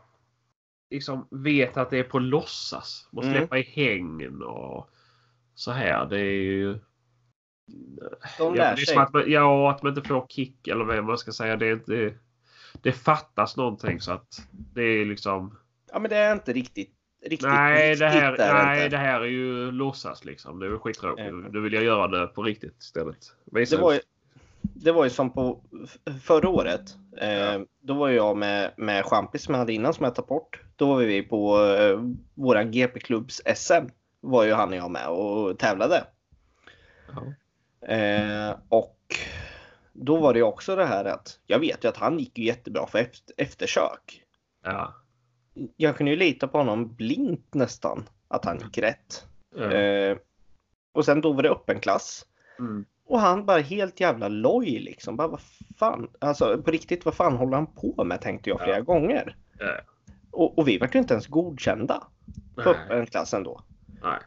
liksom 0.90 1.28
vet 1.30 1.76
att 1.76 1.90
det 1.90 1.98
är 1.98 2.04
på 2.04 2.18
låtsas. 2.18 3.08
Man 3.12 3.24
mm. 3.24 3.36
släppa 3.36 3.58
i 3.58 3.62
häng 3.62 4.42
och 4.42 4.90
så 5.54 5.70
här. 5.70 6.06
Det 6.06 6.18
är 6.18 6.42
ju... 6.42 6.78
De 8.38 8.54
lär 8.54 8.74
ja, 8.78 8.86
sig. 8.86 8.96
Att 8.96 9.12
man, 9.12 9.24
ja, 9.26 9.70
att 9.70 9.82
man 9.82 9.96
inte 9.96 10.08
får 10.08 10.26
kick 10.28 10.68
eller 10.68 10.84
vad 10.84 11.04
man 11.04 11.18
ska 11.18 11.32
säga. 11.32 11.56
Det 11.56 11.70
inte... 11.72 12.14
Det 12.82 12.92
fattas 12.92 13.56
någonting 13.56 14.00
så 14.00 14.12
att 14.12 14.46
det 14.50 14.82
är 14.82 15.04
liksom... 15.04 15.58
Ja, 15.92 15.98
men 15.98 16.10
det 16.10 16.16
är 16.16 16.32
inte 16.32 16.52
riktigt 16.52 16.94
Riktigt, 17.26 17.48
nej, 17.48 17.90
riktigt 17.90 17.98
det 17.98 18.08
här, 18.08 18.64
nej 18.64 18.88
det 18.88 18.96
här 18.96 19.20
är 19.20 19.26
ju 19.26 19.70
låtsas 19.70 20.24
liksom. 20.24 20.58
Det 20.58 20.66
är 20.66 20.78
skittråkigt. 20.78 21.28
Mm. 21.28 21.52
Nu 21.52 21.60
vill 21.60 21.72
jag 21.72 21.84
göra 21.84 22.08
det 22.08 22.26
på 22.26 22.42
riktigt 22.42 22.82
istället. 22.82 23.16
Visa 23.44 23.76
det 23.76 23.82
var, 23.82 23.92
ju, 23.92 24.00
det 24.60 24.92
var 24.92 25.04
ju 25.04 25.10
som 25.10 25.30
på 25.30 25.60
förra 26.22 26.48
året. 26.48 26.96
Eh, 27.16 27.32
ja. 27.32 27.64
Då 27.80 27.94
var 27.94 28.08
jag 28.08 28.36
med, 28.36 28.74
med 28.76 29.04
Champis 29.04 29.42
som 29.42 29.54
jag 29.54 29.58
hade 29.58 29.72
innan 29.72 29.94
som 29.94 30.04
jag 30.04 30.14
tagit 30.14 30.28
bort. 30.28 30.60
Då 30.76 30.86
var 30.86 31.00
vi 31.00 31.22
på 31.22 31.60
eh, 31.60 32.00
våran 32.34 32.70
GP-klubbs 32.70 33.42
SM. 33.54 33.86
Var 34.24 34.44
ju 34.44 34.52
han 34.52 34.68
och 34.68 34.76
jag 34.76 34.90
med 34.90 35.08
och 35.08 35.58
tävlade. 35.58 36.06
Eh, 37.86 38.56
och 38.68 38.98
då 39.92 40.16
var 40.16 40.34
det 40.34 40.42
också 40.42 40.76
det 40.76 40.86
här 40.86 41.04
att 41.04 41.40
jag 41.46 41.58
vet 41.58 41.84
ju 41.84 41.88
att 41.88 41.96
han 41.96 42.18
gick 42.18 42.38
ju 42.38 42.44
jättebra 42.44 42.86
för 42.86 42.98
efter, 42.98 43.34
eftersök. 43.36 44.22
Ja. 44.62 44.94
Jag 45.76 45.96
kunde 45.96 46.12
ju 46.12 46.18
lita 46.18 46.48
på 46.48 46.58
honom 46.58 46.94
blint 46.94 47.54
nästan 47.54 48.08
att 48.28 48.44
han 48.44 48.58
gick 48.58 48.78
rätt. 48.78 49.26
Ja. 49.56 49.72
Eh, 49.72 50.16
och 50.92 51.04
sen 51.04 51.20
då 51.20 51.32
var 51.32 51.42
det 51.42 51.50
öppen 51.50 51.80
klass. 51.80 52.26
Mm. 52.58 52.84
Och 53.06 53.20
han 53.20 53.46
bara 53.46 53.58
helt 53.58 54.00
jävla 54.00 54.28
loj 54.28 54.78
liksom. 54.78 55.16
Bara 55.16 55.28
vad 55.28 55.40
fan. 55.76 56.10
Alltså 56.18 56.62
på 56.62 56.70
riktigt 56.70 57.04
vad 57.04 57.14
fan 57.14 57.36
håller 57.36 57.56
han 57.56 57.66
på 57.66 58.04
med 58.04 58.20
tänkte 58.20 58.50
jag 58.50 58.60
flera 58.60 58.76
ja. 58.76 58.82
gånger. 58.82 59.36
Ja. 59.58 59.80
Och, 60.30 60.58
och, 60.58 60.68
vi 60.68 60.78
var 60.78 60.90
ju 60.92 60.98
inte 60.98 61.14
ens 61.14 61.26
godkända. 61.26 62.06
På 62.54 62.70
öppen 62.70 63.06
klass 63.06 63.34
ändå. 63.34 63.60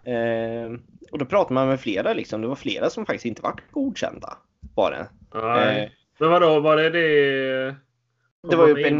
Eh, 0.03 0.71
och 1.11 1.17
då 1.17 1.25
pratade 1.25 1.53
man 1.53 1.67
med 1.67 1.79
flera 1.79 2.13
liksom. 2.13 2.41
Det 2.41 2.47
var 2.47 2.55
flera 2.55 2.89
som 2.89 3.05
faktiskt 3.05 3.25
inte 3.25 3.41
var 3.41 3.53
godkända. 3.71 4.37
Bara. 4.75 4.99
Eh, 4.99 5.89
Men 6.19 6.29
vadå, 6.29 6.59
var 6.59 6.77
det 6.77 6.89
det? 6.89 7.75
Det 8.49 8.55
var 8.55 8.69
uppe 8.69 8.87
i 8.87 8.91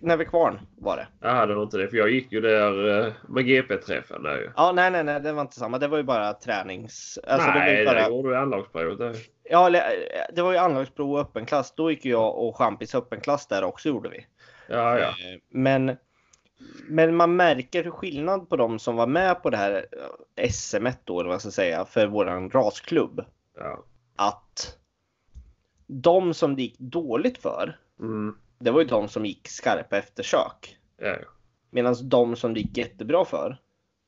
Nävekvarn 0.00 0.58
var 0.76 0.96
det. 0.96 1.06
Ja, 1.20 1.46
det 1.46 1.54
var 1.54 1.62
inte 1.62 1.76
det. 1.76 1.88
För 1.88 1.96
jag 1.96 2.10
gick 2.10 2.32
ju 2.32 2.40
där 2.40 3.06
eh, 3.06 3.12
med 3.28 3.46
GP-träffen 3.46 4.22
där 4.22 4.36
ju. 4.36 4.50
Ja, 4.56 4.72
nej, 4.72 4.90
nej, 4.90 5.04
nej, 5.04 5.20
det 5.20 5.32
var 5.32 5.42
inte 5.42 5.58
samma. 5.58 5.78
Det 5.78 5.88
var 5.88 5.96
ju 5.96 6.02
bara 6.02 6.32
tränings... 6.32 7.18
Alltså, 7.26 7.50
nej, 7.50 7.76
det, 7.76 7.84
var 7.84 7.94
bara... 7.94 8.08
det 8.08 8.14
gjorde 8.14 8.28
du 8.28 8.36
anlagsprovet. 8.36 9.16
Ja, 9.50 9.70
det 10.32 10.42
var 10.42 10.52
ju 10.52 10.58
anlagsprov 10.58 11.12
och 11.12 11.20
öppen 11.20 11.46
klass. 11.46 11.74
Då 11.76 11.90
gick 11.90 12.04
jag 12.04 12.38
och 12.38 12.56
Champis 12.56 12.94
öppen 12.94 13.20
klass 13.20 13.46
där 13.46 13.64
också 13.64 13.88
gjorde 13.88 14.08
vi. 14.08 14.26
Ja, 14.68 14.98
ja. 14.98 15.08
Eh, 15.08 15.40
men, 15.50 15.96
men 16.88 17.16
man 17.16 17.36
märker 17.36 17.90
skillnad 17.90 18.48
på 18.48 18.56
de 18.56 18.78
som 18.78 18.96
var 18.96 19.06
med 19.06 19.42
på 19.42 19.50
det 19.50 19.56
här 19.56 19.86
eh, 20.36 20.50
SM 20.50 20.86
då, 21.04 21.20
eller 21.20 21.28
vad 21.28 21.34
jag 21.34 21.40
ska 21.40 21.50
säga, 21.50 21.84
för 21.84 22.06
våran 22.06 22.50
rasklubb. 22.50 23.24
Ja. 23.56 23.84
Att 24.16 24.78
de 25.86 26.34
som 26.34 26.56
det 26.56 26.62
gick 26.62 26.78
dåligt 26.78 27.38
för, 27.38 27.78
mm. 28.00 28.36
det 28.58 28.70
var 28.70 28.80
ju 28.80 28.86
de 28.86 29.08
som 29.08 29.26
gick 29.26 29.48
skarpa 29.48 29.98
eftersök. 29.98 30.78
Ja. 30.96 31.16
Medan 31.70 31.96
de 32.02 32.36
som 32.36 32.54
det 32.54 32.60
gick 32.60 32.76
jättebra 32.76 33.24
för, 33.24 33.60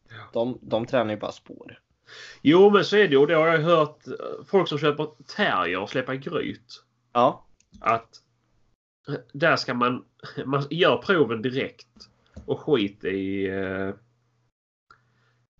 ja. 0.08 0.30
de, 0.32 0.58
de 0.62 0.86
tränar 0.86 1.10
ju 1.10 1.20
bara 1.20 1.32
spår. 1.32 1.80
Jo, 2.42 2.70
men 2.70 2.84
så 2.84 2.96
är 2.96 3.08
det 3.08 3.14
ju. 3.14 3.26
Det 3.26 3.34
har 3.34 3.46
jag 3.46 3.58
hört 3.58 4.06
eh, 4.06 4.44
folk 4.46 4.68
som 4.68 4.78
köper 4.78 5.08
terrier 5.36 5.80
och 5.80 5.90
släpper 5.90 6.14
gryt. 6.14 6.82
Ja. 7.12 7.46
Att 7.80 8.22
där 9.32 9.56
ska 9.56 9.74
man, 9.74 10.04
man 10.44 10.66
gör 10.70 10.96
proven 10.96 11.42
direkt 11.42 12.10
och 12.46 12.60
skit 12.60 13.04
i, 13.04 13.46
eh, 13.46 13.90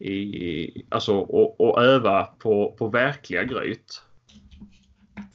i 0.09 0.87
alltså 0.89 1.15
och, 1.15 1.61
och 1.61 1.83
öva 1.83 2.25
på, 2.25 2.77
på 2.79 2.89
verkliga 2.89 3.45
gryt. 3.45 4.03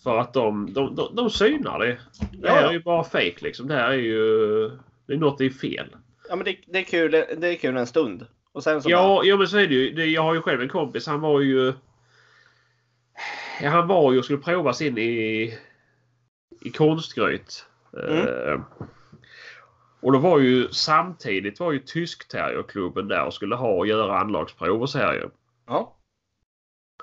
För 0.03 0.17
att 0.17 0.33
de, 0.33 0.73
de, 0.73 0.95
de, 0.95 1.15
de 1.15 1.29
synar 1.29 1.79
det. 1.79 1.97
Det 2.31 2.49
här 2.49 2.67
är 2.67 2.71
ju 2.71 2.79
bara 2.79 3.03
fake 3.03 3.35
liksom. 3.41 3.67
Det 3.67 3.73
här 3.73 3.89
är 3.89 3.97
ju... 3.97 4.69
Det 5.07 5.13
är 5.13 5.17
något 5.17 5.41
är 5.41 5.49
fel. 5.49 5.95
Ja 6.29 6.35
men 6.35 6.45
det, 6.45 6.57
det, 6.67 6.79
är 6.79 6.83
kul, 6.83 7.11
det 7.11 7.47
är 7.47 7.55
kul 7.55 7.77
en 7.77 7.87
stund. 7.87 8.25
Och 8.51 8.63
sen 8.63 8.81
så 8.81 8.89
ja, 8.89 9.07
bara... 9.07 9.25
ja 9.25 9.37
men 9.37 9.47
så 9.47 9.57
är 9.57 9.67
det 9.67 9.73
ju. 9.73 9.93
Det, 9.93 10.05
jag 10.05 10.21
har 10.21 10.33
ju 10.33 10.41
själv 10.41 10.61
en 10.61 10.69
kompis. 10.69 11.07
Han 11.07 11.21
var 11.21 11.41
ju... 11.41 11.73
Ja, 13.61 13.69
han 13.69 13.87
var 13.87 14.11
ju 14.11 14.19
och 14.19 14.25
skulle 14.25 14.39
prova 14.39 14.73
sin 14.73 14.97
i, 14.97 15.53
i 16.61 16.69
konstgryt. 16.69 17.65
Mm. 17.93 18.27
Uh, 18.27 18.61
och 20.05 20.11
då 20.11 20.19
var 20.19 20.39
ju 20.39 20.71
samtidigt 20.71 21.59
var 21.59 21.71
ju 21.71 21.79
Tyskterrierklubben 21.79 23.07
där 23.07 23.25
och 23.25 23.33
skulle 23.33 23.55
ha 23.55 23.69
och 23.69 23.87
göra 23.87 24.19
anlagsprov 24.19 24.81
och 24.81 24.89
så 24.89 24.97
här 24.97 25.13
ju. 25.13 25.29
Ja. 25.67 25.95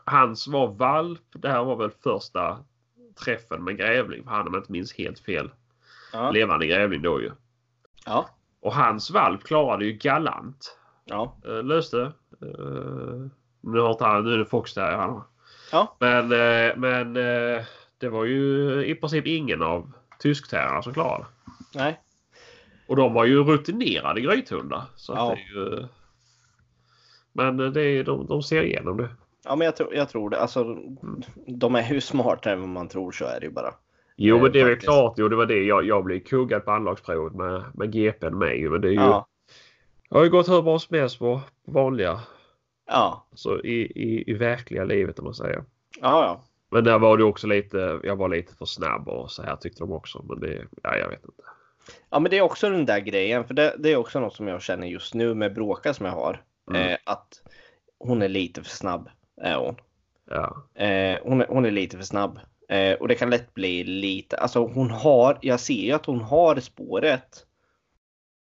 Hans 0.04 0.48
var 0.48 0.68
valp. 0.68 1.20
Det 1.32 1.48
här 1.48 1.64
var 1.64 1.76
väl 1.76 1.90
första 1.90 2.58
träffen 3.24 3.64
med 3.64 3.76
grävling. 3.76 4.24
För 4.24 4.30
han 4.30 4.46
om 4.46 4.54
jag 4.54 4.60
inte 4.60 4.72
minns 4.72 4.94
helt 4.94 5.18
fel. 5.18 5.50
Ja. 6.12 6.30
Levande 6.30 6.66
grävling 6.66 7.02
då 7.02 7.20
ju. 7.20 7.30
Ja. 8.06 8.28
Och 8.60 8.74
hans 8.74 9.10
valp 9.10 9.44
klarade 9.44 9.84
ju 9.84 9.92
galant. 9.92 10.78
Ja. 11.04 11.36
Uh, 11.48 11.62
löste. 11.62 12.12
Uh, 12.42 13.26
nu 13.60 13.80
har 13.80 13.90
inte 13.90 14.04
han, 14.04 14.24
nu 14.24 14.32
är 14.34 14.38
det 14.38 14.44
Fox 14.44 14.74
där 14.74 14.96
han 14.96 15.22
Ja. 15.72 15.96
Men, 16.00 16.32
uh, 16.32 16.76
men 16.76 17.14
det 17.98 18.08
var 18.08 18.24
ju 18.24 18.84
i 18.86 18.94
princip 18.94 19.26
ingen 19.26 19.62
av 19.62 19.92
tyskterrorna 20.18 20.82
som 20.82 20.94
klarade. 20.94 21.24
Nej. 21.74 22.00
Och 22.86 22.96
de 22.96 23.14
var 23.14 23.24
ju 23.24 23.44
rutinerade 23.44 24.20
grythundar. 24.20 24.82
Så 24.96 25.12
ja. 25.12 25.28
det 25.28 25.32
är 25.32 25.62
ju... 25.62 25.86
Men 27.32 27.56
det 27.56 27.82
är, 27.82 28.04
de, 28.04 28.26
de 28.26 28.42
ser 28.42 28.62
igenom 28.62 28.96
det. 28.96 29.08
Ja, 29.44 29.56
men 29.56 29.64
jag, 29.64 29.76
tror, 29.76 29.94
jag 29.94 30.08
tror 30.08 30.30
det. 30.30 30.40
Alltså, 30.40 30.76
de 31.46 31.74
är 31.74 31.92
ju 31.92 32.00
smartare 32.00 32.54
än 32.54 32.60
vad 32.60 32.68
man 32.68 32.88
tror, 32.88 33.12
så 33.12 33.24
är 33.24 33.40
det 33.40 33.46
ju 33.46 33.52
bara. 33.52 33.74
Jo, 34.16 34.42
men 34.42 34.52
det 34.52 34.60
är 34.60 34.64
väl 34.64 34.76
klart. 34.76 35.14
Jo, 35.16 35.28
det 35.28 35.36
var 35.36 35.46
det. 35.46 35.64
Jag, 35.64 35.84
jag 35.84 36.04
blev 36.04 36.20
kuggad 36.20 36.64
på 36.64 36.70
anlagsprovet 36.70 37.34
med, 37.34 37.64
med 37.74 37.92
GPn 37.92 38.38
med. 38.38 38.70
Men 38.70 38.80
det 38.80 38.88
är 38.88 38.92
ju... 38.92 39.00
Ja. 39.00 39.26
Jag 40.08 40.18
har 40.18 40.24
ju 40.24 40.30
gått 40.30 40.48
hur 40.48 40.62
bra 40.62 40.78
som 40.78 40.96
helst 40.96 41.18
på 41.18 41.40
vanliga. 41.66 42.20
Ja. 42.86 43.26
Så 43.34 43.60
i, 43.60 43.80
i, 43.80 44.30
i 44.30 44.34
verkliga 44.34 44.84
livet 44.84 45.18
om 45.18 45.24
man 45.24 45.34
säger. 45.34 45.64
Ja, 46.00 46.24
ja. 46.24 46.44
Men 46.70 46.85
där 46.85 46.98
var 46.98 47.16
det 47.16 47.24
också 47.24 47.46
lite, 47.46 48.00
jag 48.02 48.16
var 48.16 48.28
lite 48.28 48.54
för 48.54 48.64
snabb 48.64 49.08
och 49.08 49.30
så 49.30 49.42
här 49.42 49.56
tyckte 49.56 49.83
de 49.83 49.92
också. 49.92 50.24
Men 50.28 50.40
det, 50.40 50.66
ja 50.83 50.96
jag 50.96 51.08
vet 51.08 51.24
inte. 51.24 51.42
Ja 52.10 52.18
men 52.18 52.30
det 52.30 52.38
är 52.38 52.42
också 52.42 52.70
den 52.70 52.87
där 52.87 53.00
grejen. 53.00 53.44
För 53.44 53.54
det, 53.54 53.74
det 53.78 53.92
är 53.92 53.96
också 53.96 54.20
något 54.20 54.35
som 54.35 54.48
jag 54.48 54.62
känner 54.62 54.87
just 54.87 55.14
nu 55.14 55.35
med 55.35 55.54
Bråka 55.54 55.94
som 55.94 56.06
jag 56.06 56.12
har. 56.12 56.42
Mm. 56.70 56.88
Eh, 56.88 56.98
att 57.04 57.42
hon 57.98 58.22
är 58.22 58.28
lite 58.28 58.62
för 58.62 58.70
snabb 58.70 59.08
är 59.37 59.56
hon. 59.56 59.76
Ja. 60.30 60.66
Eh, 60.74 61.18
hon, 61.22 61.40
är, 61.40 61.46
hon 61.48 61.64
är 61.64 61.70
lite 61.70 61.96
för 61.96 62.04
snabb. 62.04 62.40
Eh, 62.68 62.94
och 62.94 63.08
det 63.08 63.14
kan 63.14 63.30
lätt 63.30 63.54
bli 63.54 63.85
lite, 63.85 64.37
alltså 64.37 64.66
hon 64.66 64.90
har, 64.90 65.38
jag 65.42 65.60
ser 65.60 65.74
ju 65.74 65.92
att 65.92 66.06
hon 66.06 66.20
har 66.20 66.60
spåret. 66.60 67.46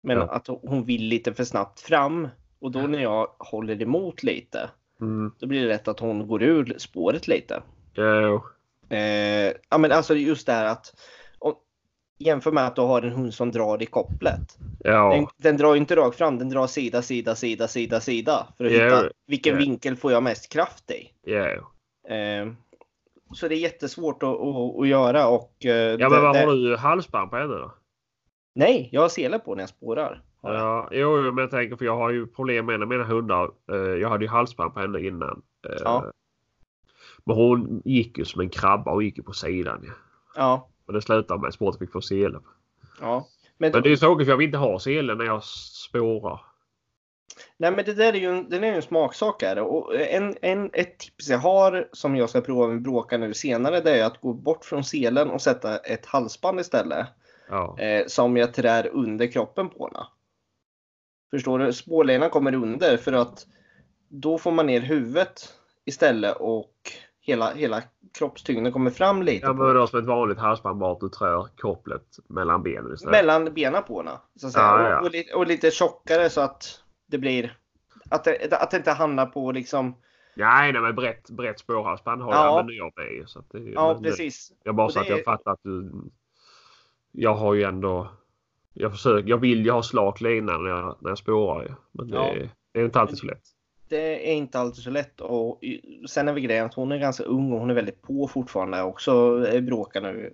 Men 0.04 0.18
ja. 0.18 0.24
att 0.24 0.48
hon 0.48 0.86
vill 0.86 1.04
lite 1.04 1.34
för 1.34 1.44
snabbt 1.44 1.80
fram. 1.80 2.28
Och 2.60 2.72
då 2.72 2.80
när 2.80 3.00
jag 3.00 3.28
håller 3.40 3.82
emot 3.82 4.24
lite. 4.24 4.70
Mm. 5.02 5.32
Då 5.40 5.48
blir 5.48 5.62
det 5.62 5.68
lätt 5.68 5.88
att 5.88 6.00
hon 6.00 6.28
går 6.28 6.44
ur 6.44 6.76
spåret 6.78 7.28
lite. 7.28 7.64
Ja. 7.94 8.44
Eh, 8.90 9.54
ja 9.70 9.78
men 9.78 9.92
alltså 9.92 10.16
just 10.16 10.46
det 10.46 10.54
här 10.54 10.66
att 10.66 10.96
jämför 12.26 12.52
med 12.52 12.68
att 12.68 12.76
du 12.76 12.82
har 12.82 13.02
en 13.02 13.12
hund 13.12 13.34
som 13.34 13.52
drar 13.52 13.84
i 13.84 13.86
kopplet. 13.86 14.58
Ja. 14.80 15.14
Den, 15.16 15.28
den 15.38 15.58
drar 15.58 15.76
inte 15.76 15.96
rakt 15.96 16.18
fram, 16.18 16.38
den 16.38 16.50
drar 16.50 16.68
sida, 16.68 17.02
sida, 17.02 17.36
sida, 17.36 17.68
sida, 17.68 18.00
sida. 18.00 18.48
För 18.58 18.66
att 18.66 18.72
ja. 18.72 18.86
hitta 18.86 19.10
vilken 19.28 19.54
ja. 19.54 19.60
vinkel 19.60 19.96
får 19.96 20.12
jag 20.12 20.24
mest 20.24 20.54
kraft 20.54 20.92
i. 20.92 21.12
Ja. 21.32 21.50
Eh, 22.16 22.48
så 23.34 23.48
det 23.48 23.56
är 23.56 23.60
jättesvårt 23.60 24.24
att, 24.24 24.30
att, 24.30 24.80
att 24.80 24.88
göra 24.88 25.28
och... 25.28 25.66
Eh, 25.66 25.72
ja 25.72 26.10
men 26.10 26.22
vad 26.22 26.36
det, 26.36 26.40
har 26.40 26.56
du 26.56 26.78
halsband 26.78 27.30
på 27.30 27.38
henne 27.38 27.54
då? 27.54 27.74
Nej, 28.56 28.90
jag 28.92 29.02
har 29.02 29.10
sele 29.10 29.40
på 29.40 29.56
när 29.56 29.62
jag 29.62 29.70
spårar. 29.70 30.22
Ja, 30.42 30.90
jo, 30.92 31.22
men 31.22 31.38
jag 31.38 31.52
tänker 31.52 31.76
för 31.76 31.86
jag 31.86 31.98
har 31.98 32.10
ju 32.10 32.28
problem 32.28 32.66
med 32.66 32.76
en 32.76 32.82
av 32.82 32.88
mina 32.88 33.04
hundar. 33.04 33.52
Eh, 33.72 33.78
jag 33.78 34.10
hade 34.10 34.26
ju 34.26 34.30
halsband 34.30 34.74
på 34.74 34.80
henne 34.80 35.00
innan. 35.00 35.42
Eh, 35.70 35.82
ja. 35.84 36.12
Men 37.26 37.36
hon 37.36 37.82
gick 37.86 38.18
ju 38.18 38.26
som 38.26 38.42
en 38.42 38.50
krabba 38.50 38.92
och 38.92 39.04
gick 39.04 39.18
ju 39.18 39.24
på 39.24 39.34
sidan. 39.34 39.92
Ja. 40.36 40.70
Och 40.86 40.94
det 40.94 41.02
slutade 41.02 41.40
med 41.40 41.48
att 41.48 41.54
sporten 41.54 41.80
fick 41.80 41.92
få 41.92 42.02
sele. 42.02 42.40
Ja. 43.02 43.28
Men, 43.58 43.72
men 43.72 43.84
det 43.84 43.92
är 43.92 43.96
tråkigt 43.96 44.26
för 44.26 44.32
jag 44.32 44.38
vill 44.38 44.46
inte 44.46 44.58
ha 44.58 44.80
sele 44.80 45.16
när 45.16 45.26
jag 45.26 45.44
spårar. 45.44 46.42
Nej 47.58 47.72
men 47.72 47.86
det 47.86 47.94
där 47.94 48.14
är 48.14 48.18
ju 48.18 48.38
en, 48.38 48.54
är 48.54 48.68
ju 48.68 48.76
en 48.76 48.82
smaksak 48.82 49.42
här. 49.42 49.60
Och 49.60 49.96
en, 49.96 50.36
en, 50.42 50.70
ett 50.74 51.00
tips 51.00 51.30
jag 51.30 51.38
har 51.38 51.90
som 51.92 52.16
jag 52.16 52.30
ska 52.30 52.42
prova 52.42 52.68
med 52.68 52.82
bråka 52.82 53.18
nu 53.18 53.34
senare 53.34 53.82
det 53.82 54.00
är 54.00 54.06
att 54.06 54.22
gå 54.22 54.34
bort 54.34 54.66
från 54.66 54.84
selen 54.84 55.30
och 55.30 55.42
sätta 55.42 55.78
ett 55.78 56.06
halsband 56.06 56.60
istället. 56.60 57.08
Ja. 57.50 57.80
Eh, 57.80 58.08
som 58.08 58.38
jag 58.38 58.54
trär 58.54 58.88
under 58.88 59.28
kroppen 59.28 59.70
på 59.70 59.88
henne. 59.88 60.08
Förstår 61.32 61.60
du? 61.60 61.74
Spårlinan 61.74 62.30
kommer 62.30 62.56
under 62.56 62.98
för 62.98 63.14
att 63.14 63.48
då 64.08 64.38
får 64.38 64.52
man 64.52 64.66
ner 64.66 64.82
huvudet 64.82 65.54
istället 65.86 66.38
och 66.40 66.76
hela, 67.24 67.54
hela 67.54 67.84
kroppstyngden 68.14 68.74
kommer 68.74 68.92
fram 68.92 69.24
lite. 69.24 69.46
Ja, 69.46 69.54
men 69.54 69.76
då 69.76 69.88
som 69.88 70.00
ett 70.00 70.06
vanligt 70.06 70.38
halsband 70.38 70.80
bara 70.80 70.92
att 70.92 71.00
du 71.00 71.10
trär 71.10 71.48
kopplet 71.58 72.20
mellan 72.28 72.64
benen 72.64 72.94
istället. 72.94 73.12
Mellan 73.12 73.54
benen 73.54 73.84
på 73.84 73.98
henne. 73.98 74.18
Så 74.36 74.48
att 74.48 74.54
säga. 74.54 74.66
Ja, 74.66 74.90
ja. 74.90 75.00
Och, 75.00 75.06
och, 75.06 75.12
lite, 75.12 75.34
och, 75.34 75.48
lite 75.48 75.72
tjockare 75.72 76.30
så 76.30 76.42
att 76.42 76.84
det 77.08 77.18
blir... 77.18 77.58
Att 78.10 78.24
det, 78.24 78.54
att 78.54 78.72
det 78.72 78.78
inte 78.78 78.92
hamnar 78.92 79.26
på 79.26 79.52
liksom... 79.52 79.96
Nej, 80.36 80.74
nej 80.74 80.82
men 80.82 80.96
brett, 80.96 81.30
brett 81.30 81.60
spårhalsband 81.60 82.22
har 82.22 82.32
ja. 82.32 82.46
jag 82.46 82.52
använder 82.52 82.74
jag 82.74 82.94
med. 82.96 83.30
Så 83.30 83.44
det, 83.52 83.60
ja, 83.60 84.00
precis. 84.04 84.52
Jag 84.64 84.76
bara 84.76 84.90
så 84.90 85.00
att 85.00 85.10
jag 85.10 85.24
fattar 85.24 85.52
att 85.52 85.64
du... 85.64 85.92
Jag 87.12 87.36
har 87.36 87.54
ju 87.54 87.64
ändå... 87.64 88.12
Jag 88.74 88.92
försöker, 88.92 89.30
jag 89.30 89.38
vill 89.38 89.66
ju 89.66 89.72
ha 89.72 89.84
slak 89.84 90.22
lina 90.22 90.58
när 90.58 90.70
jag, 90.70 90.98
när 91.00 91.12
jag 91.12 91.18
spårar 91.18 91.76
Men 91.92 92.08
det, 92.08 92.16
ja. 92.16 92.48
det 92.72 92.80
är 92.80 92.86
inte 92.86 93.00
alltid 93.00 93.18
så 93.18 93.26
lätt 93.26 93.53
det 93.94 94.30
är 94.32 94.34
inte 94.34 94.60
alltid 94.60 94.84
så 94.84 94.90
lätt. 94.90 95.22
Och 95.22 95.60
sen 96.10 96.28
är 96.28 96.34
vi 96.34 96.42
grejen 96.42 96.66
att 96.66 96.74
hon 96.74 96.92
är 96.92 96.98
ganska 96.98 97.24
ung 97.24 97.52
och 97.52 97.60
hon 97.60 97.70
är 97.70 97.74
väldigt 97.74 98.02
på 98.02 98.28
fortfarande. 98.28 98.82
Också 98.82 99.40
bråkar 99.62 100.02
nu. 100.02 100.34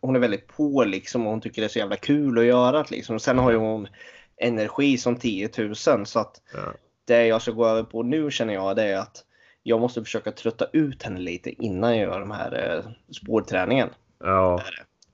Hon 0.00 0.16
är 0.16 0.20
väldigt 0.20 0.46
på 0.46 0.84
liksom 0.84 1.26
och 1.26 1.30
hon 1.30 1.40
tycker 1.40 1.62
det 1.62 1.66
är 1.66 1.68
så 1.68 1.78
jävla 1.78 1.96
kul 1.96 2.38
att 2.38 2.44
göra 2.44 2.84
liksom. 2.90 3.20
Sen 3.20 3.38
har 3.38 3.50
ju 3.50 3.56
hon 3.56 3.88
energi 4.36 4.98
som 4.98 5.16
10 5.16 5.50
000 5.58 5.76
så 6.06 6.18
att 6.18 6.40
ja. 6.54 6.72
det 7.04 7.26
jag 7.26 7.42
ska 7.42 7.50
gå 7.50 7.66
över 7.66 7.82
på 7.82 8.02
nu 8.02 8.30
känner 8.30 8.54
jag 8.54 8.76
det 8.76 8.82
är 8.82 8.98
att 8.98 9.24
jag 9.62 9.80
måste 9.80 10.04
försöka 10.04 10.32
trötta 10.32 10.66
ut 10.72 11.02
henne 11.02 11.20
lite 11.20 11.64
innan 11.64 11.98
jag 11.98 12.08
gör 12.08 12.20
de 12.20 12.30
här 12.30 12.76
eh, 12.76 12.90
spårträningen. 13.12 13.88
Ja. 14.18 14.62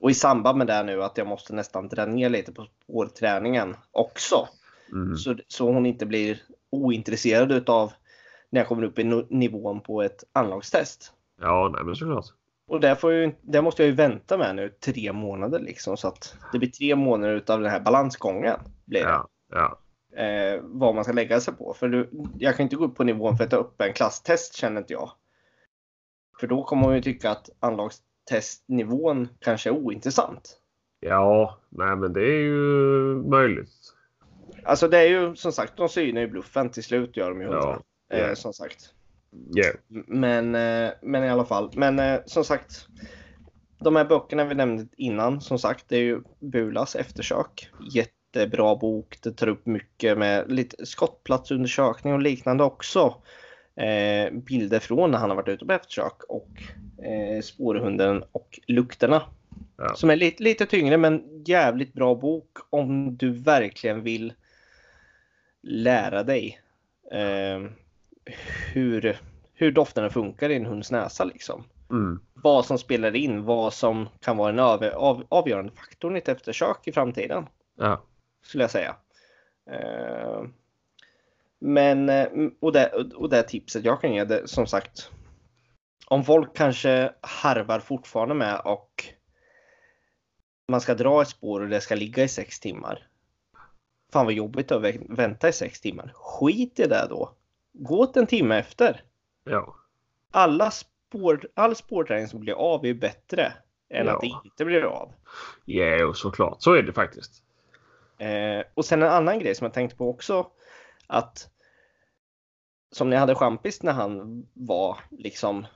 Och 0.00 0.10
i 0.10 0.14
samband 0.14 0.58
med 0.58 0.66
det 0.66 0.82
nu 0.82 1.02
att 1.02 1.18
jag 1.18 1.26
måste 1.26 1.54
nästan 1.54 1.88
dra 1.88 2.06
ner 2.06 2.28
lite 2.28 2.52
på 2.52 2.66
spårträningen 2.84 3.76
också. 3.90 4.48
Mm. 4.92 5.16
Så, 5.16 5.36
så 5.48 5.72
hon 5.72 5.86
inte 5.86 6.06
blir 6.06 6.42
ointresserad 6.70 7.52
utav 7.52 7.92
när 8.50 8.60
jag 8.60 8.68
kommer 8.68 8.82
upp 8.82 8.98
i 8.98 9.24
nivån 9.30 9.80
på 9.80 10.02
ett 10.02 10.24
anlagstest. 10.32 11.12
Ja, 11.40 11.70
nej 11.74 11.84
men 11.84 11.96
såklart. 11.96 12.26
Och 12.66 12.80
där, 12.80 12.94
får 12.94 13.12
ju, 13.12 13.32
där 13.42 13.62
måste 13.62 13.82
jag 13.82 13.90
ju 13.90 13.94
vänta 13.94 14.38
med 14.38 14.56
nu 14.56 14.68
tre 14.68 15.12
månader 15.12 15.58
liksom 15.58 15.96
så 15.96 16.08
att 16.08 16.36
det 16.52 16.58
blir 16.58 16.70
tre 16.70 16.96
månader 16.96 17.34
utav 17.34 17.60
den 17.60 17.70
här 17.70 17.80
balansgången. 17.80 18.56
Blir 18.84 19.00
det. 19.00 19.08
Ja, 19.08 19.28
ja. 19.50 19.78
Eh, 20.22 20.60
vad 20.62 20.94
man 20.94 21.04
ska 21.04 21.12
lägga 21.12 21.40
sig 21.40 21.54
på. 21.54 21.74
För 21.74 21.88
du, 21.88 22.10
jag 22.38 22.56
kan 22.56 22.64
inte 22.64 22.76
gå 22.76 22.84
upp 22.84 22.96
på 22.96 23.04
nivån 23.04 23.36
för 23.36 23.44
att 23.44 23.50
ta 23.50 23.56
upp 23.56 23.80
en 23.80 23.92
klasstest 23.92 24.54
känner 24.54 24.80
inte 24.80 24.92
jag. 24.92 25.10
För 26.40 26.46
då 26.46 26.64
kommer 26.64 26.86
man 26.86 26.96
ju 26.96 27.02
tycka 27.02 27.30
att 27.30 27.50
anlagstestnivån 27.60 29.28
kanske 29.38 29.70
är 29.70 29.74
ointressant. 29.74 30.56
Ja, 31.00 31.58
nej 31.68 31.96
men 31.96 32.12
det 32.12 32.22
är 32.22 32.40
ju 32.42 32.54
möjligt. 33.14 33.70
Alltså 34.64 34.88
det 34.88 34.98
är 34.98 35.08
ju 35.08 35.36
som 35.36 35.52
sagt, 35.52 35.76
de 35.76 35.88
synar 35.88 36.20
ju 36.20 36.28
bluffen 36.28 36.70
till 36.70 36.84
slut 36.84 37.16
gör 37.16 37.30
de 37.30 37.40
ju. 37.40 37.46
Ja, 37.46 37.82
yeah. 38.14 38.30
eh, 38.30 38.34
som 38.34 38.52
sagt. 38.52 38.94
Yeah. 39.56 39.76
Men, 40.06 40.54
eh, 40.54 40.90
men 41.02 41.24
i 41.24 41.28
alla 41.28 41.44
fall. 41.44 41.70
Men 41.74 41.98
eh, 41.98 42.20
som 42.26 42.44
sagt. 42.44 42.86
De 43.82 43.96
här 43.96 44.04
böckerna 44.04 44.44
vi 44.44 44.54
nämnde 44.54 44.86
innan, 44.96 45.40
som 45.40 45.58
sagt, 45.58 45.84
det 45.88 45.96
är 45.96 46.02
ju 46.02 46.22
Bulas 46.38 46.96
eftersök. 46.96 47.70
Jättebra 47.92 48.76
bok. 48.76 49.18
Det 49.22 49.32
tar 49.32 49.48
upp 49.48 49.66
mycket 49.66 50.18
med 50.18 50.52
lite 50.52 50.86
skottplatsundersökning 50.86 52.12
och 52.12 52.20
liknande 52.20 52.64
också. 52.64 53.14
Eh, 53.76 54.32
bilder 54.32 54.78
från 54.78 55.10
när 55.10 55.18
han 55.18 55.30
har 55.30 55.36
varit 55.36 55.48
ute 55.48 55.66
på 55.66 55.72
eftersök 55.72 56.22
och 56.28 56.50
eh, 57.04 57.42
spårhunden 57.42 58.24
och 58.32 58.60
lukterna. 58.66 59.22
Ja. 59.76 59.94
Som 59.94 60.10
är 60.10 60.16
lite, 60.16 60.42
lite 60.42 60.66
tyngre 60.66 60.96
men 60.96 61.42
jävligt 61.46 61.92
bra 61.92 62.14
bok 62.14 62.58
om 62.70 63.16
du 63.16 63.30
verkligen 63.30 64.02
vill 64.02 64.32
lära 65.62 66.22
dig 66.22 66.60
eh, 67.12 67.70
hur, 68.72 69.18
hur 69.54 69.72
dofterna 69.72 70.10
funkar 70.10 70.50
i 70.50 70.56
en 70.56 70.66
hunds 70.66 70.90
näsa. 70.90 71.24
Liksom. 71.24 71.64
Mm. 71.90 72.20
Vad 72.34 72.66
som 72.66 72.78
spelar 72.78 73.16
in, 73.16 73.44
vad 73.44 73.74
som 73.74 74.08
kan 74.20 74.36
vara 74.36 74.50
en 74.50 74.58
av, 74.58 74.84
av, 74.84 75.26
avgörande 75.28 75.72
faktor 75.72 76.16
i 76.16 76.18
ett 76.18 76.28
eftersök 76.28 76.88
i 76.88 76.92
framtiden. 76.92 77.46
Ja. 77.78 78.02
Skulle 78.42 78.64
jag 78.64 78.70
säga. 78.70 78.96
Eh, 79.70 80.42
men, 81.58 82.10
och 82.60 82.72
det, 82.72 82.86
och 83.14 83.28
det 83.30 83.42
tipset 83.42 83.84
jag 83.84 84.00
kan 84.00 84.14
ge, 84.14 84.24
det, 84.24 84.48
som 84.48 84.66
sagt. 84.66 85.10
Om 86.06 86.24
folk 86.24 86.56
kanske 86.56 87.12
harvar 87.20 87.80
fortfarande 87.80 88.34
med 88.34 88.60
och 88.64 89.04
man 90.68 90.80
ska 90.80 90.94
dra 90.94 91.22
ett 91.22 91.28
spår 91.28 91.60
och 91.60 91.68
det 91.68 91.80
ska 91.80 91.94
ligga 91.94 92.24
i 92.24 92.28
sex 92.28 92.60
timmar. 92.60 93.09
Fan 94.12 94.24
vad 94.24 94.34
jobbigt 94.34 94.72
att 94.72 94.82
vänta 95.08 95.48
i 95.48 95.52
sex 95.52 95.80
timmar. 95.80 96.12
Skit 96.14 96.80
i 96.80 96.86
det 96.86 97.06
då. 97.10 97.30
Gå 97.72 97.98
åt 97.98 98.16
en 98.16 98.26
timme 98.26 98.58
efter. 98.58 99.02
Ja. 99.44 99.74
Alla 100.30 100.70
spår, 100.70 101.48
all 101.54 101.76
spårträning 101.76 102.28
som 102.28 102.40
blir 102.40 102.54
av 102.54 102.86
är 102.86 102.94
bättre 102.94 103.52
än 103.88 104.06
ja. 104.06 104.14
att 104.14 104.20
det 104.20 104.32
inte 104.44 104.64
blir 104.64 104.82
av. 104.82 105.12
Ja, 105.64 106.12
såklart. 106.14 106.62
Så 106.62 106.72
är 106.72 106.82
det 106.82 106.92
faktiskt. 106.92 107.42
Eh, 108.18 108.62
och 108.74 108.84
sen 108.84 109.02
en 109.02 109.10
annan 109.10 109.38
grej 109.38 109.54
som 109.54 109.64
jag 109.64 109.74
tänkte 109.74 109.96
på 109.96 110.10
också. 110.10 110.46
Att 111.06 111.50
som 112.92 113.10
ni 113.10 113.16
hade 113.16 113.34
Champis 113.34 113.82
när 113.82 113.92
han 113.92 114.46
var 114.54 114.98
liksom 115.10 115.66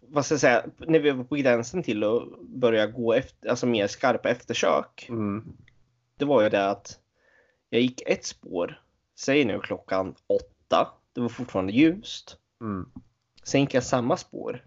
vad 0.00 0.24
ska 0.24 0.32
jag 0.32 0.40
säga, 0.40 0.64
när 0.76 0.98
vi 0.98 1.10
var 1.10 1.24
på 1.24 1.34
gränsen 1.34 1.82
till 1.82 2.04
att 2.04 2.40
börja 2.40 2.86
gå 2.86 3.12
efter, 3.12 3.48
alltså 3.48 3.66
mer 3.66 3.86
skarpa 3.86 4.28
eftersök. 4.28 5.06
Mm. 5.08 5.44
Det 6.18 6.24
var 6.24 6.42
ju 6.42 6.48
det 6.48 6.70
att 6.70 7.00
jag 7.70 7.82
gick 7.82 8.02
ett 8.06 8.24
spår, 8.24 8.82
säg 9.16 9.44
nu 9.44 9.60
klockan 9.60 10.14
åtta, 10.26 10.92
det 11.12 11.20
var 11.20 11.28
fortfarande 11.28 11.72
ljust. 11.72 12.36
Mm. 12.60 12.90
Sen 13.42 13.60
gick 13.60 13.74
jag 13.74 13.84
samma 13.84 14.16
spår 14.16 14.64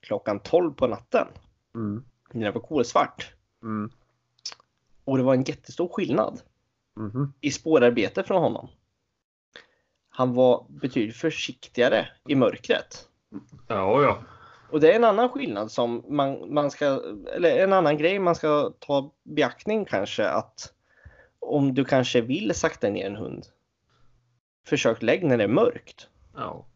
klockan 0.00 0.40
tolv 0.40 0.74
på 0.74 0.86
natten. 0.86 1.26
Mm. 1.74 2.04
När 2.32 2.44
det 2.44 2.52
var 2.52 2.60
kolsvart. 2.60 3.34
Mm. 3.62 3.90
Och 5.04 5.16
det 5.16 5.22
var 5.22 5.34
en 5.34 5.42
jättestor 5.42 5.88
skillnad 5.88 6.40
mm. 6.96 7.32
i 7.40 7.50
spårarbete 7.50 8.22
från 8.22 8.42
honom. 8.42 8.68
Han 10.08 10.34
var 10.34 10.66
betydligt 10.68 11.16
försiktigare 11.16 12.08
i 12.28 12.34
mörkret. 12.34 13.08
Ja, 13.66 14.02
ja. 14.02 14.18
Och 14.70 14.80
det 14.80 14.92
är 14.92 14.96
en 14.96 15.04
annan 15.04 15.28
skillnad 15.28 15.70
som 15.70 16.04
man, 16.08 16.54
man 16.54 16.70
ska, 16.70 17.02
eller 17.34 17.58
en 17.58 17.72
annan 17.72 17.98
grej 17.98 18.18
man 18.18 18.34
ska 18.34 18.72
ta 18.78 19.12
beaktning 19.22 19.84
kanske 19.84 20.28
att 20.28 20.73
om 21.44 21.74
du 21.74 21.84
kanske 21.84 22.20
vill 22.20 22.54
sakta 22.54 22.88
ner 22.90 23.06
en 23.06 23.16
hund. 23.16 23.46
Försök 24.66 25.02
lägg 25.02 25.24
när 25.24 25.38
det 25.38 25.44
är 25.44 25.48
mörkt. 25.48 26.08
Ja. 26.34 26.66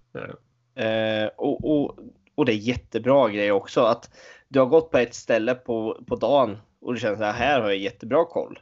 Eh, 0.82 1.26
och, 1.36 1.64
och, 1.64 1.98
och 2.34 2.44
det 2.44 2.52
är 2.52 2.56
jättebra 2.56 3.28
grej 3.28 3.52
också 3.52 3.80
att 3.80 4.10
du 4.48 4.58
har 4.58 4.66
gått 4.66 4.90
på 4.90 4.98
ett 4.98 5.14
ställe 5.14 5.54
på, 5.54 6.02
på 6.06 6.16
dagen 6.16 6.58
och 6.80 6.94
du 6.94 7.00
känner 7.00 7.28
att 7.28 7.34
här 7.34 7.60
har 7.60 7.68
jag 7.68 7.78
jättebra 7.78 8.24
koll. 8.24 8.58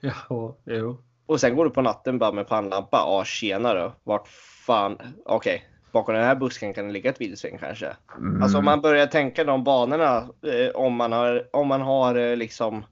Ja, 0.00 0.56
jo. 0.64 1.02
Och 1.26 1.40
sen 1.40 1.56
går 1.56 1.64
du 1.64 1.70
på 1.70 1.82
natten 1.82 2.18
bara 2.18 2.32
med 2.32 2.48
pannlampa. 2.48 2.96
Ja, 2.96 3.24
tjenare. 3.24 3.92
Vart 4.02 4.28
fan. 4.66 4.92
Okej, 5.24 5.54
okay 5.54 5.60
bakom 5.94 6.14
den 6.14 6.24
här 6.24 6.34
busken 6.34 6.74
kan 6.74 6.86
det 6.86 6.92
ligga 6.92 7.10
ett 7.10 7.20
vildsvin 7.20 7.58
kanske. 7.58 7.96
Mm. 8.18 8.42
Alltså 8.42 8.58
om 8.58 8.64
man 8.64 8.80
börjar 8.80 9.06
tänka 9.06 9.44
de 9.44 9.64
banorna 9.64 10.16
eh, 10.42 10.70
om 10.74 10.94
man 10.94 11.12
har, 11.12 11.48
om 11.52 11.68
man 11.68 11.80
har 11.80 12.14
eh, 12.14 12.36
liksom 12.36 12.84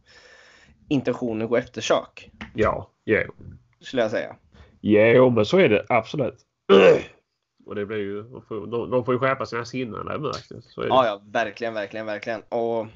intentionen 0.88 1.48
gå 1.48 1.56
eftersök. 1.56 2.30
Ja, 2.54 2.90
jo. 3.04 3.32
Skulle 3.80 4.02
jag 4.02 4.10
säga. 4.10 4.36
Jo, 4.80 5.30
men 5.30 5.44
så 5.44 5.58
är 5.58 5.68
det 5.68 5.86
absolut. 5.88 6.38
Och 7.66 7.74
det 7.74 7.86
blir 7.86 7.98
ju, 7.98 8.22
de 8.22 8.42
får, 8.42 8.90
de 8.90 9.04
får 9.04 9.14
ju 9.14 9.20
skärpa 9.20 9.46
sina 9.46 9.64
sinnen 9.64 10.06
där 10.06 10.18
mörkt. 10.18 10.50
Ja, 10.76 11.06
ja, 11.06 11.22
verkligen, 11.26 11.74
verkligen, 11.74 12.06
verkligen. 12.06 12.42
Och 12.48 12.86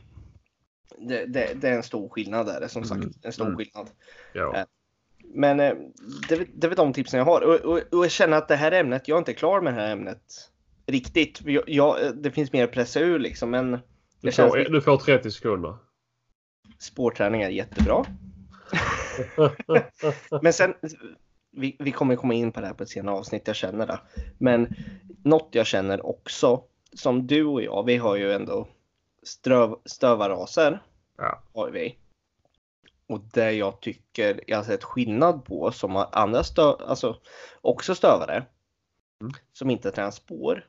det, 0.99 1.27
det, 1.27 1.53
det, 1.55 1.69
är 1.69 1.73
en 1.73 1.83
stor 1.83 2.09
skillnad 2.09 2.47
där, 2.47 2.69
som 2.69 2.85
sagt. 2.85 3.03
Mm. 3.03 3.15
En 3.23 3.33
stor 3.33 3.47
mm. 3.47 3.57
skillnad. 3.57 3.91
Ja. 4.33 4.57
Eh, 4.57 4.65
men 5.35 5.61
eh, 5.61 5.75
det, 6.29 6.47
det 6.55 6.67
är 6.67 6.77
de 6.77 6.93
tipsen 6.93 7.19
jag 7.19 7.25
har. 7.25 7.41
Och, 7.41 7.55
och, 7.55 7.79
och, 7.93 8.05
jag 8.05 8.11
känner 8.11 8.37
att 8.37 8.49
det 8.49 8.57
här 8.57 8.73
ämnet, 8.73 9.09
jag 9.09 9.17
är 9.17 9.19
inte 9.19 9.35
klar 9.35 9.61
med 9.61 9.75
det 9.75 9.81
här 9.81 9.93
ämnet 9.93 10.23
riktigt. 10.87 11.41
Jag, 11.45 11.65
jag, 11.67 11.97
det 12.17 12.31
finns 12.31 12.53
mer 12.53 12.65
att 12.65 12.73
pressa 12.73 13.01
ur 13.01 13.19
liksom. 13.19 13.51
Men 13.51 13.79
du, 14.21 14.33
får, 14.33 14.71
du 14.71 14.81
får 14.81 14.97
30 14.97 15.31
sekunder. 15.31 15.77
Spårträning 16.79 17.43
är 17.43 17.49
jättebra. 17.49 18.05
Men 20.43 20.53
sen, 20.53 20.75
vi, 21.53 21.77
vi 21.79 21.93
kommer 21.93 22.17
komma 22.17 22.35
in 22.35 22.53
på 22.53 22.61
det 22.61 22.67
här 22.67 22.75
på 22.75 22.83
ett 22.83 22.89
senare 22.89 23.17
avsnitt, 23.17 23.47
jag 23.47 23.57
känner 23.57 23.87
det. 23.87 24.01
Men 24.39 24.75
något 25.25 25.49
jag 25.51 25.67
känner 25.67 26.07
också, 26.07 26.63
som 26.93 27.27
du 27.27 27.45
och 27.45 27.63
jag, 27.63 27.87
vi 27.87 27.97
har 27.97 28.17
ju 28.17 28.33
ändå 28.33 28.69
ströv, 29.23 29.77
stövarraser. 29.85 30.83
Ja. 31.17 31.43
Har 31.55 31.71
vi. 31.71 31.99
Och 33.09 33.21
det 33.33 33.53
jag 33.53 33.81
tycker 33.81 34.41
jag 34.47 34.57
har 34.57 34.65
sett 34.65 34.85
skillnad 34.85 35.45
på 35.45 35.73
som 35.73 35.97
andra 36.13 36.45
stö, 36.45 36.63
alltså 36.63 37.17
också 37.61 37.95
stövare 37.95 38.47
Mm. 39.21 39.33
som 39.53 39.71
inte 39.71 39.91
tränar 39.91 40.11
spår. 40.11 40.67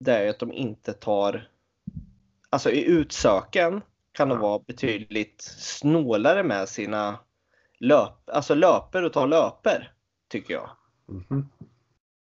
Det 0.00 0.12
är 0.12 0.30
att 0.30 0.38
de 0.38 0.52
inte 0.52 0.92
tar, 0.92 1.48
alltså 2.50 2.70
i 2.70 2.84
utsöken 2.84 3.82
kan 4.18 4.28
de 4.28 4.38
vara 4.38 4.58
betydligt 4.58 5.42
snålare 5.58 6.42
med 6.42 6.68
sina 6.68 7.18
löp, 7.78 8.30
alltså 8.30 8.54
löper 8.54 9.04
och 9.04 9.12
tar 9.12 9.26
löper 9.26 9.92
tycker 10.28 10.54
jag. 10.54 10.70
Mhm. 11.06 11.48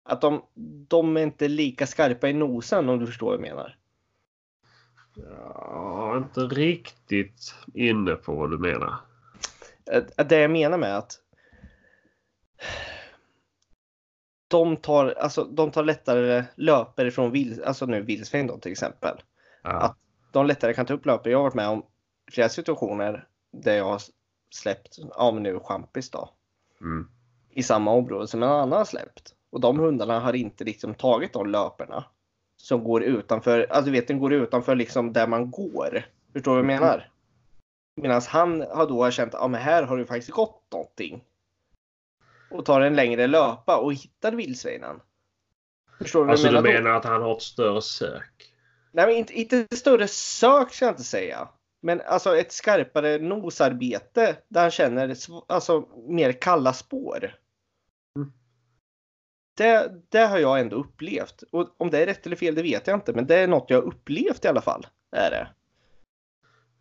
Att 0.04 0.22
de, 0.22 0.46
de 0.88 1.18
är 1.18 1.22
inte 1.22 1.48
lika 1.48 1.88
skarpa 1.88 2.30
i 2.30 2.34
nosen 2.34 2.90
om 2.90 3.00
du 3.00 3.06
förstår 3.06 3.26
vad 3.26 3.34
jag 3.34 3.42
menar. 3.42 3.78
Ja, 5.16 6.18
inte 6.18 6.40
riktigt 6.40 7.56
inne 7.74 8.16
på 8.16 8.36
vad 8.36 8.52
du 8.52 8.58
menar. 8.58 8.96
Det 10.16 10.40
jag 10.40 10.52
menar 10.52 10.78
med 10.78 10.98
att 10.98 11.20
de 14.48 14.78
tar, 14.78 15.14
alltså, 15.20 15.44
de 15.44 15.72
tar 15.72 15.84
lättare 15.84 16.46
löper 16.56 17.06
ifrån 17.06 17.32
vil, 17.32 17.64
alltså 17.64 17.86
nu 17.86 18.02
vildsvin 18.02 18.48
då 18.48 18.58
till 18.58 18.72
exempel. 18.72 19.22
Ja. 19.64 19.70
Att 19.70 19.98
de 20.32 20.46
lättare 20.46 20.74
kan 20.74 20.86
ta 20.86 20.94
upp 20.94 21.06
löper. 21.06 21.30
Jag 21.30 21.38
har 21.38 21.44
varit 21.44 21.54
med 21.54 21.68
om 21.68 21.86
flera 22.32 22.50
situationer 22.50 23.28
där 23.52 23.78
jag 23.78 23.86
har 23.86 24.02
släppt, 24.50 24.98
ja 25.18 25.32
men 25.32 25.44
nu 25.44 25.60
champis 25.60 26.10
då, 26.12 26.30
Mm. 26.82 27.08
i 27.50 27.64
samma 27.64 27.92
område 27.92 28.28
som 28.28 28.44
en 28.44 28.50
annan 28.50 28.72
har 28.72 28.86
släppt. 28.86 29.34
Och 29.50 29.60
de 29.62 29.80
hundarna 29.80 30.20
har 30.20 30.34
inte 30.34 30.64
liksom 30.64 30.94
tagit 30.96 31.34
de 31.34 31.48
löperna 31.50 32.06
som 32.58 32.84
går 32.84 33.04
utanför, 33.04 33.68
alltså 33.70 33.86
du 33.86 33.92
vet 33.92 34.08
den 34.08 34.20
går 34.20 34.34
utanför 34.34 34.76
liksom 34.76 35.14
där 35.14 35.28
man 35.28 35.52
går. 35.52 36.06
Förstår 36.34 36.52
du 36.58 36.62
vad 36.64 36.74
jag 36.74 36.80
menar? 36.82 37.12
Medan 38.02 38.22
han 38.28 38.62
har 38.62 38.88
då 38.88 39.12
känt, 39.12 39.34
ja 39.34 39.48
men 39.48 39.62
här 39.62 39.84
har 39.84 39.98
du 39.98 40.06
faktiskt 40.06 40.32
gått 40.32 40.64
någonting. 40.72 41.24
Och 42.52 42.66
tar 42.66 42.82
en 42.82 42.96
längre 42.96 43.28
löpa 43.28 43.78
och 43.78 43.94
hittar 43.94 44.32
vildsvinen. 44.32 45.00
Förstår 45.98 46.20
du 46.20 46.26
vad 46.26 46.32
Alltså 46.32 46.48
jag 46.48 46.54
du 46.54 46.62
menar? 46.62 46.78
då? 46.78 46.84
menar 46.84 46.98
att 46.98 47.06
han 47.06 47.22
har 47.22 47.36
ett 47.36 47.42
större 47.42 47.82
sök? 47.82 48.47
Nej, 48.92 49.06
men 49.06 49.16
inte, 49.16 49.34
inte 49.34 49.76
större 49.76 50.08
sök 50.08 50.74
ska 50.74 50.86
jag 50.86 50.92
inte 50.92 51.04
säga. 51.04 51.50
Men 51.82 52.02
alltså 52.02 52.38
ett 52.38 52.52
skarpare 52.52 53.18
nosarbete 53.18 54.38
där 54.48 54.62
han 54.62 54.72
känner 54.72 55.16
alltså, 55.48 55.88
mer 56.08 56.32
kalla 56.32 56.74
spår. 56.74 57.36
Mm. 58.16 58.32
Det, 59.58 59.92
det 60.10 60.20
har 60.20 60.38
jag 60.38 60.60
ändå 60.60 60.76
upplevt. 60.76 61.44
Och 61.52 61.76
om 61.78 61.90
det 61.90 62.00
är 62.00 62.06
rätt 62.06 62.26
eller 62.26 62.36
fel 62.36 62.56
det 62.56 62.64
vet 62.64 62.88
jag 62.88 62.98
inte. 62.98 63.14
Men 63.14 63.28
det 63.28 63.36
är 63.36 63.48
något 63.48 63.70
jag 63.70 63.78
har 63.78 63.88
upplevt 63.88 64.46
i 64.46 64.48
alla 64.48 64.62
fall. 64.62 64.88
Är 65.12 65.32
det. 65.32 65.48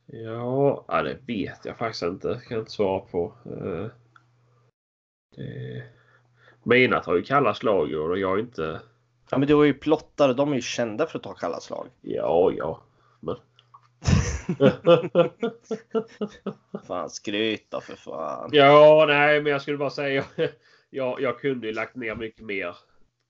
Ja, 0.06 1.02
det 1.04 1.18
vet 1.26 1.64
jag 1.64 1.78
faktiskt 1.78 2.02
inte. 2.02 2.40
Kan 2.48 2.58
inte 2.58 2.70
svara 2.70 3.00
på. 3.00 3.32
Eh, 3.44 3.86
Det... 5.36 5.82
Mina 6.62 7.00
tar 7.00 7.14
ju 7.16 7.22
kalla 7.22 7.54
slag 7.54 7.94
och 7.94 8.18
jag 8.18 8.38
är 8.38 8.42
inte... 8.42 8.80
Ja 9.30 9.38
men 9.38 9.48
du 9.48 9.54
har 9.54 9.64
ju 9.64 9.74
plottar 9.74 10.28
och 10.28 10.36
de 10.36 10.50
är 10.52 10.56
ju 10.56 10.62
kända 10.62 11.06
för 11.06 11.18
att 11.18 11.22
ta 11.24 11.34
kalla 11.34 11.60
slag. 11.60 11.86
Ja, 12.00 12.52
ja. 12.56 12.82
Men... 13.20 13.36
Fan 16.86 17.10
skryt 17.10 17.66
då 17.70 17.80
för 17.80 17.96
fan. 17.96 18.50
ja, 18.52 19.04
nej, 19.08 19.42
men 19.42 19.52
jag 19.52 19.62
skulle 19.62 19.78
bara 19.78 19.90
säga. 19.90 20.24
Jag, 20.90 21.20
jag 21.20 21.38
kunde 21.40 21.66
ju 21.66 21.72
lagt 21.72 21.96
ner 21.96 22.14
mycket 22.14 22.44
mer 22.44 22.76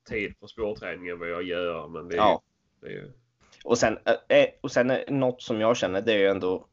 tid 0.09 0.39
på 0.39 0.47
spårträning 0.47 1.09
än 1.09 1.19
vad 1.19 1.29
jag 1.29 1.43
gör. 1.43 1.87
Men 1.87 2.07
det, 2.07 2.15
är- 2.15 2.17
Ja. 2.17 2.41
det 2.81 2.87
är 2.87 2.91
ju... 2.91 3.11
Och 3.63 3.77
sen, 3.77 3.97
eh, 4.29 4.45
och 4.61 4.71
sen 4.71 4.89
är 4.89 5.11
något 5.11 5.41
som 5.41 5.61
jag 5.61 5.77
känner 5.77 6.01
det 6.01 6.13
är 6.13 6.17
ju 6.17 6.27
ändå 6.27 6.65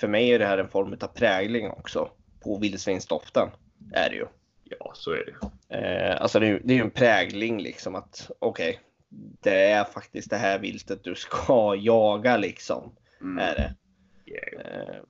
för 0.00 0.08
mig 0.08 0.30
är 0.30 0.38
det 0.38 0.46
här 0.46 0.58
en 0.58 0.68
form 0.68 0.92
av 1.00 1.06
prägling 1.06 1.70
också 1.70 2.10
på 2.44 2.58
vildsvinsdoften. 2.58 3.48
Är 3.92 4.10
det 4.10 4.16
ju. 4.16 4.26
Ja, 4.70 4.92
så 4.94 5.10
är 5.10 5.24
det. 5.24 5.76
Eh, 5.76 6.22
alltså 6.22 6.40
det 6.40 6.58
det 6.64 6.72
är 6.72 6.76
ju 6.76 6.82
en 6.82 6.90
prägling 6.90 7.62
liksom 7.62 7.94
att 7.94 8.30
okej, 8.38 8.80
det 9.42 9.70
är 9.70 9.84
faktiskt 9.84 10.30
det 10.30 10.36
här 10.36 10.58
viltet 10.58 11.04
du 11.04 11.14
ska 11.14 11.74
jaga 11.80 12.36
liksom. 12.36 12.96
Mm. 13.20 13.38
Är 13.38 13.54
det. 13.54 13.74
Jo. 14.24 14.60
Eh, 14.60 15.02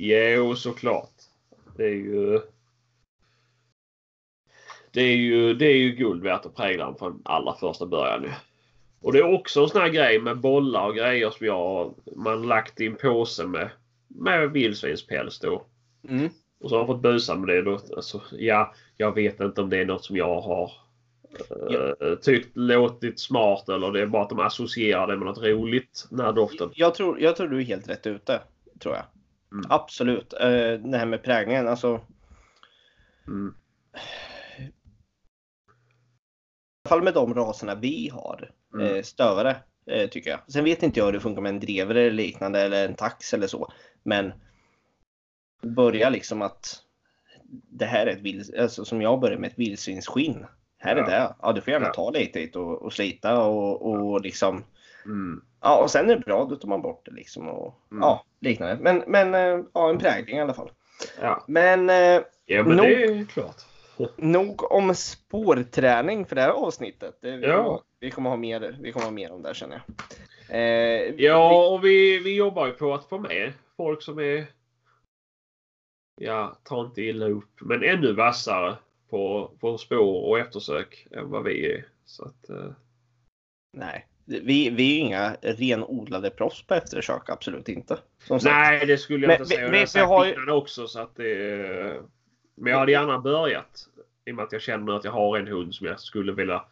Jo, 0.00 0.54
såklart. 0.56 1.14
Det 1.76 1.84
är 1.84 1.94
ju... 1.94 2.40
Det 4.90 5.00
är 5.02 5.16
ju, 5.16 5.54
det 5.54 5.66
är 5.66 5.76
ju 5.76 5.90
guld 5.90 6.22
värt 6.22 6.46
att 6.46 6.54
prägla 6.54 6.84
den 6.84 6.94
från 6.94 7.22
allra 7.24 7.54
första 7.54 7.86
början. 7.86 8.22
ju. 8.22 8.30
Och 9.00 9.12
det 9.12 9.18
är 9.18 9.34
också 9.34 9.62
en 9.62 9.68
sån 9.68 9.80
här 9.80 9.88
grej 9.88 10.20
med 10.20 10.38
bollar 10.38 10.86
och 10.86 10.94
grejer 10.94 11.30
som 11.30 11.46
jag 11.46 11.94
man 12.16 12.42
lagt 12.42 12.80
i 12.80 12.86
en 12.86 12.96
påse 12.96 13.46
med, 13.46 13.70
med 14.08 14.50
vildsvinspäls 14.50 15.38
då. 15.38 15.66
mm. 16.08 16.28
Och 16.60 16.68
så 16.68 16.74
har 16.74 16.80
jag 16.80 16.86
fått 16.86 17.02
busa 17.02 17.34
med 17.34 17.48
det 17.48 17.62
då. 17.62 17.72
Alltså, 17.72 18.22
ja, 18.32 18.74
jag 18.96 19.14
vet 19.14 19.40
inte 19.40 19.60
om 19.60 19.70
det 19.70 19.78
är 19.78 19.86
något 19.86 20.04
som 20.04 20.16
jag 20.16 20.40
har 20.40 20.72
eh, 21.60 22.14
tyckt 22.14 22.56
låtit 22.56 23.20
smart 23.20 23.68
eller 23.68 23.92
det 23.92 24.00
är 24.00 24.06
bara 24.06 24.22
att 24.22 24.28
de 24.28 24.40
associerar 24.40 25.06
det 25.06 25.16
med 25.16 25.26
något 25.26 25.42
roligt. 25.42 26.06
Den 26.10 26.20
här 26.20 26.32
doften. 26.32 26.70
jag, 26.74 26.94
tror, 26.94 27.20
jag 27.20 27.36
tror 27.36 27.48
du 27.48 27.58
är 27.58 27.64
helt 27.64 27.88
rätt 27.88 28.06
ute. 28.06 28.40
Tror 28.80 28.94
jag. 28.94 29.04
Mm. 29.52 29.66
Absolut. 29.68 30.32
Eh, 30.32 30.72
det 30.72 30.98
här 30.98 31.06
med 31.06 31.22
präglingen, 31.22 31.68
alltså. 31.68 32.00
Mm. 33.26 33.54
I 36.84 36.90
alla 36.90 37.00
fall 37.00 37.02
med 37.02 37.14
de 37.14 37.34
raserna 37.34 37.74
vi 37.74 38.10
har. 38.12 38.50
Mm. 38.74 38.96
Eh, 38.96 39.02
stövare. 39.02 39.56
Tycker 40.10 40.30
jag. 40.30 40.40
Sen 40.48 40.64
vet 40.64 40.82
inte 40.82 41.00
jag 41.00 41.06
hur 41.06 41.12
det 41.12 41.20
funkar 41.20 41.42
med 41.42 41.48
en 41.48 41.60
drevare 41.60 42.00
eller 42.00 42.10
liknande 42.10 42.60
eller 42.60 42.88
en 42.88 42.94
tax 42.94 43.34
eller 43.34 43.46
så. 43.46 43.72
Men 44.02 44.32
börja 45.62 46.10
liksom 46.10 46.42
att 46.42 46.82
det 47.70 47.84
här 47.84 48.06
är 48.06 48.10
ett 48.10 48.20
vild, 48.22 48.54
alltså 48.58 48.84
som 48.84 49.02
jag 49.02 49.20
börjar 49.20 49.38
med 49.38 49.50
ett 49.50 49.58
vildsvinsskinn. 49.58 50.46
Här 50.78 50.96
är 50.96 51.00
Ja. 51.00 51.06
det. 51.06 51.34
Ja, 51.42 51.52
du 51.52 51.60
får 51.60 51.72
gärna 51.72 51.86
Ja. 51.86 51.92
ta 51.92 52.10
lite 52.10 52.38
hit 52.40 52.56
och, 52.56 52.82
och 52.82 52.92
slita 52.92 53.42
och, 53.42 53.82
och 53.92 54.20
liksom. 54.20 54.64
Mm. 55.04 55.42
Ja, 55.60 55.82
och 55.82 55.90
sen 55.90 56.10
är 56.10 56.16
det 56.16 56.20
bra. 56.24 56.44
Då 56.44 56.56
tar 56.56 56.68
man 56.68 56.82
bort 56.82 57.02
det 57.04 57.10
liksom 57.10 57.48
och 57.48 57.74
Mm. 57.90 58.02
ja, 58.02 58.24
liknande. 58.40 58.78
Men, 58.80 59.02
men 59.06 59.34
eh, 59.34 59.64
ja, 59.74 59.90
en 59.90 59.98
prägling 59.98 60.36
i 60.36 60.40
alla 60.40 60.54
fall. 60.54 60.70
Ja. 61.20 61.44
Men 61.48 61.90
eh, 61.90 62.22
ja, 62.46 62.62
men 62.62 62.76
Nog- 62.76 62.86
det 62.86 63.04
är 63.04 63.24
klart. 63.24 63.56
nog 64.16 64.72
om 64.72 64.94
spårträning 64.94 66.26
för 66.26 66.36
det 66.36 66.42
här 66.42 66.50
avsnittet. 66.50 67.18
Det, 67.20 67.36
vi, 67.36 67.46
Ja. 67.46 67.62
kommer, 67.64 67.80
vi, 68.00 68.10
kommer 68.10 68.30
ha 68.30 68.36
mer, 68.36 68.76
vi 68.80 68.92
kommer 68.92 69.04
ha 69.06 69.12
mer 69.12 69.32
om 69.32 69.42
det 69.42 69.48
här 69.48 69.54
känner 69.54 69.82
jag. 69.86 69.96
Eh, 70.56 71.14
Ja, 71.24 71.68
och 71.68 71.84
vi, 71.84 72.18
vi 72.18 72.36
jobbar 72.36 72.66
ju 72.66 72.72
på 72.72 72.94
att 72.94 73.04
få 73.08 73.18
med 73.18 73.52
folk 73.76 74.02
som 74.02 74.18
är, 74.18 74.46
ja, 76.18 76.56
ta 76.64 76.80
inte 76.86 77.02
illa 77.02 77.26
upp, 77.28 77.60
men 77.60 77.82
ännu 77.82 78.12
vassare 78.12 78.76
på, 79.10 79.50
på 79.60 79.78
spår 79.78 80.22
och 80.28 80.38
eftersök 80.38 81.06
än 81.10 81.30
vad 81.30 81.44
vi 81.44 81.72
är. 81.72 81.84
Så 82.04 82.24
att, 82.24 82.48
eh, 82.50 82.70
Nej, 83.76 84.06
vi, 84.24 84.70
vi 84.70 84.96
är 84.96 85.00
inga 85.00 85.36
renodlade 85.40 86.30
proffs 86.30 86.62
på 86.62 86.74
eftersök, 86.74 87.28
absolut 87.28 87.68
inte. 87.68 87.98
Nej, 88.42 88.86
det 88.86 88.98
skulle 88.98 89.26
jag 89.26 89.28
Men 89.28 89.40
inte 89.40 89.54
vi- 89.54 89.56
säga. 89.56 89.58
vi- 89.60 89.64
jag 89.64 89.72
vi 89.72 89.78
har 89.78 89.86
sagt 89.86 90.08
har 90.08 90.26
ju- 90.26 90.32
innan 90.32 90.48
också. 90.48 90.86
Så 90.88 91.00
att 91.00 91.16
det, 91.16 92.02
men 92.54 92.72
jag 92.72 92.78
hade 92.78 92.92
gärna 92.92 93.18
börjat. 93.18 93.88
I 94.24 94.30
och 94.30 94.34
med 94.34 94.44
att 94.44 94.52
jag 94.52 94.62
känner 94.62 94.92
att 94.92 95.04
jag 95.04 95.12
har 95.12 95.38
en 95.38 95.46
hund 95.48 95.74
som 95.74 95.86
jag 95.86 96.00
skulle 96.00 96.32
vilja 96.32 96.64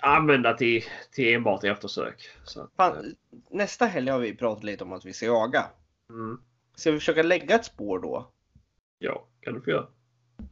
använda 0.00 0.52
till, 0.54 0.84
till 1.12 1.34
enbart 1.34 1.64
eftersök. 1.64 2.28
Så 2.44 2.60
att, 2.60 2.66
eh, 2.66 2.74
Fan, 2.76 3.14
nästa 3.50 3.86
helg 3.86 4.10
har 4.10 4.18
vi 4.18 4.34
pratat 4.36 4.64
lite 4.64 4.84
om 4.84 4.92
att 4.92 5.04
vi 5.04 5.12
ska 5.12 5.26
jaga. 5.26 5.64
mm, 6.10 6.40
Ska 6.74 6.90
vi 6.90 6.98
försöka 6.98 7.22
lägga 7.22 7.54
ett 7.54 7.64
spår 7.64 7.98
då? 7.98 8.30
ja, 8.98 9.26
kan 9.40 9.54
du 9.54 9.60
få 9.60 9.70
göra. 9.70 9.86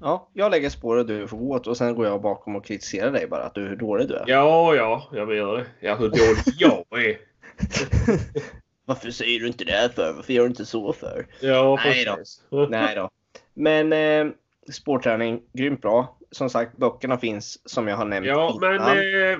Ja, 0.00 0.28
jag 0.32 0.50
lägger 0.50 0.70
spår 0.70 0.96
och 0.96 1.06
du 1.06 1.28
får 1.28 1.38
gå 1.38 1.50
åt 1.54 1.66
och 1.66 1.76
sen 1.76 1.94
går 1.94 2.06
jag 2.06 2.22
bakom 2.22 2.56
och 2.56 2.64
kritiserar 2.64 3.12
dig 3.12 3.26
bara 3.28 3.42
att 3.44 3.54
du 3.54 3.60
hur 3.68 3.76
dålig 3.76 4.08
du 4.08 4.14
är. 4.14 4.24
Ja, 4.26 4.74
ja, 4.74 5.08
jag 5.12 5.26
vill 5.26 5.38
göra 5.38 5.56
det. 5.58 5.66
Ja, 5.80 5.94
hur 5.94 6.08
dålig 6.08 6.54
jag 6.58 7.04
är. 7.04 7.18
Varför 8.84 9.10
säger 9.10 9.40
du 9.40 9.46
inte 9.46 9.64
det 9.64 9.90
för? 9.94 10.12
Varför 10.12 10.32
gör 10.32 10.42
du 10.42 10.48
inte 10.48 10.64
så 10.66 10.92
för? 10.92 11.26
Ja, 11.40 11.78
Nej 11.84 12.04
då. 12.04 12.14
precis. 12.16 12.42
Nej 12.70 12.94
då. 12.96 13.10
Men 13.54 13.92
eh, 13.92 14.32
spårträning, 14.72 15.42
grymt 15.52 15.80
bra. 15.82 16.18
Som 16.30 16.50
sagt, 16.50 16.76
böckerna 16.76 17.18
finns 17.18 17.68
som 17.70 17.88
jag 17.88 17.96
har 17.96 18.04
nämnt 18.04 18.26
Ja, 18.28 18.58
men 18.60 18.74
innan. 18.74 18.98
eh, 18.98 19.38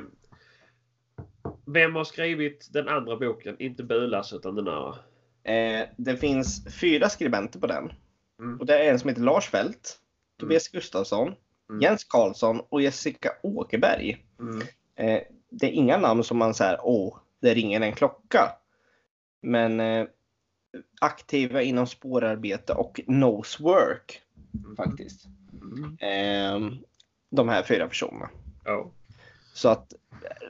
vem 1.67 1.95
har 1.95 2.05
skrivit 2.05 2.69
den 2.73 2.89
andra 2.89 3.17
boken? 3.17 3.57
Inte 3.59 3.83
Bulas 3.83 4.33
utan 4.33 4.55
den 4.55 4.69
andra. 4.69 4.95
Eh, 5.45 5.89
det 5.97 6.17
finns 6.17 6.75
fyra 6.81 7.09
skribenter 7.09 7.61
på 7.61 7.67
den. 7.67 7.93
Mm. 8.39 8.61
Och 8.61 8.67
det 8.67 8.79
är 8.79 8.91
en 8.93 8.99
som 8.99 9.09
heter 9.09 9.23
Lars 9.23 9.49
Fält, 9.49 9.99
Tobias 10.39 10.69
Gustafsson, 10.69 11.35
Mm. 11.73 11.81
Jens 11.83 12.05
Karlsson 12.05 12.61
och 12.69 12.83
Jessica 12.83 13.33
Åkerberg. 13.43 14.27
Mm. 14.41 14.61
Eh, 14.97 15.23
det 15.51 15.67
är 15.67 15.71
inga 15.71 15.97
namn 15.97 16.25
som 16.25 16.39
man 16.39 16.55
säger, 16.55 16.79
åh, 16.83 17.19
det 17.41 17.55
ringer 17.55 17.81
en 17.81 17.93
klocka. 17.93 18.53
Men 19.41 19.81
eh, 19.81 20.07
aktiva 21.01 21.63
inom 21.63 21.87
spårarbete 21.87 22.73
och 22.73 23.01
nosework 23.07 24.23
faktiskt. 24.77 25.27
Mm. 25.53 25.97
Eh, 26.01 26.79
de 27.31 27.49
här 27.49 27.63
fyra 27.63 27.89
personerna. 27.89 28.31
Ja. 28.65 28.91
Så 29.53 29.69
att 29.69 29.95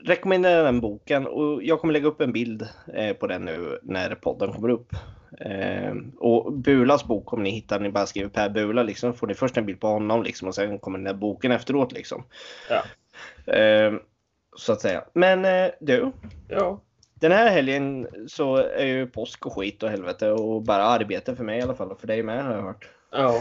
rekommenderar 0.03 0.63
den 0.63 0.81
boken 0.81 1.27
och 1.27 1.63
jag 1.63 1.79
kommer 1.79 1.93
lägga 1.93 2.07
upp 2.07 2.21
en 2.21 2.33
bild 2.33 2.67
eh, 2.93 3.13
på 3.13 3.27
den 3.27 3.41
nu 3.41 3.79
när 3.83 4.15
podden 4.15 4.53
kommer 4.53 4.69
upp. 4.69 4.93
Eh, 5.39 5.93
och 6.19 6.53
Bulas 6.53 7.05
bok 7.05 7.25
kommer 7.25 7.43
ni 7.43 7.49
hitta 7.49 7.77
ni 7.77 7.89
bara 7.89 8.05
skriver 8.05 8.29
Per 8.29 8.49
Bula 8.49 8.83
liksom. 8.83 9.13
får 9.13 9.27
ni 9.27 9.33
först 9.33 9.57
en 9.57 9.65
bild 9.65 9.79
på 9.79 9.87
honom 9.87 10.23
liksom 10.23 10.47
och 10.47 10.55
sen 10.55 10.79
kommer 10.79 10.97
den 10.97 11.05
där 11.05 11.13
boken 11.13 11.51
efteråt 11.51 11.91
liksom. 11.91 12.23
Ja. 12.69 12.83
Eh, 13.53 13.93
så 14.57 14.73
att 14.73 14.81
säga. 14.81 15.03
Men 15.13 15.71
du. 15.79 16.11
Ja. 16.47 16.81
Den 17.15 17.31
här 17.31 17.51
helgen 17.51 18.07
så 18.27 18.57
är 18.57 18.85
ju 18.85 19.07
påsk 19.07 19.45
och 19.45 19.53
skit 19.53 19.83
och 19.83 19.89
helvete 19.89 20.31
och 20.31 20.61
bara 20.61 20.83
arbete 20.83 21.35
för 21.35 21.43
mig 21.43 21.59
i 21.59 21.61
alla 21.61 21.75
fall 21.75 21.91
och 21.91 21.99
för 21.99 22.07
dig 22.07 22.23
med 22.23 22.43
har 22.43 22.53
jag 22.53 22.61
hört. 22.61 22.89
Ja. 23.11 23.39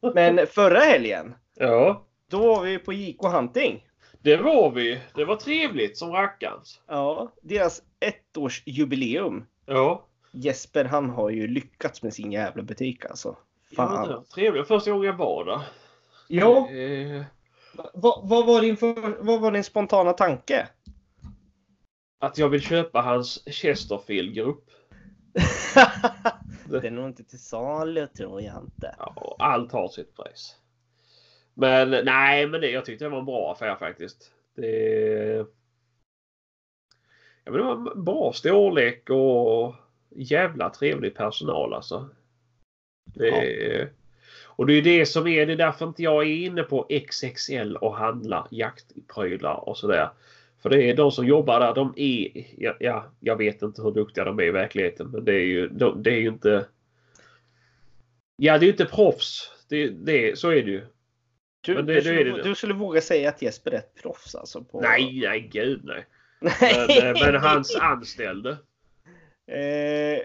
Men 0.14 0.46
förra 0.46 0.78
helgen, 0.78 1.34
ja. 1.54 2.06
då 2.30 2.38
var 2.38 2.62
vi 2.62 2.78
på 2.78 2.92
JK 2.92 3.22
Hunting. 3.22 3.84
Det 4.24 4.36
var 4.36 4.70
vi. 4.70 5.00
Det 5.14 5.24
var 5.24 5.36
trevligt 5.36 5.98
som 5.98 6.12
rackarns. 6.12 6.80
Ja, 6.86 7.32
deras 7.42 7.82
ettårsjubileum. 8.00 9.44
Ja. 9.66 10.06
Jesper 10.32 10.84
han 10.84 11.10
har 11.10 11.30
ju 11.30 11.46
lyckats 11.46 12.02
med 12.02 12.14
sin 12.14 12.32
jävla 12.32 12.62
butik 12.62 13.04
alltså. 13.04 13.36
Fan. 13.76 14.10
Ja, 14.10 14.24
trevligt. 14.34 14.68
Första 14.68 14.90
gången 14.90 15.06
jag 15.06 15.16
var 15.16 15.44
där. 15.44 15.60
Ja, 16.28 16.70
Eh, 16.70 17.22
vad, 17.94 18.28
vad, 18.28 18.46
var 18.46 18.60
din 18.60 18.76
för, 18.76 19.24
vad 19.24 19.40
var 19.40 19.52
din 19.52 19.64
spontana 19.64 20.12
tanke? 20.12 20.68
att 22.18 22.38
jag 22.38 22.48
vill 22.48 22.60
köpa 22.60 23.00
hans 23.00 23.42
Chesterfield-grupp. 23.46 24.70
det 26.70 26.86
är 26.86 26.90
nog 26.90 27.06
inte 27.06 27.24
till 27.24 27.42
salu 27.42 28.06
tror 28.06 28.42
jag 28.42 28.62
inte. 28.62 28.94
Ja, 28.98 29.36
allt 29.38 29.72
har 29.72 29.88
sitt 29.88 30.16
pris. 30.16 30.56
Men 31.54 31.90
nej, 31.90 32.46
men 32.46 32.60
det, 32.60 32.70
jag 32.70 32.84
tyckte 32.84 33.04
det 33.04 33.08
var 33.08 33.18
en 33.18 33.24
bra 33.24 33.52
affär 33.52 33.76
faktiskt. 33.76 34.32
Det, 34.54 35.46
ja, 37.44 37.50
men 37.50 37.52
det 37.52 37.62
var 37.62 37.72
en 37.72 38.04
bra 38.04 38.32
storlek 38.32 39.10
och 39.10 39.74
jävla 40.10 40.70
trevlig 40.70 41.14
personal 41.14 41.74
alltså. 41.74 42.08
Det, 43.04 43.88
Och 44.46 44.66
det 44.66 44.72
är 44.72 44.82
det 44.82 45.06
som 45.06 45.26
är, 45.26 45.46
det 45.46 45.52
är 45.52 45.56
därför 45.56 45.86
inte 45.86 46.02
jag 46.02 46.22
är 46.22 46.36
inne 46.36 46.62
på 46.62 46.88
XXL 47.08 47.76
och 47.76 47.96
handlar 47.96 48.46
jaktprylar 48.50 49.68
och 49.68 49.78
sådär. 49.78 50.08
För 50.62 50.70
det 50.70 50.90
är 50.90 50.96
de 50.96 51.12
som 51.12 51.26
jobbar 51.26 51.60
där, 51.60 51.74
de 51.74 51.94
är, 51.96 52.46
ja, 52.58 52.76
ja, 52.80 53.04
jag 53.20 53.36
vet 53.36 53.62
inte 53.62 53.82
hur 53.82 53.90
duktiga 53.90 54.24
de 54.24 54.38
är 54.38 54.44
i 54.44 54.50
verkligheten, 54.50 55.10
men 55.10 55.24
det 55.24 55.34
är 55.34 55.44
ju, 55.46 55.68
de, 55.68 56.02
det 56.02 56.10
är 56.10 56.20
ju 56.20 56.28
inte 56.28 56.66
Ja, 58.36 58.58
det 58.58 58.64
är 58.64 58.66
ju 58.66 58.72
inte 58.72 58.84
proffs. 58.84 59.50
Det, 59.68 59.88
det, 59.88 60.38
så 60.38 60.48
är 60.50 60.62
det 60.62 60.70
ju. 60.70 60.82
Du, 61.64 61.74
Men 61.74 61.86
det- 61.86 61.94
du, 61.94 62.00
skulle, 62.00 62.24
det. 62.36 62.42
du 62.42 62.54
skulle 62.54 62.74
våga 62.74 63.00
säga 63.00 63.28
att 63.28 63.42
Jesper 63.42 63.70
är 63.70 63.78
ett 63.78 63.94
proffs 64.02 64.34
alltså? 64.34 64.64
På... 64.64 64.80
Nej, 64.80 65.20
nej, 65.20 65.40
gud 65.40 65.84
nej. 65.84 66.06
Men, 66.40 66.90
eh, 66.90 67.22
men 67.22 67.34
hans 67.36 67.76
anställde. 67.76 68.58
eh, 69.50 70.22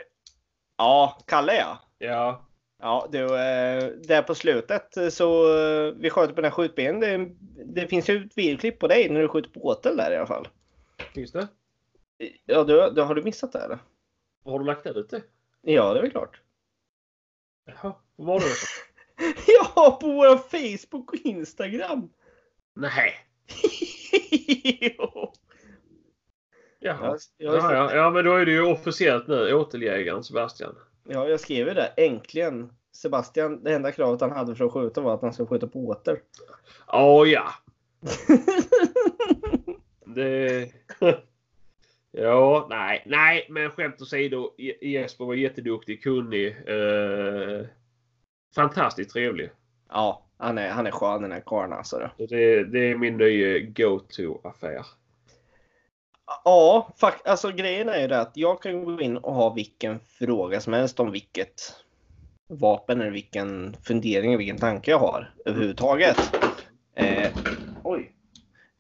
ja, 0.78 1.18
Kalle 1.28 1.56
ja. 1.56 1.80
Ja. 1.98 2.46
Ja, 2.82 3.08
du, 3.12 3.24
eh, 3.24 3.88
där 3.88 4.22
på 4.22 4.36
slutet 4.36 4.98
eh, 4.98 5.10
så 5.10 5.58
eh, 5.58 5.94
vi 5.98 6.10
sköt 6.10 6.30
på 6.30 6.36
den 6.36 6.44
här 6.44 6.52
skjutbenen. 6.52 7.00
Det, 7.00 7.30
det 7.66 7.88
finns 7.88 8.10
ju 8.10 8.26
ett 8.26 8.38
videoklipp 8.38 8.80
på 8.80 8.88
dig 8.88 9.10
när 9.10 9.22
du 9.22 9.28
skjuter 9.28 9.50
på 9.50 9.66
åtel 9.66 9.98
där 9.98 10.12
i 10.12 10.16
alla 10.16 10.28
fall. 10.28 10.48
Finns 11.14 11.32
det? 11.32 11.48
Ja, 12.46 12.64
du, 12.64 12.92
du, 12.96 13.02
har 13.02 13.16
du 13.16 13.24
missat 13.24 13.52
det 13.52 13.60
eller? 13.60 13.80
Har 14.46 14.60
du 14.60 14.66
lagt 14.66 14.86
ut 14.86 15.10
det? 15.10 15.22
Ja, 15.62 15.94
det 15.94 16.00
är 16.00 16.02
väl 16.02 16.12
klart. 16.12 16.42
Jaha, 17.66 17.96
var 18.16 18.40
det? 18.40 18.46
Ja, 19.48 19.98
på 20.02 20.08
våra 20.12 20.38
Facebook 20.38 21.14
och 21.14 21.20
Instagram. 21.24 22.10
Nej. 22.76 23.14
Jo. 24.98 25.34
Jaha. 26.80 27.18
jag, 27.38 27.56
Ja, 27.56 27.74
ja, 27.74 27.96
ja, 27.96 28.10
men 28.10 28.26
då 28.26 28.36
är 28.36 28.46
det 28.46 28.52
ju 28.52 28.62
officiellt 28.62 29.28
nu. 29.28 29.54
Åteljägaren 29.54 30.24
Sebastian. 30.24 30.76
ja, 31.04 31.28
jag 31.28 31.40
skrev 31.40 31.68
ju 31.68 31.74
det. 31.74 31.94
Äntligen. 31.98 32.74
Sebastian, 32.92 33.64
det 33.64 33.74
enda 33.74 33.92
kravet 33.92 34.22
han 34.22 34.32
hade 34.32 34.56
för 34.56 34.66
att 34.66 34.74
skjuta 34.74 35.02
var 35.02 35.14
att 35.14 35.22
han 35.22 35.34
skulle 35.34 35.48
skjuta 35.48 35.68
på 35.68 35.88
åter. 35.88 36.20
Ja, 36.88 37.26
ja. 37.26 37.50
Det... 40.16 40.68
Ja, 42.12 42.68
nej, 42.70 43.04
nej, 43.06 43.48
men 43.50 43.70
skämt 43.72 44.02
åsido. 44.02 44.52
Je- 44.58 44.86
Jesper 44.88 45.26
var 45.26 45.34
jätteduktig, 45.34 46.04
kunnig. 46.04 46.48
Eh, 46.48 47.66
fantastiskt 48.56 49.12
trevlig. 49.12 49.50
Ja, 49.90 50.26
han 50.38 50.58
är, 50.58 50.70
han 50.70 50.88
är 50.88 50.92
skön 50.92 51.22
den 51.22 51.32
här 51.32 51.44
karln 51.46 51.74
alltså. 51.74 52.10
Det, 52.18 52.64
det 52.64 52.92
är 52.92 52.96
min 52.98 53.18
nya 53.18 53.60
go-to-affär. 53.60 54.86
Ja, 56.46 56.94
fakt- 56.98 57.28
alltså 57.28 57.52
grejen 57.52 57.90
är 57.90 58.02
ju 58.02 58.08
det 58.08 58.22
att 58.22 58.38
jag 58.38 58.62
kan 58.62 58.84
gå 58.86 59.02
in 59.02 59.18
och 59.18 59.34
ha 59.34 59.54
vilken 59.54 60.00
fråga 60.00 60.60
som 60.60 60.74
helst 60.74 61.00
om 61.00 61.12
vilket 61.12 61.76
vapen 62.48 63.02
eller 63.02 63.12
vilken 63.12 63.76
fundering 63.84 64.30
eller 64.30 64.38
vilken 64.38 64.58
tanke 64.58 64.92
jag 64.92 65.00
har 65.00 65.34
överhuvudtaget. 65.46 66.18
Eh, 66.96 67.32
oj. 67.84 68.12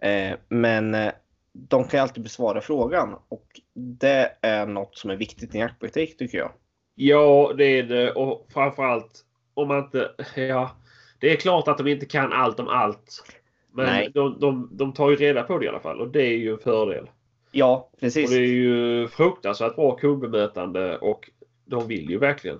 Eh, 0.01 0.37
men 0.47 0.93
eh, 0.95 1.11
de 1.53 1.83
kan 1.83 1.97
ju 1.97 2.01
alltid 2.01 2.23
besvara 2.23 2.61
frågan 2.61 3.15
och 3.29 3.61
det 3.73 4.37
är 4.41 4.65
något 4.65 4.97
som 4.97 5.09
är 5.09 5.15
viktigt 5.15 5.55
i 5.55 5.57
jaktbutik 5.57 6.17
tycker 6.17 6.37
jag. 6.37 6.51
Ja, 6.95 7.53
det 7.57 7.65
är 7.65 7.83
det. 7.83 8.11
Och 8.11 8.47
framförallt 8.53 9.25
om 9.61 9.67
man 9.67 9.77
inte... 9.77 10.11
Ja, 10.35 10.71
det 11.19 11.31
är 11.31 11.35
klart 11.35 11.67
att 11.67 11.77
de 11.77 11.87
inte 11.87 12.05
kan 12.05 12.33
allt 12.33 12.59
om 12.59 12.67
allt. 12.67 13.23
Men 13.71 13.85
Nej. 13.85 14.11
de, 14.13 14.39
de, 14.39 14.69
de 14.71 14.93
tar 14.93 15.09
ju 15.09 15.15
reda 15.15 15.43
på 15.43 15.57
det 15.57 15.65
i 15.65 15.69
alla 15.69 15.79
fall 15.79 16.01
och 16.01 16.07
det 16.07 16.21
är 16.21 16.37
ju 16.37 16.51
en 16.51 16.59
fördel. 16.59 17.09
Ja, 17.51 17.89
Och 17.93 17.99
precis. 17.99 18.29
det 18.29 18.35
är 18.35 18.47
ju 18.47 19.07
fruktansvärt 19.07 19.75
bra 19.75 19.95
kundbemötande 19.95 20.97
och 20.97 21.29
de 21.65 21.87
vill 21.87 22.09
ju 22.09 22.17
verkligen. 22.17 22.59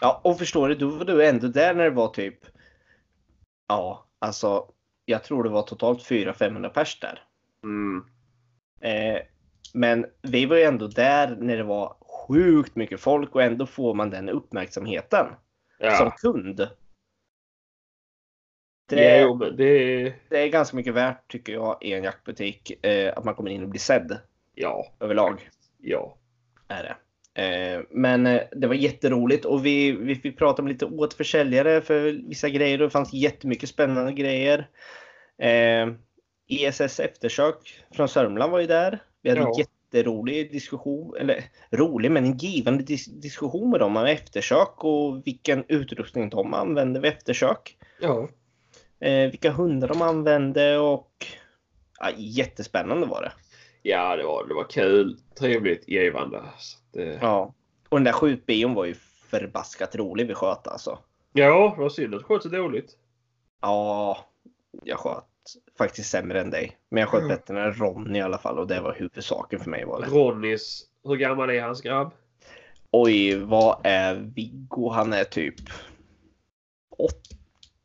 Ja, 0.00 0.20
och 0.24 0.38
förstår 0.38 0.68
du, 0.68 0.74
då 0.74 0.88
var 0.88 1.04
du 1.04 1.26
ändå 1.26 1.46
där 1.46 1.74
när 1.74 1.84
det 1.84 1.90
var 1.90 2.08
typ. 2.08 2.38
Ja, 3.68 4.06
alltså. 4.18 4.64
Jag 5.04 5.24
tror 5.24 5.44
det 5.44 5.50
var 5.50 5.62
totalt 5.62 5.98
400-500 5.98 6.68
pers 6.68 7.00
där. 7.00 7.22
Mm. 7.62 8.04
Eh, 8.80 9.22
men 9.74 10.06
vi 10.22 10.46
var 10.46 10.56
ju 10.56 10.62
ändå 10.62 10.86
där 10.86 11.36
när 11.40 11.56
det 11.56 11.62
var 11.62 11.96
sjukt 12.28 12.76
mycket 12.76 13.00
folk 13.00 13.34
och 13.34 13.42
ändå 13.42 13.66
får 13.66 13.94
man 13.94 14.10
den 14.10 14.28
uppmärksamheten 14.28 15.26
som 15.80 15.86
Ja. 15.86 16.10
kund. 16.10 16.68
Det, 18.88 19.20
Jo, 19.20 19.34
men 19.34 19.56
det 19.56 19.64
är... 19.64 20.14
det 20.28 20.38
är 20.38 20.48
ganska 20.48 20.76
mycket 20.76 20.94
värt 20.94 21.30
tycker 21.30 21.52
jag 21.52 21.78
i 21.80 21.92
en 21.92 22.04
jaktbutik 22.04 22.84
eh, 22.86 23.12
att 23.16 23.24
man 23.24 23.34
kommer 23.34 23.50
in 23.50 23.62
och 23.62 23.68
blir 23.68 23.80
sedd 23.80 24.18
Ja. 24.54 24.92
överlag. 25.00 25.50
Ja. 25.78 26.16
Är 26.68 26.82
det. 26.82 26.96
Eh, 27.42 27.82
men 27.90 28.26
eh, 28.26 28.42
det 28.52 28.66
var 28.66 28.74
jätteroligt 28.74 29.44
och 29.44 29.66
vi, 29.66 29.92
vi 29.92 30.14
fick 30.14 30.38
prata 30.38 30.62
med 30.62 30.72
lite 30.72 30.86
återförsäljare 30.86 31.80
för 31.80 32.28
vissa 32.28 32.48
grejer 32.48 32.78
och 32.80 32.86
det 32.86 32.90
fanns 32.90 33.12
jättemycket 33.12 33.68
spännande 33.68 34.12
grejer. 34.12 34.68
Eh, 35.38 35.88
ESS 36.50 37.00
eftersök 37.00 37.84
från 37.94 38.08
Sörmland 38.08 38.52
var 38.52 38.60
ju 38.60 38.66
där. 38.66 38.98
Vi 39.22 39.28
hade 39.30 39.40
Ja. 39.40 39.46
en 39.48 39.54
jätterolig 39.92 40.52
diskussion, 40.52 41.16
eller 41.16 41.44
rolig 41.70 42.10
men 42.10 42.24
en 42.24 42.36
givande 42.36 42.84
dis- 42.84 43.20
diskussion 43.20 43.70
med 43.70 43.80
dem 43.80 43.96
om 43.96 44.04
eftersök 44.04 44.84
och 44.84 45.26
vilken 45.26 45.64
utrustning 45.68 46.30
de 46.30 46.54
använde 46.54 47.00
vid 47.00 47.12
eftersök. 47.12 47.78
Ja. 48.00 48.28
Eh, 49.00 49.30
vilka 49.30 49.50
hundar 49.50 49.88
de 49.88 50.02
använde 50.02 50.78
och 50.78 51.26
ja, 52.00 52.10
jättespännande 52.16 53.06
var 53.06 53.22
det. 53.22 53.32
Ja, 53.82 54.16
det 54.16 54.24
var, 54.24 54.48
det 54.48 54.54
var 54.54 54.70
kul. 54.70 55.16
Trevligt, 55.38 55.88
givande. 55.88 56.42
Det... 56.92 57.18
Ja. 57.22 57.54
Och 57.88 57.96
den 57.96 58.04
där 58.04 58.12
skjutbion 58.12 58.74
var 58.74 58.84
ju 58.84 58.94
förbaskat 59.30 59.96
rolig 59.96 60.26
vi 60.26 60.34
sköt 60.34 60.68
alltså. 60.68 60.98
Ja, 61.32 61.74
det 61.76 61.82
var 61.82 61.88
synd 61.88 62.14
att 62.14 62.20
det 62.20 62.24
sköt 62.24 62.42
så 62.42 62.48
dåligt. 62.48 62.96
Ja, 63.60 64.18
jag 64.82 64.98
sköt 64.98 65.27
faktiskt 65.78 66.10
sämre 66.10 66.40
än 66.40 66.50
dig. 66.50 66.76
Men 66.90 67.00
jag 67.00 67.08
sköt 67.08 67.22
Ja. 67.22 67.28
bättre 67.28 67.62
än 67.64 67.74
Ronny 67.74 68.18
i 68.18 68.22
alla 68.22 68.38
fall 68.38 68.58
och 68.58 68.66
det 68.66 68.80
var 68.80 68.94
huvudsaken 68.94 69.60
för 69.60 69.70
mig 69.70 69.84
var 69.84 70.00
det. 70.00 70.06
Ronnys, 70.06 70.84
hur 71.04 71.16
gammal 71.16 71.50
är 71.50 71.62
hans 71.62 71.80
grabb? 71.82 72.12
Oj, 72.90 73.36
vad 73.38 73.80
är 73.84 74.14
Viggo? 74.14 74.88
Han 74.90 75.12
är 75.12 75.24
typ... 75.24 75.54
Åt... 76.98 77.20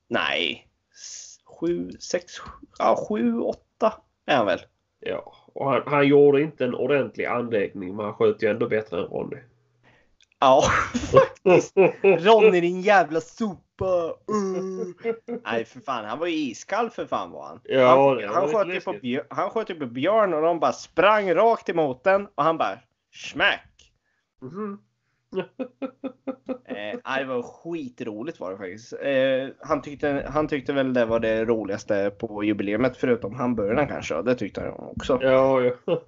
Nej. 0.07 0.67
s- 0.93 1.29
Sju, 1.59 1.89
sex, 1.99 2.39
sju, 2.39 2.51
ja 2.79 3.05
sju, 3.09 3.39
åtta 3.39 3.93
är 4.25 4.35
han 4.37 4.45
väl. 4.45 4.59
Ja, 4.99 5.33
och 5.53 5.69
han, 5.71 5.81
han 5.85 6.07
gjorde 6.07 6.41
inte 6.41 6.65
en 6.65 6.75
ordentlig 6.75 7.25
anläggning 7.25 7.95
men 7.95 8.05
han 8.05 8.13
sköt 8.13 8.43
ju 8.43 8.47
ändå 8.49 8.67
bättre 8.69 8.97
än 8.99 9.03
Ronny. 9.07 9.37
Ja, 10.39 10.63
Ronny 12.03 12.61
din 12.61 12.81
jävla 12.81 13.21
sopa! 13.79 14.15
Uh. 14.31 15.39
Nej 15.45 15.65
för 15.65 15.79
fan, 15.79 16.05
han 16.05 16.19
var 16.19 16.27
ju 16.27 16.35
iskall 16.35 16.89
för 16.89 17.05
fan 17.05 17.31
var 17.31 17.45
han. 17.45 17.61
Ja, 17.63 18.19
han, 18.21 18.33
han, 18.33 18.47
sköt 18.47 18.67
ju 18.67 18.81
på 18.81 18.91
läskigt. 18.91 19.01
björn, 19.01 19.25
han 19.29 19.49
sköt 19.49 19.69
ju 19.69 19.75
på 19.75 19.85
björn 19.85 20.33
och 20.33 20.41
de 20.41 20.59
bara 20.59 20.73
sprang 20.73 21.33
rakt 21.33 21.69
emot 21.69 22.03
den 22.03 22.27
och 22.35 22.43
han 22.43 22.57
bara 22.57 22.79
smack! 23.13 23.91
Mm. 24.41 24.77
eh, 26.65 27.17
det 27.17 27.25
var 27.25 27.41
skitroligt 27.41 28.39
var 28.39 28.51
det 28.51 28.57
faktiskt. 28.57 28.93
Eh, 28.93 29.67
han, 29.67 29.81
tyckte, 29.81 30.29
han 30.29 30.47
tyckte 30.47 30.73
väl 30.73 30.93
det 30.93 31.05
var 31.05 31.19
det 31.19 31.45
roligaste 31.45 32.11
på 32.19 32.43
jubileet 32.43 32.97
förutom 32.97 33.35
hamburgarna 33.35 33.85
kanske. 33.85 34.21
Det 34.21 34.35
tyckte 34.35 34.61
han 34.61 34.73
också. 34.73 35.19
Ja, 35.21 35.61
ja. 35.61 36.01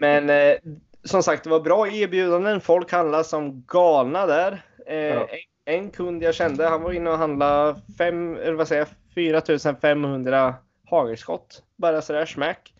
Men 0.00 0.30
eh, 0.30 0.56
som 1.04 1.22
sagt, 1.22 1.44
det 1.44 1.50
var 1.50 1.60
bra 1.60 1.88
erbjudanden. 1.88 2.60
Folk 2.60 2.92
handlade 2.92 3.24
som 3.24 3.64
galna 3.66 4.26
där. 4.26 4.62
Eh, 4.86 4.96
ja. 4.96 5.20
en, 5.20 5.38
en, 5.68 5.90
kund 5.90 6.22
jag 6.22 6.34
kände, 6.34 6.66
han 6.68 6.82
var 6.82 6.92
inne 6.92 7.10
och 7.10 7.18
handlade 7.18 7.80
fem, 7.98 8.36
eller 8.36 8.52
vad 8.52 8.68
säger 8.68 8.88
4500 9.14 10.54
hagelskott. 10.84 11.62
Bara 11.76 12.02
sådär 12.02 12.26
smack. 12.26 12.74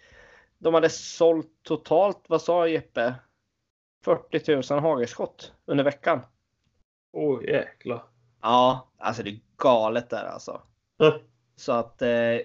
De 0.58 0.74
hade 0.74 0.88
sålt 0.90 1.50
totalt, 1.62 2.24
vad 2.28 2.42
sa 2.42 2.68
Jeppe? 2.68 3.14
40 4.04 4.74
000 4.74 4.82
hagelskott 4.82 5.52
under 5.66 5.84
veckan. 5.84 6.20
Åh 7.12 7.38
oh, 7.38 7.44
jäklar. 7.44 8.02
Ja, 8.42 8.88
alltså 8.98 9.22
det 9.22 9.30
är 9.30 9.40
galet 9.56 10.10
där 10.10 10.24
alltså. 10.24 10.62
Mm. 11.02 11.20
Så 11.56 11.72
att 11.72 12.02
eh, 12.02 12.40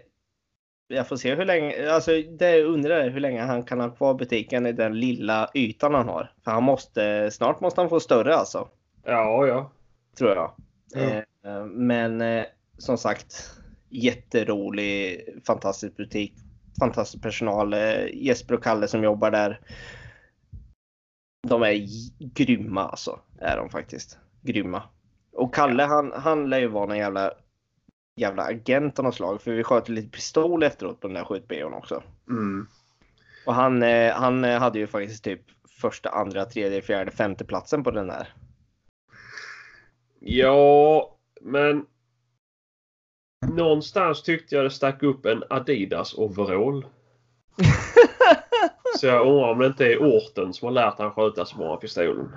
jag 0.88 1.08
får 1.08 1.16
se 1.16 1.36
hur 1.36 1.46
länge, 1.46 1.92
alltså 1.92 2.12
det 2.12 2.64
undrar 2.64 3.10
hur 3.10 3.20
länge 3.20 3.42
han 3.42 3.64
kan 3.64 3.80
ha 3.80 3.90
kvar 3.90 4.14
butiken 4.14 4.66
i 4.66 4.72
den 4.72 5.00
lilla 5.00 5.50
ytan 5.54 5.94
han 5.94 6.10
har. 6.10 6.34
För 6.44 6.52
han 6.52 6.64
måste, 6.64 7.32
snart 7.32 7.60
måste 7.60 7.82
han 7.82 7.90
få 7.90 8.00
större 8.00 8.36
alltså. 8.36 8.68
Ja, 9.04 9.48
ja. 9.48 9.72
Tror 10.18 10.32
jag. 10.32 10.52
Ja. 10.94 11.24
Eh, 11.46 11.66
men 11.66 12.22
eh, 12.22 12.46
som 12.78 12.98
sagt, 12.98 13.60
jätterolig, 13.90 15.22
fantastisk 15.48 15.98
butik. 15.98 16.34
Fantastisk 16.80 17.24
personal. 17.24 17.74
Eh, 17.74 18.06
Jesper 18.14 18.56
och 18.56 18.64
Kalle 18.64 18.88
som 18.88 19.04
jobbar 19.04 19.32
där. 19.32 19.60
De 21.48 21.64
är 21.64 21.88
grymma 22.34 22.84
alltså. 22.84 23.20
Är 23.40 23.58
de 23.58 23.70
faktiskt. 23.70 24.18
Grymma. 24.42 24.84
Och 25.32 25.56
Kalle 25.56 25.84
han, 25.84 26.12
han 26.16 26.50
lär 26.50 26.60
ju 26.60 26.68
vara 26.68 26.86
någon 26.86 26.98
jävla 26.98 27.32
jävla 28.16 28.44
agent 28.44 29.00
av 29.00 29.06
något 29.06 29.16
slag. 29.16 29.42
För 29.42 29.52
vi 29.52 29.64
sköt 29.64 29.90
lite 29.90 30.10
pistol 30.10 30.64
efteråt 30.64 31.00
på 31.00 31.08
den 31.08 31.16
där 31.16 31.24
skjutbion 31.24 31.74
också. 31.74 32.04
Mm. 32.30 32.68
Och 33.46 33.56
han, 33.56 33.82
han 34.12 34.44
hade 34.44 34.80
ju 34.80 34.88
faktiskt 34.88 35.24
typ 35.24 35.42
första, 35.82 36.10
andra, 36.10 36.46
tredje, 36.46 36.82
fjärde, 36.82 37.12
femte 37.12 37.46
platsen 37.46 37.84
på 37.84 37.92
den 37.92 38.08
där. 38.08 38.34
Ja, 40.26 41.16
men 41.42 41.86
någonstans 43.48 44.24
tyckte 44.24 44.56
jag 44.56 44.66
det 44.66 44.70
stack 44.70 45.04
upp 45.04 45.26
en 45.26 45.44
Adidas 45.50 46.14
overall. 46.14 46.86
så 49.00 49.08
jag 49.08 49.28
undrar 49.28 49.52
om 49.52 49.60
det 49.60 49.68
inte 49.68 49.86
är 49.86 49.98
orten 49.98 50.54
som 50.54 50.66
har 50.66 50.74
lärt 50.74 51.00
han 51.00 51.12
skjuta 51.12 51.46
så 51.46 51.58
bra 51.58 51.78
pistolen. 51.78 52.36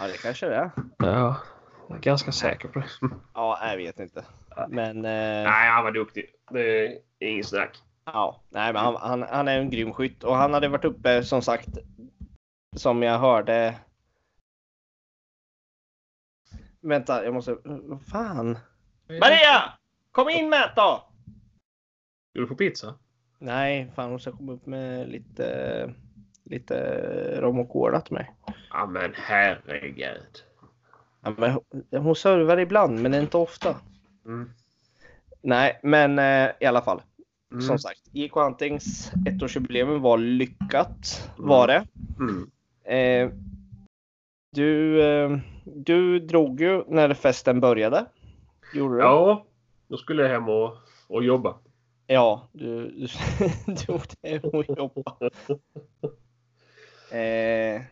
Ja, 0.00 0.06
det 0.06 0.22
kanske 0.22 0.46
det 0.46 0.54
är. 0.54 0.70
Ja, 0.98 1.36
jag 1.88 1.96
är 1.96 2.02
ganska 2.02 2.32
säker 2.32 2.68
på 2.68 2.78
det. 2.78 2.86
Ja, 3.34 3.70
jag 3.70 3.76
vet 3.76 4.00
inte. 4.00 4.24
Men... 4.68 4.96
Eh... 4.96 5.44
Nej, 5.44 5.70
han 5.70 5.84
var 5.84 5.92
duktig. 5.92 6.26
Det 6.50 6.86
är 6.86 6.98
ingen 7.18 7.44
snack. 7.44 7.78
Ja, 8.04 8.42
nej, 8.48 8.72
men 8.72 8.82
han, 8.82 8.96
han, 8.96 9.22
han, 9.22 9.48
är 9.48 9.58
en 9.58 9.70
grym 9.70 9.92
skytt 9.92 10.24
och 10.24 10.36
han 10.36 10.54
hade 10.54 10.68
varit 10.68 10.84
uppe 10.84 11.22
som 11.22 11.42
sagt 11.42 11.68
som 12.76 13.02
jag 13.02 13.18
hörde. 13.18 13.74
Vänta, 16.88 17.24
jag 17.24 17.34
måste. 17.34 17.56
Vad 17.64 18.02
fan? 18.02 18.58
Maria! 19.08 19.72
Kom 20.12 20.28
in 20.28 20.48
med 20.50 20.72
då! 20.76 21.04
Ska 22.30 22.40
du 22.40 22.46
få 22.46 22.54
pizza? 22.54 22.94
Nej, 23.38 23.92
fan 23.96 24.10
hon 24.10 24.20
ska 24.20 24.32
komma 24.32 24.52
upp 24.52 24.66
med 24.66 25.08
lite 25.08 25.94
lite 26.44 26.76
rom 27.40 27.58
och 27.58 27.68
cola 27.68 28.00
till 28.00 28.14
mig. 28.14 28.30
Ja 28.70 28.86
men 28.86 29.12
herregud. 29.14 30.44
Ja, 31.20 31.34
men 31.36 31.60
hon 32.02 32.16
servar 32.16 32.58
ibland 32.58 33.02
men 33.02 33.14
inte 33.14 33.36
ofta. 33.36 33.76
Mm. 34.24 34.50
Nej, 35.42 35.80
men 35.82 36.18
eh, 36.18 36.50
i 36.60 36.66
alla 36.66 36.82
fall. 36.82 37.02
Mm. 37.52 37.62
Som 37.62 37.78
sagt, 37.78 38.00
IK 38.12 38.32
Huntings 38.32 39.12
ettårsjubileum 39.26 40.02
var 40.02 40.18
lyckat. 40.18 41.30
Mm. 41.38 41.48
Var 41.48 41.66
det. 41.66 41.86
Mm. 42.18 42.50
Eh, 42.84 43.30
du, 44.50 45.02
eh, 45.02 45.38
du 45.64 46.18
drog 46.18 46.60
ju 46.60 46.84
när 46.88 47.14
festen 47.14 47.60
började. 47.60 48.06
Gjorde 48.74 48.94
du? 48.94 49.00
Ja, 49.00 49.46
då 49.88 49.96
skulle 49.96 50.22
jag 50.22 50.30
hem 50.30 50.48
och, 50.48 50.76
och 51.08 51.24
jobba. 51.24 51.58
Ja, 52.06 52.48
du, 52.52 52.90
du, 52.90 53.06
du 53.86 53.92
åkte 53.92 54.28
hem 54.28 54.40
och 54.42 54.64
jobbade. 54.68 55.30
Eh, 57.12 57.82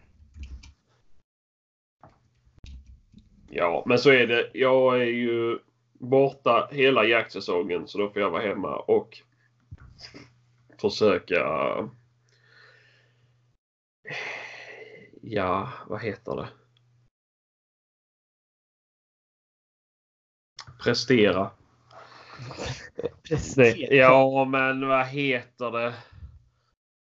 Ja, 3.51 3.83
men 3.87 3.99
så 3.99 4.11
är 4.11 4.27
det. 4.27 4.51
Jag 4.55 5.01
är 5.01 5.07
ju 5.07 5.59
borta 5.93 6.69
hela 6.73 7.05
jaktsäsongen 7.05 7.89
så 7.89 7.99
då 7.99 8.09
får 8.09 8.23
jag 8.23 8.31
vara 8.31 8.43
hemma 8.43 8.77
och 8.77 9.19
försöka... 10.81 11.43
Ja, 15.29 15.73
vad 15.87 16.03
heter 16.03 16.37
det? 16.37 16.49
Prestera. 20.83 21.51
Prestera. 23.29 23.95
Ja, 23.95 24.45
men 24.45 24.89
vad 24.89 25.07
heter 25.07 25.71
det? 25.71 25.95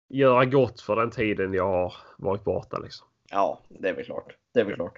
Göra 0.10 0.46
gott 0.46 0.82
för 0.82 0.96
den 0.96 1.12
tiden 1.12 1.54
jag 1.54 1.68
har 1.68 1.94
varit 2.18 2.44
borta 2.44 2.80
liksom. 2.80 3.08
Ja, 3.30 3.60
det 3.70 3.90
är 3.90 3.94
väl 3.94 4.06
klart. 4.06 4.36
Det 4.54 4.60
är 4.60 4.66
väl 4.66 4.76
klart. 4.76 4.98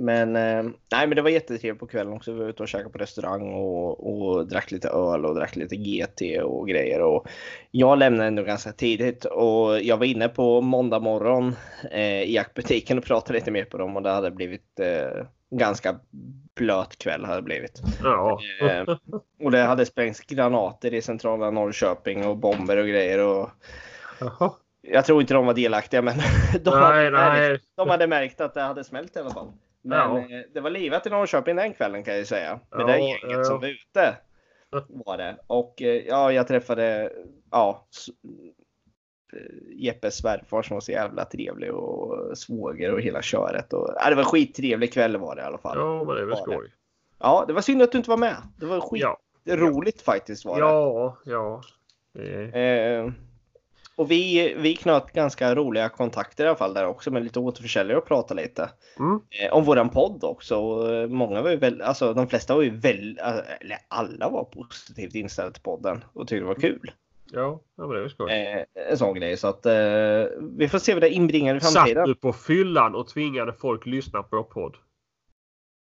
Men, 0.00 0.36
eh, 0.36 0.62
nej, 0.92 1.06
men 1.06 1.10
det 1.10 1.22
var 1.22 1.30
jättetrevligt 1.30 1.80
på 1.80 1.86
kvällen 1.86 2.12
också. 2.12 2.32
Vi 2.32 2.38
var 2.38 2.48
ute 2.48 2.62
och 2.62 2.68
käkade 2.68 2.90
på 2.90 2.98
restaurang 2.98 3.52
och, 3.52 4.12
och 4.12 4.48
drack 4.48 4.70
lite 4.70 4.88
öl 4.88 5.24
och 5.24 5.34
drack 5.34 5.56
lite 5.56 5.76
GT 5.76 6.42
och 6.42 6.68
grejer. 6.68 7.00
Och 7.00 7.28
jag 7.70 7.98
lämnade 7.98 8.28
ändå 8.28 8.42
ganska 8.42 8.72
tidigt 8.72 9.24
och 9.24 9.80
jag 9.82 9.96
var 9.96 10.06
inne 10.06 10.28
på 10.28 10.60
måndag 10.60 11.00
morgon 11.00 11.56
eh, 11.90 12.22
i 12.22 12.34
jaktbutiken 12.34 12.98
och 12.98 13.04
pratade 13.04 13.38
lite 13.38 13.50
mer 13.50 13.64
på 13.64 13.78
dem 13.78 13.96
och 13.96 14.02
det 14.02 14.10
hade 14.10 14.30
blivit 14.30 14.80
eh, 14.80 15.26
ganska 15.50 16.00
blöt 16.54 16.98
kväll. 16.98 17.24
Hade 17.24 17.42
blivit. 17.42 17.82
Ja. 18.02 18.40
Eh, 18.62 18.96
och 19.44 19.50
det 19.50 19.60
hade 19.60 19.86
sprängts 19.86 20.20
granater 20.20 20.94
i 20.94 21.02
centrala 21.02 21.50
Norrköping 21.50 22.26
och 22.26 22.36
bomber 22.36 22.76
och 22.76 22.88
grejer. 22.88 23.18
Och, 23.18 23.50
jag 24.82 25.04
tror 25.04 25.20
inte 25.20 25.34
de 25.34 25.46
var 25.46 25.54
delaktiga 25.54 26.02
men 26.02 26.14
de, 26.62 26.70
nej, 26.70 26.80
hade 26.80 27.10
märkt, 27.10 27.64
de 27.76 27.88
hade 27.88 28.06
märkt 28.06 28.40
att 28.40 28.54
det 28.54 28.62
hade 28.62 28.84
smält 28.84 29.16
i 29.16 29.18
alla 29.18 29.30
fall. 29.30 29.52
Men 29.82 29.98
ja. 29.98 30.18
Eh, 30.18 30.42
det 30.54 30.60
var 30.60 30.70
livat 30.70 31.06
i 31.06 31.10
Norrköping 31.10 31.56
den 31.56 31.74
kvällen 31.74 32.04
kan 32.04 32.16
jag 32.16 32.26
säga. 32.26 32.60
Med 32.70 32.80
ja, 32.80 32.86
det 32.86 32.98
gänget 32.98 33.20
ja. 33.22 33.44
som 33.44 33.60
var 33.60 33.68
ute. 33.68 34.16
Var 34.88 35.18
det. 35.18 35.36
Och 35.46 35.82
eh, 35.82 36.06
ja, 36.06 36.32
jag 36.32 36.48
träffade 36.48 37.12
ja, 37.50 37.86
eh, 39.32 39.38
Jeppes 39.76 40.16
svärfar 40.16 40.62
som 40.62 40.74
var 40.74 40.80
så 40.80 40.92
jävla 40.92 41.24
trevlig 41.24 41.74
och 41.74 42.38
svåger 42.38 42.92
och 42.92 43.00
hela 43.00 43.22
köret. 43.22 43.72
Och, 43.72 43.94
ja, 43.96 44.08
det 44.08 44.14
var 44.14 44.22
en 44.22 44.28
skittrevlig 44.28 44.92
kväll 44.92 45.16
var 45.16 45.36
det 45.36 45.42
i 45.42 45.44
alla 45.44 45.58
fall. 45.58 45.78
Ja, 45.78 46.04
men 46.04 46.16
det 46.16 46.26
var 46.26 46.36
skoj. 46.36 46.72
Ja, 47.18 47.44
det 47.46 47.52
var 47.52 47.62
synd 47.62 47.82
att 47.82 47.92
du 47.92 47.98
inte 47.98 48.10
var 48.10 48.16
med. 48.16 48.36
Det 48.56 48.66
var 48.66 48.80
skitroligt 48.80 50.02
ja. 50.06 50.12
faktiskt 50.12 50.44
var 50.44 50.54
det. 50.54 50.60
Ja, 50.60 51.18
ja. 51.24 51.62
Det... 52.12 52.44
Eh, 52.44 53.10
och 53.98 54.10
vi, 54.10 54.54
vi 54.54 54.76
knöt 54.76 55.12
ganska 55.12 55.54
roliga 55.54 55.88
kontakter 55.88 56.44
i 56.44 56.48
alla 56.48 56.56
fall 56.56 56.74
där 56.74 56.86
också 56.86 57.10
med 57.10 57.22
lite 57.22 57.40
återförsäljare 57.40 57.98
och 57.98 58.06
pratade 58.06 58.42
lite. 58.42 58.70
Mm. 58.98 59.20
Eh, 59.30 59.52
om 59.52 59.64
våran 59.64 59.90
podd 59.90 60.24
också. 60.24 60.56
Och 60.56 61.10
många 61.10 61.42
var 61.42 61.50
ju 61.50 61.56
väl, 61.56 61.82
alltså 61.82 62.14
de 62.14 62.28
flesta 62.28 62.54
var 62.54 62.62
ju 62.62 62.76
väl, 62.76 63.18
eller 63.60 63.78
alla 63.88 64.28
var 64.28 64.44
positivt 64.44 65.14
inställda 65.14 65.52
till 65.52 65.62
podden 65.62 66.04
och 66.12 66.28
tyckte 66.28 66.40
det 66.40 66.46
var 66.46 66.54
kul. 66.54 66.92
Ja, 67.32 67.60
det 67.76 67.82
var 67.82 68.08
skoj. 68.08 68.32
Eh, 68.32 68.64
en 68.90 68.98
sån 68.98 69.14
grej. 69.14 69.36
Så 69.36 69.48
att 69.48 69.66
eh, 69.66 69.72
vi 70.58 70.68
får 70.70 70.78
se 70.78 70.94
vad 70.94 71.02
det 71.02 71.10
inbringar 71.10 71.56
i 71.56 71.60
framtiden. 71.60 71.94
Satt 71.94 72.06
du 72.06 72.14
på 72.14 72.32
fyllan 72.32 72.94
och 72.94 73.08
tvingade 73.08 73.52
folk 73.52 73.86
lyssna 73.86 74.22
på 74.22 74.36
vår 74.36 74.42
podd? 74.42 74.76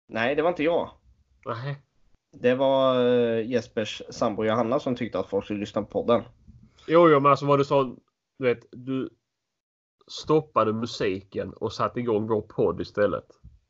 Nej, 0.10 0.36
det 0.36 0.42
var 0.42 0.50
inte 0.50 0.64
jag. 0.64 0.90
Nej. 1.46 1.76
Det 2.32 2.56
var 2.56 3.06
eh, 3.06 3.50
Jespers 3.50 4.02
sambo 4.10 4.46
Johanna 4.46 4.80
som 4.80 4.96
tyckte 4.96 5.20
att 5.20 5.30
folk 5.30 5.46
skulle 5.46 5.60
lyssna 5.60 5.82
på 5.82 5.88
podden. 5.88 6.24
Jo, 6.88 7.10
jo, 7.10 7.20
men 7.20 7.32
alltså 7.32 7.46
vad 7.46 7.60
du 7.60 7.66
sa. 7.66 7.96
Du 8.40 8.46
vet, 8.46 8.66
du 8.72 9.10
stoppade 10.08 10.74
musiken 10.74 11.54
och 11.54 11.74
satte 11.74 12.00
igång 12.00 12.28
vår 12.28 12.42
podd 12.42 12.82
istället. 12.82 13.26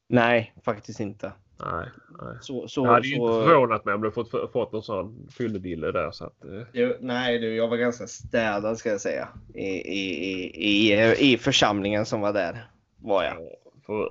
Nej, 0.09 0.53
faktiskt 0.65 0.99
inte. 0.99 1.33
Nej, 1.59 1.89
nej. 2.21 2.37
Så, 2.41 2.67
så, 2.67 2.85
jag 2.85 2.91
hade 2.91 3.07
ju 3.07 3.15
så... 3.15 3.33
inte 3.33 3.47
förvånat 3.47 3.85
mig 3.85 3.93
om 3.93 4.01
du 4.01 4.11
fått, 4.11 4.51
fått 4.51 4.71
någon 4.71 4.83
sån 4.83 5.27
fylledille 5.31 5.91
där. 5.91 6.11
Så 6.11 6.25
att, 6.25 6.45
eh. 6.45 6.61
jo, 6.73 6.93
nej, 6.99 7.39
du, 7.39 7.55
jag 7.55 7.67
var 7.67 7.77
ganska 7.77 8.07
städad 8.07 8.77
ska 8.77 8.89
jag 8.89 9.01
säga. 9.01 9.29
I, 9.53 9.67
i, 9.67 10.33
i, 10.55 10.93
i, 10.93 11.33
i 11.33 11.37
församlingen 11.37 12.05
som 12.05 12.21
var 12.21 12.33
där. 12.33 12.71
Var 12.97 13.23
jag. 13.23 13.37
För 13.85 14.09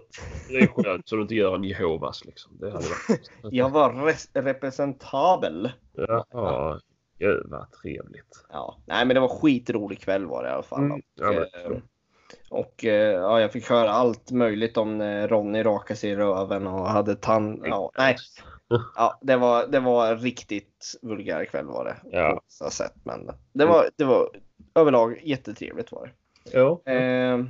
det 0.48 0.56
är 0.56 0.66
skönt 0.66 1.08
så 1.08 1.16
du 1.16 1.22
inte 1.22 1.34
gör 1.34 1.54
en 1.54 1.64
Jehovas 1.64 2.24
liksom. 2.24 2.58
Det 2.60 2.70
hade 2.70 2.84
varit... 2.84 3.30
jag 3.54 3.70
var 3.70 4.42
representabel. 4.42 5.70
Ja, 5.92 6.26
ja, 6.30 6.80
Gud 7.18 7.46
vad 7.46 7.72
trevligt. 7.72 8.44
Ja, 8.52 8.76
nej 8.86 9.06
men 9.06 9.14
det 9.14 9.20
var 9.20 9.28
skitrolig 9.28 10.00
kväll 10.00 10.26
var 10.26 10.42
det 10.42 10.48
i 10.48 10.52
alla 10.52 10.62
fall. 10.62 10.84
Mm, 10.84 11.02
men, 11.20 11.36
eh, 11.36 11.78
Och 12.50 12.84
eh, 12.84 13.12
ja, 13.12 13.40
jag 13.40 13.52
fick 13.52 13.70
höra 13.70 13.90
allt 13.90 14.30
möjligt 14.30 14.76
om 14.76 14.98
när 14.98 15.28
Ronny 15.28 15.62
rakade 15.62 15.98
sig 15.98 16.10
i 16.10 16.16
röven 16.16 16.66
och 16.66 16.88
hade 16.88 17.14
tand... 17.14 17.62
Ja, 17.64 17.90
nej. 17.98 18.16
Ja, 18.96 19.18
det 19.22 19.36
var, 19.36 19.66
det 19.66 19.80
var 19.80 20.16
riktigt 20.16 20.98
vulgär 21.02 21.44
kväll 21.44 21.66
var 21.66 21.84
det. 21.84 21.96
Ja. 22.16 22.40
Så 22.48 22.70
sätt, 22.70 22.94
men 23.04 23.30
det 23.52 23.66
var, 23.66 23.90
det 23.96 24.04
var 24.04 24.28
överlag 24.74 25.20
jättetrevligt 25.22 25.92
var 25.92 26.06
det. 26.06 26.58
Ja. 26.58 26.92
Eh, 26.92 27.44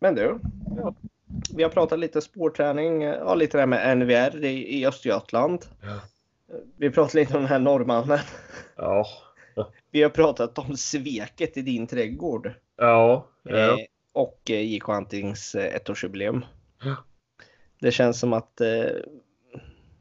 men 0.00 0.14
du. 0.14 0.38
Ja. 0.76 0.94
Vi 1.54 1.62
har 1.62 1.70
pratat 1.70 1.98
lite 1.98 2.20
spårträning, 2.20 3.02
ja, 3.02 3.34
lite 3.34 3.58
det 3.58 3.66
med 3.66 3.98
NVR 3.98 4.44
i, 4.44 4.78
i 4.78 4.86
Östergötland. 4.86 5.66
Ja. 5.82 6.00
Vi 6.76 6.90
pratade 6.90 7.18
lite 7.20 7.34
om 7.34 7.40
den 7.42 7.50
här 7.50 7.58
norrmannen. 7.58 8.18
Ja. 8.76 9.06
Vi 9.90 10.02
har 10.02 10.10
pratat 10.10 10.58
om 10.58 10.76
sveket 10.76 11.56
i 11.56 11.62
din 11.62 11.86
trädgård. 11.86 12.52
Ja. 12.76 13.26
Eh, 13.48 13.58
ja. 13.58 13.78
och 14.12 14.40
eh, 14.50 14.60
JK 14.60 14.88
Antings 14.88 15.54
eh, 15.54 15.74
ettårsjubileum. 15.74 16.44
Ja. 16.84 16.96
Det 17.80 17.90
känns 17.90 18.20
som 18.20 18.32
att 18.32 18.60
eh, 18.60 18.84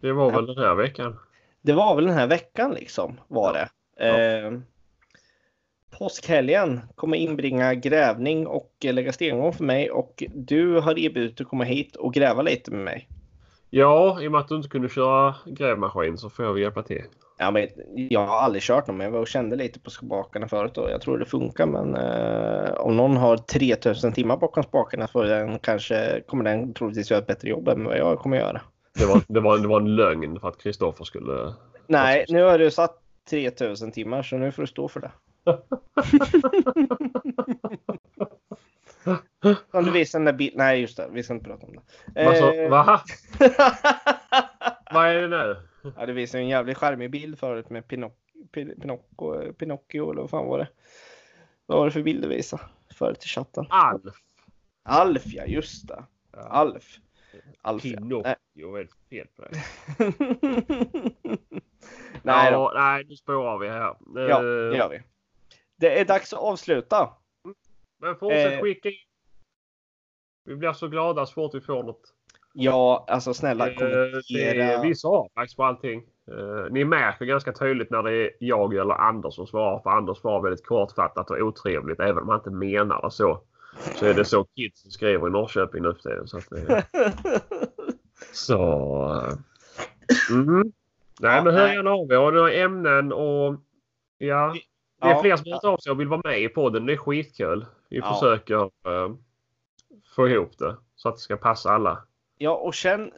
Det 0.01 0.11
var 0.11 0.31
väl 0.31 0.45
den 0.45 0.57
här 0.57 0.75
veckan. 0.75 1.19
det 1.61 1.73
var 1.73 1.95
väl 1.95 2.05
den 2.05 2.13
här 2.13 2.27
veckan 2.27 2.71
liksom 2.71 3.19
var 3.27 3.53
det. 3.53 3.69
Ja. 4.05 4.19
Eh, 4.19 4.59
påskhelgen 5.99 6.81
kommer 6.95 7.17
inbringa 7.17 7.73
grävning 7.73 8.47
och 8.47 8.73
eh, 8.85 8.93
lägga 8.93 9.13
stengång 9.13 9.53
för 9.53 9.63
mig 9.63 9.91
och 9.91 10.23
du 10.35 10.79
har 10.79 10.99
erbjudit 10.99 11.41
att 11.41 11.47
komma 11.47 11.63
hit 11.63 11.95
och 11.95 12.13
gräva 12.13 12.41
lite 12.41 12.71
med 12.71 12.85
mig. 12.85 13.07
Ja, 13.69 14.21
i 14.21 14.27
och 14.27 14.31
med 14.31 14.41
att 14.41 14.47
du 14.47 14.55
inte 14.55 14.69
kunde 14.69 14.89
köra 14.89 15.35
grävmaskin 15.45 16.17
så 16.17 16.29
får 16.29 16.45
jag 16.45 16.53
väl 16.53 16.61
hjälpa 16.61 16.83
till. 16.83 17.03
Ja, 17.37 17.51
men 17.51 17.67
jag 17.93 18.25
har 18.25 18.37
aldrig 18.37 18.63
kört 18.63 18.87
någon, 18.87 18.97
men 18.97 19.05
jag 19.05 19.11
var 19.11 19.19
och 19.19 19.27
kände 19.27 19.55
lite 19.55 19.79
på 19.79 19.89
spakarna 19.89 20.47
förut 20.47 20.77
och 20.77 20.91
jag 20.91 21.01
tror 21.01 21.17
det 21.17 21.25
funkar. 21.25 21.65
Men 21.65 21.95
eh, 21.95 22.73
om 22.73 22.97
någon 22.97 23.17
har 23.17 23.37
3000 23.37 24.13
timmar 24.13 24.37
bakom 24.37 24.63
spakarna 24.63 25.07
så 25.07 25.23
den 25.23 25.59
kanske, 25.59 26.21
kommer 26.27 26.43
den 26.43 26.73
troligtvis 26.73 27.11
göra 27.11 27.21
ett 27.21 27.27
bättre 27.27 27.49
jobb 27.49 27.67
än 27.67 27.83
vad 27.83 27.97
jag 27.97 28.19
kommer 28.19 28.37
göra. 28.37 28.61
Det 28.99 29.05
var, 29.05 29.21
det 29.27 29.39
var, 29.39 29.57
det 29.57 29.67
var 29.67 29.81
en 29.81 29.95
lögn 29.95 30.39
för 30.39 30.47
att 30.47 30.61
Kristoffer 30.61 31.05
skulle... 31.05 31.53
Nej, 31.87 32.25
nu 32.29 32.43
har 32.43 32.59
du 32.59 32.71
satt 32.71 32.97
3000 33.29 33.91
timmar 33.91 34.23
så 34.23 34.37
nu 34.37 34.51
får 34.51 34.63
du 34.63 34.67
stå 34.67 34.87
för 34.87 34.99
det. 34.99 35.11
Om 39.71 39.85
du 39.85 39.91
visar 39.91 40.19
den 40.19 40.25
där 40.25 40.33
bilden. 40.33 40.57
Nej, 40.57 40.81
just 40.81 40.97
det. 40.97 41.07
Vi 41.11 41.23
ska 41.23 41.33
inte 41.33 41.45
prata 41.45 41.65
om 41.67 41.73
det. 41.75 42.25
Vad 42.25 42.37
sa- 42.37 42.53
Eh, 42.53 42.69
Va? 42.69 43.01
Vad 44.91 45.07
är 45.07 45.21
det 45.21 45.27
nu? 45.27 45.55
ja, 45.97 46.05
du 46.05 46.13
visade 46.13 46.43
en 46.43 46.49
jävligt 46.49 46.77
charmig 46.77 47.11
bild 47.11 47.39
förut 47.39 47.69
med 47.69 47.87
Pinoc 47.87 48.11
Pin- 48.51 48.79
Pinocchio, 48.81 49.53
Pinocchio 49.53 50.11
eller 50.11 50.21
vad 50.21 50.29
fan 50.29 50.47
var 50.47 50.57
det? 50.57 50.67
Vad 51.65 51.77
var 51.77 51.85
det 51.85 51.91
för 51.91 52.01
bild 52.01 52.21
du 52.21 52.27
visade 52.27 52.63
förut 52.93 53.23
i 53.25 53.27
chatten? 53.27 53.65
Alf. 53.69 54.15
Alf 54.83 55.23
ja, 55.25 55.45
just 55.45 55.87
det. 55.87 56.03
Alf. 56.37 56.97
Alf. 57.61 57.83
Pinocchio. 57.83 58.23
Vad 58.71 58.79
är 58.81 58.83
det 58.83 58.89
fel 59.09 59.27
på 59.35 59.41
det? 59.41 59.57
Nej, 62.23 62.51
ja, 62.51 62.71
nej, 62.75 63.05
nu 63.09 63.15
spårar 63.15 63.57
vi 63.57 63.69
här. 63.69 63.79
ja, 64.29 64.41
det 64.41 64.77
gör 64.77 64.89
vi. 64.89 65.01
Det 65.75 65.99
är 65.99 66.05
dags 66.05 66.33
att 66.33 66.39
avsluta. 66.39 67.09
Men 68.01 68.15
fortsätt 68.15 68.53
Eh. 68.53 68.61
skicka 68.61 68.89
in. 68.89 68.95
Vi 70.45 70.55
blir 70.55 70.73
så 70.73 70.87
glada 70.87 71.25
så 71.25 71.33
fort 71.33 71.55
vi 71.55 71.61
får 71.61 71.83
något. 71.83 72.01
Ja, 72.53 73.05
alltså 73.07 73.33
snälla 73.33 73.67
Eh, 73.67 73.73
det 73.75 73.77
kommentera. 73.77 74.63
är, 74.63 74.83
vi 74.83 74.95
svarar 74.95 75.29
faktiskt 75.35 75.57
på 75.57 75.63
allting. 75.63 76.03
Eh, 76.31 76.71
ni 76.71 76.85
märker 76.85 77.25
ganska 77.25 77.53
tydligt 77.53 77.89
när 77.89 78.03
det 78.03 78.11
är 78.11 78.31
jag 78.39 78.73
eller 78.73 78.93
Anders 78.93 79.33
som 79.35 79.47
svarar. 79.47 79.79
För 79.79 79.89
Anders 79.89 80.17
svarar 80.17 80.41
väldigt 80.41 80.65
kortfattat 80.65 81.29
och 81.31 81.37
otrevligt. 81.37 81.99
Även 81.99 82.17
om 82.23 82.29
han 82.29 82.37
inte 82.39 82.49
menar 82.51 83.01
det 83.01 83.11
så. 83.11 83.41
Så 83.95 84.05
är 84.05 84.13
det 84.13 84.25
så 84.25 84.43
kids 84.43 84.91
skriver 84.93 85.27
i 85.27 85.31
Norrköping 85.31 85.83
nu 85.83 85.93
för 85.93 86.01
tiden. 86.09 86.27
Så, 86.27 86.37
att, 86.37 86.51
eh, 86.51 86.83
så 88.33 88.61
eh, 89.15 90.35
mm. 90.37 90.71
Nej 91.21 91.35
Ja, 91.35 91.43
men 91.43 91.53
hör 91.53 91.73
gärna 91.73 91.91
av 91.91 92.11
er. 92.11 92.31
Några 92.31 92.53
ämnen 92.53 93.13
och 93.13 93.55
ja. 94.17 94.55
Det 95.01 95.07
är 95.07 95.11
Ja. 95.11 95.21
fler 95.21 95.35
som 95.35 95.45
har 95.51 95.53
hört 95.53 95.63
av 95.63 95.77
sig 95.77 95.91
och 95.91 95.99
vill 95.99 96.07
vara 96.07 96.21
med 96.23 96.41
i 96.41 96.47
podden. 96.49 96.85
Det 96.85 96.93
är 96.93 96.97
skitkul. 96.97 97.65
Vi 97.89 97.97
Ja. 97.97 98.13
försöker 98.13 98.69
få 100.15 100.29
ihop 100.29 100.57
det 100.57 100.75
så 100.95 101.09
att 101.09 101.15
det 101.15 101.21
ska 101.21 101.37
passa 101.37 101.69
alla. 101.69 102.03
Ja, 102.37 102.51
och 102.51 102.73
känn, 102.73 103.11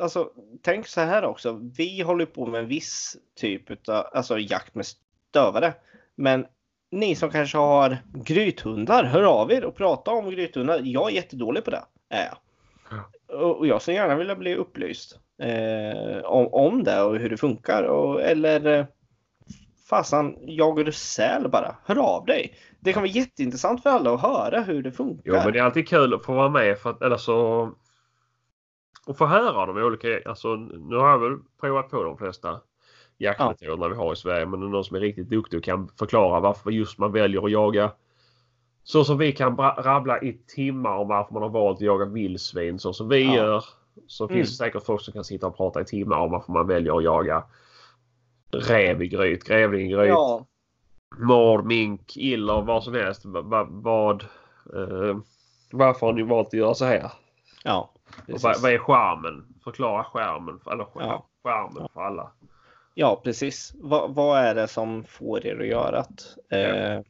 alltså 0.00 0.30
tänk 0.62 0.86
så 0.86 1.00
här 1.00 1.24
också. 1.24 1.60
Vi 1.76 2.00
håller 2.00 2.26
på 2.26 2.46
med 2.46 2.60
en 2.60 2.68
viss 2.68 3.16
typ 3.34 3.88
av 3.88 4.06
alltså, 4.12 4.38
jakt 4.38 4.74
med 4.74 4.86
stövare. 4.86 5.74
Men 6.14 6.46
ni 6.90 7.16
som 7.16 7.30
kanske 7.30 7.58
har 7.58 7.98
grythundar, 8.14 9.04
hör 9.04 9.22
av 9.22 9.52
er 9.52 9.64
och 9.64 9.76
prata 9.76 10.10
om 10.10 10.30
grythundar. 10.30 10.80
Jag 10.84 11.10
är 11.10 11.14
jättedålig 11.14 11.64
på 11.64 11.70
det. 11.70 11.84
Är 12.08 12.24
jag. 12.26 12.38
Och 13.40 13.58
och 13.58 13.66
jag 13.66 13.82
skulle 13.82 13.96
gärna 13.96 14.14
vilja 14.14 14.36
bli 14.36 14.54
upplyst 14.54 15.18
eh, 15.42 16.24
om, 16.24 16.46
om 16.46 16.84
det 16.84 17.02
och 17.02 17.16
hur 17.16 17.30
det 17.30 17.36
funkar. 17.36 17.82
Och, 17.82 18.22
eller 18.22 18.86
fasen, 19.88 20.36
jagar 20.40 20.84
du 20.84 20.92
säl 20.92 21.48
bara? 21.48 21.76
Hör 21.84 21.98
av 21.98 22.24
dig. 22.24 22.54
Det 22.80 22.92
kan 22.92 23.02
vara 23.02 23.10
jätteintressant 23.10 23.82
för 23.82 23.90
alla 23.90 24.14
att 24.14 24.20
höra 24.22 24.60
hur 24.60 24.82
det 24.82 24.92
funkar. 24.92 25.22
Jo 25.24 25.34
men 25.34 25.52
det 25.52 25.58
är 25.58 25.62
alltid 25.62 25.88
kul 25.88 26.14
att 26.14 26.24
få 26.24 26.34
vara 26.34 26.48
med 26.48 26.78
för 26.78 26.90
att, 26.90 27.02
eller 27.02 27.16
så 27.16 27.70
och 29.06 29.18
få 29.18 29.26
höra 29.26 29.66
de 29.66 29.76
olika, 29.76 30.20
alltså 30.26 30.56
nu 30.56 30.96
har 30.96 31.08
jag 31.08 31.18
väl 31.18 31.38
provat 31.60 31.90
på 31.90 32.02
de 32.02 32.18
flesta 32.18 32.60
jaktmetoderna 33.18 33.88
vi 33.88 33.94
har 33.94 34.12
i 34.12 34.16
Sverige 34.16 34.46
men 34.46 34.60
det 34.60 34.66
är 34.66 34.70
någon 34.70 34.84
som 34.84 34.96
är 34.96 35.00
riktigt 35.00 35.30
duktig 35.30 35.58
och 35.58 35.64
kan 35.64 35.88
förklara 35.98 36.40
varför 36.40 36.70
just 36.70 36.98
man 36.98 37.12
väljer 37.12 37.44
att 37.44 37.50
jaga 37.50 37.90
så 38.84 39.04
som 39.04 39.18
vi 39.18 39.32
kan 39.32 39.56
rabbla 39.56 40.20
i 40.20 40.32
timmar 40.46 40.96
om 40.96 41.08
varför 41.08 41.32
man 41.34 41.42
har 41.42 41.50
valt 41.50 41.76
att 41.76 41.80
jaga 41.82 42.04
vildsvin 42.04 42.78
så 42.78 42.92
som 42.92 43.08
vi 43.08 43.24
Ja. 43.24 43.34
gör. 43.34 43.64
Så 44.06 44.24
Mm. 44.24 44.36
finns 44.36 44.50
det 44.50 44.56
säkert 44.64 44.84
folk 44.84 45.00
som 45.02 45.12
kan 45.12 45.24
sitta 45.24 45.46
och 45.46 45.56
prata 45.56 45.80
i 45.80 45.84
timmar 45.84 46.16
om 46.18 46.30
varför 46.30 46.52
man 46.52 46.66
väljer 46.66 46.96
att 46.98 47.04
jaga 47.04 47.44
räv 48.52 49.02
i 49.02 49.08
gryt, 49.08 49.44
grävling 49.44 49.86
i 49.86 49.92
gryt, 49.92 50.08
Ja, 50.08 50.46
mord, 51.18 51.64
mink, 51.64 52.16
iller, 52.16 52.60
vad 52.62 52.84
som 52.84 52.94
helst. 52.94 53.24
Va, 53.24 53.40
va, 53.42 53.66
vad, 53.70 54.22
eh, 54.74 55.16
varför 55.72 56.06
har 56.06 56.12
ni 56.12 56.22
valt 56.22 56.48
att 56.48 56.52
göra 56.54 56.74
så 56.74 56.84
här? 56.84 57.10
ja. 57.64 57.90
Vad, 58.28 58.62
vad 58.62 58.72
är 58.72 58.78
skärmen? 58.78 59.44
Förklara 59.64 60.04
skärmen. 60.04 60.60
Eller 60.72 60.84
skär, 60.84 61.02
Ja. 61.02 61.26
skärmen 61.44 61.88
för 61.94 62.00
alla. 62.00 62.30
Ja, 62.94 63.20
precis. 63.24 63.72
Va, 63.82 64.06
vad 64.06 64.38
är 64.38 64.54
det 64.54 64.68
som 64.68 65.04
får 65.04 65.46
er 65.46 65.60
att 65.60 65.66
göra 65.66 66.04
det? 66.48 66.66
Eh, 66.66 67.00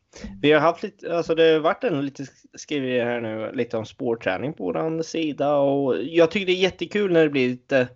vi 0.43 0.53
har 0.53 0.61
haft 0.61 0.83
lite, 0.83 1.17
alltså 1.17 1.35
det 1.35 1.53
har 1.53 1.61
varit 1.61 1.85
en 1.85 2.05
lite 2.05 2.25
skriverier 2.55 3.05
här 3.07 3.21
nu, 3.21 3.53
lite 3.55 3.77
om 3.77 3.87
spårträning 3.87 4.53
på 4.53 4.65
vår 4.65 5.03
sida 5.03 5.57
och 5.57 5.95
jag 6.03 6.31
tycker 6.31 6.47
det 6.47 6.53
är 6.53 6.63
jättekul 6.63 7.13
när 7.13 7.23
det 7.23 7.31
blir 7.31 7.49
lite 7.49 7.89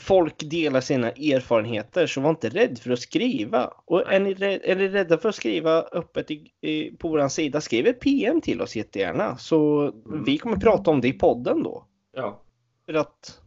folk 0.00 0.50
delar 0.50 0.80
sina 0.80 1.10
erfarenheter 1.10 2.06
så 2.06 2.20
var 2.20 2.30
inte 2.30 2.48
rädd 2.48 2.78
för 2.78 2.90
att 2.90 2.98
skriva. 2.98 3.72
Och 3.84 4.12
är 4.12 4.20
ni, 4.20 4.34
rädd, 4.34 4.60
är 4.64 4.76
ni 4.76 4.88
rädda 4.88 5.18
för 5.18 5.28
att 5.28 5.34
skriva 5.34 5.82
öppet 5.82 6.30
i, 6.30 6.52
i, 6.60 6.90
på 6.90 7.08
vår 7.08 7.28
sida, 7.28 7.60
skriv 7.60 7.86
ett 7.86 8.00
PM 8.00 8.40
till 8.40 8.62
oss 8.62 8.76
jättegärna 8.76 9.36
så 9.36 9.92
vi 10.26 10.38
kommer 10.38 10.56
prata 10.56 10.90
om 10.90 11.00
det 11.00 11.08
i 11.08 11.12
podden 11.12 11.62
då. 11.62 11.86
Ja. 12.16 12.42
För 12.86 12.94
att 12.94 13.40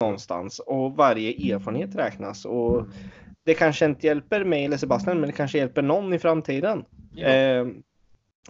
någonstans 0.00 0.58
och 0.58 0.96
varje 0.96 1.54
erfarenhet 1.54 1.94
räknas 1.94 2.44
och 2.44 2.86
det 3.44 3.54
kanske 3.54 3.84
inte 3.84 4.06
hjälper 4.06 4.44
mig 4.44 4.64
eller 4.64 4.76
Sebastian 4.76 5.20
men 5.20 5.30
det 5.30 5.36
kanske 5.36 5.58
hjälper 5.58 5.82
någon 5.82 6.12
i 6.12 6.18
framtiden. 6.18 6.84
Eh, 7.16 7.66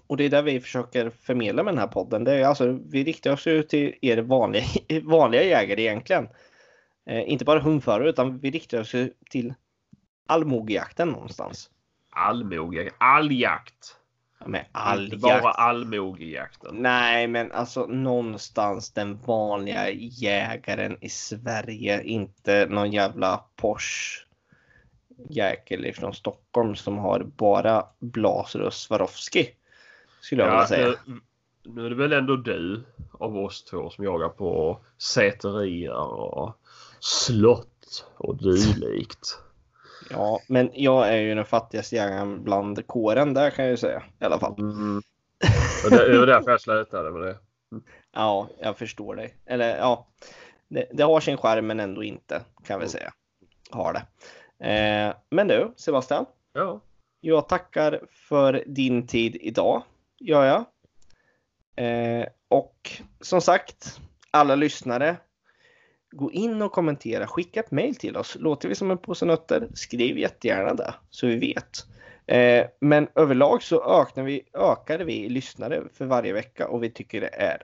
och 0.07 0.17
det 0.17 0.25
är 0.25 0.31
där 0.31 0.43
vi 0.43 0.61
försöker 0.61 1.11
förmedla 1.11 1.63
med 1.63 1.75
den 1.75 1.81
här 1.81 1.87
podden. 1.87 2.25
Det 2.25 2.35
är 2.35 2.45
alltså, 2.45 2.79
vi 2.91 3.05
riktar 3.05 3.33
oss 3.33 3.47
ju 3.47 3.63
till 3.63 3.95
er 4.01 4.19
vanliga, 4.19 4.65
vanliga 5.03 5.43
jägare 5.43 5.83
egentligen. 5.83 6.29
Eh, 7.07 7.31
inte 7.31 7.45
bara 7.45 7.61
hundförare 7.61 8.09
utan 8.11 8.39
vi 8.39 8.51
riktar 8.51 8.81
oss 8.81 8.95
till 9.31 9.55
allmogejakten 10.27 11.09
någonstans. 11.09 11.71
Allmoge. 12.11 12.91
Alljakt. 12.99 13.97
Ja, 14.41 14.49
Med 14.49 14.61
Inte 14.61 14.71
all 14.73 15.19
bara 15.19 15.33
jakt. 15.33 15.59
allmogejakten. 15.59 16.77
Nej, 16.77 17.27
men 17.27 17.53
alltså 17.53 17.87
någonstans 17.87 18.91
den 18.91 19.19
vanliga 19.27 19.91
jägaren 19.91 20.97
i 21.01 21.09
Sverige, 21.09 22.03
inte 22.03 22.67
någon 22.71 22.93
jävla 22.93 23.45
Porsche 23.57 24.27
jäkel 25.29 25.95
från 25.95 26.15
Stockholm 26.15 26.77
som 26.77 26.99
har 26.99 27.21
bara 27.37 27.87
Blaser 27.99 28.61
och 28.61 28.73
Swarovski. 28.75 29.49
Skulle 30.21 30.43
jag 30.43 30.51
vilja 30.51 30.67
säga. 30.67 30.95
nu, 31.07 31.21
nu 31.63 31.87
är 31.87 31.91
det 31.91 31.97
väl 31.97 32.13
ändå 32.13 32.37
du 32.37 32.85
av 33.13 33.37
oss 33.37 33.65
två 33.65 33.91
som 33.91 34.05
jagar 34.05 34.29
på 34.29 34.79
säterier 34.99 35.95
och 35.95 36.59
slott 37.03 38.05
och 38.17 38.37
dylikt. 38.37 39.39
Ja, 40.11 40.41
men 40.49 40.71
jag 40.75 41.09
är 41.09 41.17
ju 41.17 41.35
den 41.35 41.45
fattigaste 41.45 41.97
jägaren 41.97 42.45
bland 42.45 42.87
kåren 42.87 43.35
där 43.35 43.51
kan 43.51 43.65
jag 43.65 43.71
ju 43.71 43.77
säga 43.77 44.03
i 44.21 44.25
alla 44.25 44.39
fall. 44.39 44.55
Mm. 44.59 45.03
Det 45.91 46.19
var 46.19 46.27
därför 46.27 46.51
jag 46.51 46.61
slutade 46.61 47.11
med 47.11 47.23
det. 47.23 47.39
Ja, 48.13 48.49
jag 48.59 48.79
förstår 48.79 49.17
dig. 49.17 49.37
Eller 49.47 49.77
ja, 49.77 50.07
det, 50.69 50.87
det 50.93 51.03
har 51.03 51.21
sin 51.21 51.37
skärm 51.37 51.67
men 51.67 51.81
ändå 51.81 52.03
inte 52.03 52.43
kan 52.65 52.81
vi 52.81 52.89
säga. 52.89 53.13
Har 53.71 53.93
det. 53.93 54.07
Eh, 54.69 55.15
men 55.31 55.49
du 55.49 55.73
Sebastian, 55.77 56.27
Ja. 56.53 56.81
jag 57.21 57.49
tackar 57.49 58.01
för 58.11 58.65
din 58.67 59.07
tid 59.07 59.37
idag. 59.41 59.83
gör 60.19 60.45
jag. 60.45 60.65
Eh, 61.87 62.27
och 62.49 63.03
som 63.21 63.41
sagt, 63.41 64.01
alla 64.31 64.55
lyssnare, 64.55 65.17
gå 66.13 66.33
in 66.33 66.63
och 66.63 66.73
kommentera. 66.73 67.27
Skicka 67.27 67.61
ett 67.61 67.71
mail 67.71 67.97
till 67.97 68.17
oss. 68.17 68.37
Låter 68.41 68.69
vi 68.69 68.75
som 68.75 68.91
en 68.91 68.99
påse 68.99 69.25
nötter? 69.25 69.69
Skriv 69.75 70.19
jättegärna 70.19 70.75
det 70.75 70.95
så 71.11 71.27
vi 71.27 71.37
vet. 71.37 71.87
Eh, 72.27 72.67
men 72.81 73.09
överlag 73.15 73.63
så 73.63 74.01
ökar 74.01 74.23
vi, 74.23 74.43
ökade 74.55 75.05
vi 75.05 75.29
lyssnare 75.29 75.83
för 75.95 76.05
varje 76.05 76.33
vecka 76.33 76.69
och 76.69 76.83
vi 76.83 76.91
tycker 76.91 77.21
det 77.21 77.35
är 77.35 77.63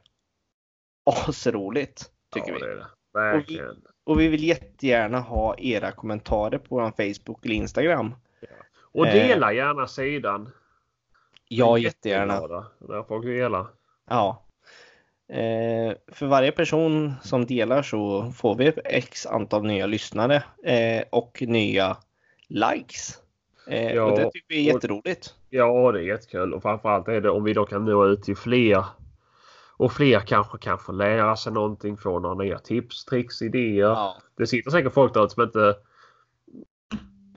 asroligt. 1.07 2.11
Tycker 2.35 2.53
ja, 2.53 2.55
vi. 2.55 2.61
Det 2.61 2.75
det. 2.75 3.37
Och 3.37 3.45
vi, 3.49 3.63
och 4.05 4.21
vi 4.21 4.29
vill 4.29 4.45
jättegärna 4.45 5.21
ha 5.21 5.55
era 5.59 5.93
kommentarer 5.93 6.59
på 6.59 6.67
vår 6.69 7.13
Facebook 7.13 7.45
eller 7.45 7.55
Instagram. 7.55 8.15
Ja. 8.41 8.49
Och 8.93 9.07
dela 9.07 9.51
eh, 9.51 9.57
gärna 9.57 9.87
sidan. 9.87 10.51
Ja, 11.49 11.79
jättegärna. 11.79 12.41
När 12.79 13.03
folk 13.03 13.25
delar. 13.25 13.67
Ja. 14.09 14.48
Eh, 15.29 15.93
för 16.13 16.27
varje 16.27 16.53
person 16.53 17.15
som 17.23 17.47
delar 17.47 17.83
så 17.83 18.33
får 18.37 18.55
vi 18.55 18.73
x 18.85 19.27
antal 19.27 19.67
nya 19.67 19.87
lyssnare 19.87 20.43
eh, 20.65 21.05
och 21.11 21.43
nya 21.47 21.97
likes. 22.49 23.19
Eh, 23.67 23.95
ja, 23.95 24.05
och 24.05 24.19
det 24.19 24.31
tycker 24.31 24.49
vi 24.49 24.69
är 24.69 24.75
jätteroligt. 24.75 25.35
Ja, 25.51 25.93
det 25.93 25.99
är 25.99 26.03
jättekul 26.03 26.55
och 26.55 26.63
framförallt 26.63 27.09
är 27.09 27.21
det 27.21 27.31
om 27.31 27.45
vi 27.45 27.53
då 27.53 27.65
kan 27.65 27.85
nå 27.85 28.07
ut 28.07 28.23
till 28.23 28.37
fler 28.37 28.85
och 29.77 29.93
fler 29.93 30.21
kanske 30.21 30.59
kan 30.59 30.79
få 30.79 30.93
lära 30.93 31.37
sig 31.37 31.53
någonting, 31.53 31.97
få 31.97 32.19
några 32.19 32.35
nya 32.35 32.59
tips, 32.59 33.05
tricks, 33.05 33.43
idéer. 33.43 33.89
Ja. 33.89 34.17
Det 34.37 34.47
sitter 34.47 34.71
säkert 34.71 34.93
folk 34.93 35.15
där 35.15 35.29
som 35.29 35.43
inte 35.43 35.77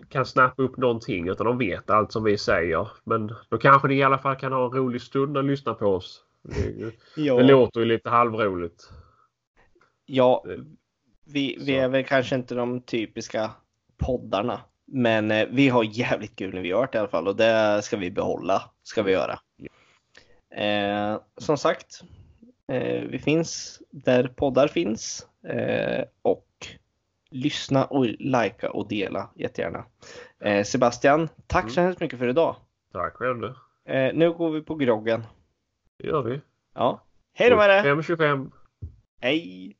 kan 0.09 0.25
snappa 0.25 0.61
upp 0.61 0.77
någonting 0.77 1.27
utan 1.27 1.45
de 1.45 1.57
vet 1.57 1.89
allt 1.89 2.11
som 2.11 2.23
vi 2.23 2.37
säger. 2.37 2.87
Men 3.03 3.33
då 3.49 3.57
kanske 3.57 3.87
ni 3.87 3.95
i 3.95 4.03
alla 4.03 4.17
fall 4.17 4.35
kan 4.35 4.53
ha 4.53 4.65
en 4.65 4.71
rolig 4.71 5.01
stund 5.01 5.37
att 5.37 5.45
lyssna 5.45 5.73
på 5.73 5.85
oss. 5.85 6.23
Det, 6.43 6.91
ja. 7.15 7.35
det 7.35 7.43
låter 7.43 7.79
ju 7.79 7.85
lite 7.85 8.09
halvroligt. 8.09 8.89
Ja, 10.05 10.45
vi, 11.25 11.57
vi 11.65 11.77
är 11.77 11.89
väl 11.89 12.03
kanske 12.03 12.35
inte 12.35 12.55
de 12.55 12.81
typiska 12.81 13.51
poddarna. 13.97 14.61
Men 14.85 15.31
eh, 15.31 15.47
vi 15.51 15.69
har 15.69 15.83
jävligt 15.83 16.35
kul 16.35 16.53
när 16.53 16.61
vi 16.61 16.67
gör 16.67 16.89
det 16.91 16.97
i 16.97 16.99
alla 16.99 17.07
fall 17.07 17.27
och 17.27 17.35
det 17.35 17.81
ska 17.83 17.97
vi 17.97 18.11
behålla. 18.11 18.63
Ska 18.83 19.03
vi 19.03 19.11
göra. 19.11 19.39
Eh, 20.55 21.21
som 21.37 21.57
sagt, 21.57 22.01
eh, 22.67 23.01
vi 23.01 23.19
finns 23.19 23.81
där 23.89 24.27
poddar 24.27 24.67
finns. 24.67 25.27
Eh, 25.47 26.03
och 26.21 26.47
lyssna 27.31 27.85
och 27.85 28.05
likea 28.05 28.69
och 28.69 28.87
dela 28.87 29.29
jättegärna. 29.35 29.85
Eh, 30.39 30.63
Sebastian, 30.63 31.29
tack 31.47 31.63
mm. 31.63 31.73
så 31.73 31.81
hemskt 31.81 32.01
mycket 32.01 32.19
för 32.19 32.27
idag. 32.27 32.55
Tack 32.93 33.13
själv 33.13 33.39
du. 33.39 33.55
Eh, 33.93 34.13
nu 34.13 34.33
går 34.33 34.51
vi 34.51 34.61
på 34.61 34.75
groggen. 34.75 35.23
Det 36.01 36.07
gör 36.07 36.21
vi. 36.21 36.41
Ja. 36.75 37.05
Hej 37.33 37.49
då 37.49 37.55
med 37.55 37.69
det! 37.69 37.81
5.25. 37.83 38.51
Hej! 39.19 39.75